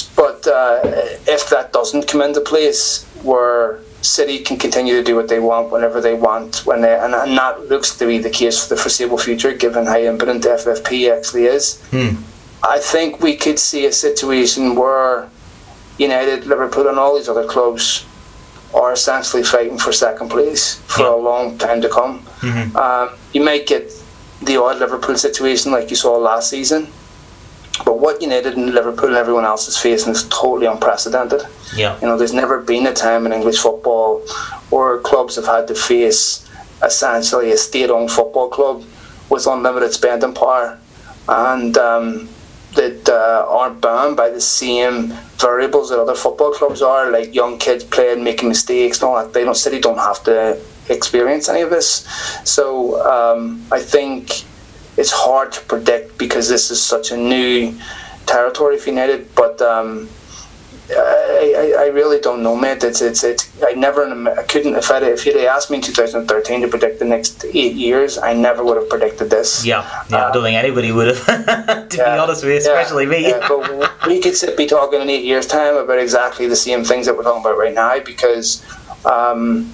but 0.01 0.47
uh, 0.47 0.79
if 1.27 1.49
that 1.49 1.71
doesn't 1.71 2.07
come 2.07 2.21
into 2.21 2.41
place, 2.41 3.05
where 3.21 3.79
City 4.01 4.39
can 4.39 4.57
continue 4.57 4.95
to 4.95 5.03
do 5.03 5.15
what 5.15 5.29
they 5.29 5.39
want 5.39 5.71
whenever 5.71 6.01
they 6.01 6.13
want, 6.13 6.65
when 6.65 6.81
they, 6.81 6.93
and, 6.93 7.13
and 7.13 7.37
that 7.37 7.69
looks 7.69 7.95
to 7.97 8.07
be 8.07 8.17
the 8.17 8.29
case 8.29 8.63
for 8.63 8.75
the 8.75 8.81
foreseeable 8.81 9.17
future, 9.17 9.53
given 9.53 9.85
how 9.85 9.97
impotent 9.97 10.43
FFP 10.43 11.15
actually 11.15 11.45
is. 11.45 11.81
Hmm. 11.91 12.15
I 12.63 12.79
think 12.79 13.21
we 13.21 13.35
could 13.35 13.59
see 13.59 13.85
a 13.85 13.91
situation 13.91 14.75
where 14.75 15.29
United, 15.97 16.45
Liverpool, 16.45 16.87
and 16.87 16.97
all 16.97 17.15
these 17.15 17.29
other 17.29 17.45
clubs 17.45 18.05
are 18.73 18.91
essentially 18.93 19.43
fighting 19.43 19.77
for 19.77 19.91
second 19.91 20.29
place 20.29 20.75
for 20.87 21.03
yeah. 21.03 21.13
a 21.13 21.15
long 21.15 21.57
time 21.57 21.81
to 21.81 21.89
come. 21.89 22.19
Mm-hmm. 22.41 22.75
Um, 22.75 23.09
you 23.33 23.41
might 23.41 23.67
get 23.67 23.91
the 24.41 24.57
odd 24.57 24.79
Liverpool 24.79 25.15
situation 25.15 25.71
like 25.71 25.89
you 25.89 25.95
saw 25.95 26.17
last 26.17 26.49
season, 26.49 26.87
but 27.85 27.99
what 27.99 28.21
United 28.21 28.55
and 28.55 28.73
Liverpool 28.73 29.09
and 29.09 29.17
everyone 29.17 29.45
else 29.45 29.67
is 29.67 29.77
facing 29.77 30.11
is 30.11 30.27
totally 30.29 30.67
unprecedented. 30.67 31.41
Yeah. 31.75 31.99
You 32.01 32.07
know, 32.07 32.17
there's 32.17 32.33
never 32.33 32.61
been 32.61 32.85
a 32.85 32.93
time 32.93 33.25
in 33.25 33.33
English 33.33 33.57
football 33.57 34.19
where 34.69 34.99
clubs 34.99 35.35
have 35.35 35.45
had 35.45 35.67
to 35.69 35.75
face 35.75 36.47
essentially 36.83 37.51
a 37.51 37.57
state-owned 37.57 38.11
football 38.11 38.49
club 38.49 38.83
with 39.29 39.47
unlimited 39.47 39.91
spending 39.91 40.33
power 40.33 40.79
and 41.27 41.77
um, 41.77 42.29
that 42.75 43.09
uh, 43.09 43.45
aren't 43.49 43.81
bound 43.81 44.17
by 44.17 44.29
the 44.29 44.41
same 44.41 45.13
variables 45.37 45.89
that 45.89 45.99
other 45.99 46.15
football 46.15 46.51
clubs 46.51 46.81
are, 46.81 47.11
like 47.11 47.33
young 47.33 47.57
kids 47.57 47.83
playing, 47.83 48.23
making 48.23 48.49
mistakes, 48.49 49.01
and 49.01 49.09
all 49.09 49.23
that. 49.23 49.33
They 49.33 49.43
don't 49.43 49.55
City 49.55 49.79
don't 49.79 49.97
have 49.97 50.23
to 50.23 50.59
experience 50.89 51.49
any 51.49 51.61
of 51.61 51.69
this. 51.69 52.05
So 52.43 53.01
um, 53.09 53.63
I 53.71 53.79
think 53.79 54.43
it's 54.97 55.11
hard 55.11 55.51
to 55.53 55.61
predict 55.61 56.17
because 56.17 56.49
this 56.49 56.71
is 56.71 56.81
such 56.81 57.11
a 57.11 57.17
new 57.17 57.73
territory 58.25 58.77
for 58.77 58.89
United. 58.89 59.33
But 59.35 59.61
um, 59.61 60.09
I, 60.89 61.73
I, 61.77 61.83
I, 61.83 61.87
really 61.87 62.19
don't 62.19 62.43
know, 62.43 62.55
mate. 62.55 62.83
It's 62.83 63.01
it's 63.01 63.23
it's. 63.23 63.49
I 63.63 63.73
never, 63.73 64.05
I 64.29 64.43
couldn't. 64.43 64.75
If 64.75 64.91
I 64.91 64.99
if 65.03 65.25
you'd 65.25 65.37
asked 65.37 65.71
me 65.71 65.77
in 65.77 65.81
2013 65.81 66.61
to 66.61 66.67
predict 66.67 66.99
the 66.99 67.05
next 67.05 67.45
eight 67.45 67.75
years, 67.75 68.17
I 68.17 68.33
never 68.33 68.63
would 68.63 68.77
have 68.77 68.89
predicted 68.89 69.29
this. 69.29 69.65
Yeah, 69.65 69.81
yeah. 70.09 70.27
I 70.27 70.31
don't 70.33 70.43
think 70.43 70.57
anybody 70.57 70.91
would 70.91 71.15
have. 71.15 71.25
to 71.89 71.97
yeah, 71.97 72.15
be 72.15 72.19
honest 72.19 72.43
with 72.43 72.51
you, 72.51 72.57
especially 72.57 73.05
yeah, 73.05 73.09
me. 73.09 73.29
Yeah, 73.29 73.47
but 73.47 74.07
we 74.07 74.19
could 74.19 74.35
sit, 74.35 74.57
be 74.57 74.65
talking 74.65 75.01
in 75.01 75.09
eight 75.09 75.25
years' 75.25 75.47
time 75.47 75.75
about 75.75 75.99
exactly 75.99 76.47
the 76.47 76.55
same 76.55 76.83
things 76.83 77.05
that 77.05 77.15
we're 77.15 77.23
talking 77.23 77.41
about 77.41 77.57
right 77.57 77.73
now 77.73 77.99
because, 77.99 78.63
um, 79.05 79.71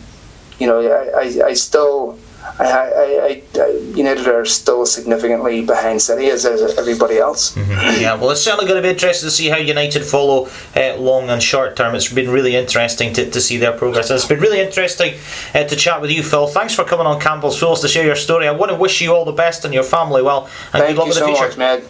you 0.60 0.68
know, 0.68 0.80
I, 0.80 1.22
I, 1.22 1.48
I 1.48 1.54
still 1.54 2.20
I, 2.60 2.64
I, 2.66 3.44
I, 3.56 3.68
United 3.96 4.28
are 4.28 4.46
still 4.46 4.86
significantly 4.86 5.66
behind 5.66 6.02
City 6.02 6.28
as, 6.28 6.46
everybody 6.46 7.18
else. 7.18 7.56
Mm-hmm. 7.56 8.02
Yeah, 8.02 8.16
well, 8.16 8.32
it's 8.32 8.42
certainly 8.42 8.66
going 8.66 8.82
to 8.82 8.86
be 8.86 8.92
interesting 8.92 9.28
to 9.28 9.32
see 9.32 9.48
how 9.48 9.58
United 9.58 10.04
follow 10.04 10.50
uh, 10.76 10.96
long 10.98 11.30
and 11.30 11.42
short 11.42 11.76
term. 11.76 11.96
It's 11.96 12.12
been 12.12 12.30
really 12.30 12.56
interesting 12.56 13.14
to, 13.14 13.30
to 13.30 13.42
see 13.42 13.58
their 13.58 13.74
progress. 13.74 14.10
And 14.10 14.18
it's 14.18 14.28
been 14.28 14.40
really 14.40 14.60
interesting 14.60 15.14
uh, 15.54 15.64
to 15.64 15.76
chat 15.76 16.02
with 16.02 16.12
you, 16.12 16.24
Phil. 16.24 16.48
Thanks 16.48 16.76
for 16.76 16.84
coming 16.84 17.08
on 17.08 17.20
Campbell's 17.20 17.60
Footballs 17.60 17.82
to 17.82 17.88
share 17.88 18.06
your 18.06 18.16
story. 18.16 18.48
I 18.48 18.52
want 18.52 18.72
to 18.72 18.78
wish 18.78 19.02
you 19.02 19.14
all 19.14 19.26
the 19.26 19.32
best 19.32 19.66
and 19.66 19.74
your 19.74 19.84
family 19.84 20.22
well. 20.22 20.46
And 20.74 20.84
thank 20.84 20.88
good 20.90 20.98
luck 20.98 21.06
you 21.06 21.10
with 21.10 21.18
the 21.20 21.20
so 21.20 21.28
future. 21.28 21.48
much, 21.48 21.58
man. 21.58 21.84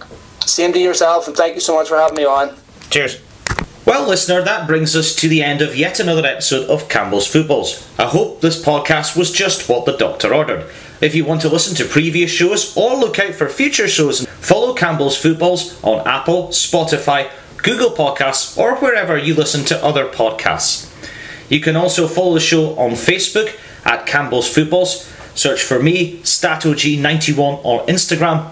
Same 0.45 0.73
to 0.73 0.79
yourself, 0.79 1.27
and 1.27 1.37
thank 1.37 1.55
you 1.55 1.61
so 1.61 1.75
much 1.75 1.87
for 1.87 1.97
having 1.97 2.17
me 2.17 2.25
on. 2.25 2.55
Cheers. 2.89 3.21
Well, 3.85 4.07
listener, 4.07 4.41
that 4.41 4.67
brings 4.67 4.95
us 4.95 5.15
to 5.15 5.27
the 5.27 5.41
end 5.41 5.61
of 5.61 5.75
yet 5.75 5.99
another 5.99 6.25
episode 6.25 6.69
of 6.69 6.89
Campbell's 6.89 7.25
Footballs. 7.25 7.87
I 7.97 8.05
hope 8.05 8.41
this 8.41 8.63
podcast 8.63 9.17
was 9.17 9.31
just 9.31 9.69
what 9.69 9.85
the 9.85 9.97
doctor 9.97 10.33
ordered. 10.33 10.69
If 11.01 11.15
you 11.15 11.23
want 11.23 11.41
to 11.41 11.49
listen 11.49 11.75
to 11.77 11.85
previous 11.85 12.29
shows 12.29 12.75
or 12.75 12.95
look 12.97 13.17
out 13.19 13.35
for 13.35 13.47
future 13.47 13.87
shows, 13.87 14.25
follow 14.41 14.73
Campbell's 14.73 15.17
Footballs 15.17 15.81
on 15.81 16.05
Apple, 16.05 16.49
Spotify, 16.49 17.31
Google 17.57 17.91
Podcasts, 17.91 18.57
or 18.57 18.75
wherever 18.75 19.17
you 19.17 19.33
listen 19.33 19.63
to 19.65 19.83
other 19.83 20.05
podcasts. 20.05 20.85
You 21.49 21.61
can 21.61 21.75
also 21.75 22.07
follow 22.07 22.33
the 22.33 22.41
show 22.41 22.77
on 22.77 22.91
Facebook 22.91 23.57
at 23.85 24.05
Campbell's 24.05 24.53
Footballs. 24.53 25.09
Search 25.35 25.63
for 25.63 25.81
me, 25.81 26.19
StatOG91 26.19 27.61
on 27.63 27.87
Instagram 27.87 28.51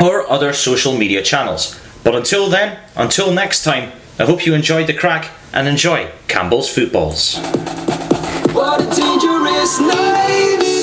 or 0.00 0.30
other 0.30 0.52
social 0.52 0.96
media 0.96 1.22
channels. 1.22 1.78
But 2.04 2.14
until 2.14 2.48
then, 2.48 2.78
until 2.96 3.32
next 3.32 3.64
time, 3.64 3.92
I 4.20 4.24
hope 4.26 4.44
you 4.44 4.52
enjoyed 4.52 4.86
the 4.86 4.92
crack 4.92 5.30
and 5.54 5.66
enjoy 5.66 6.10
Campbell's 6.28 6.68
Footballs. 6.68 7.38
What 8.52 8.82
a 8.82 8.94
dangerous 8.94 9.80
night. 9.80 10.79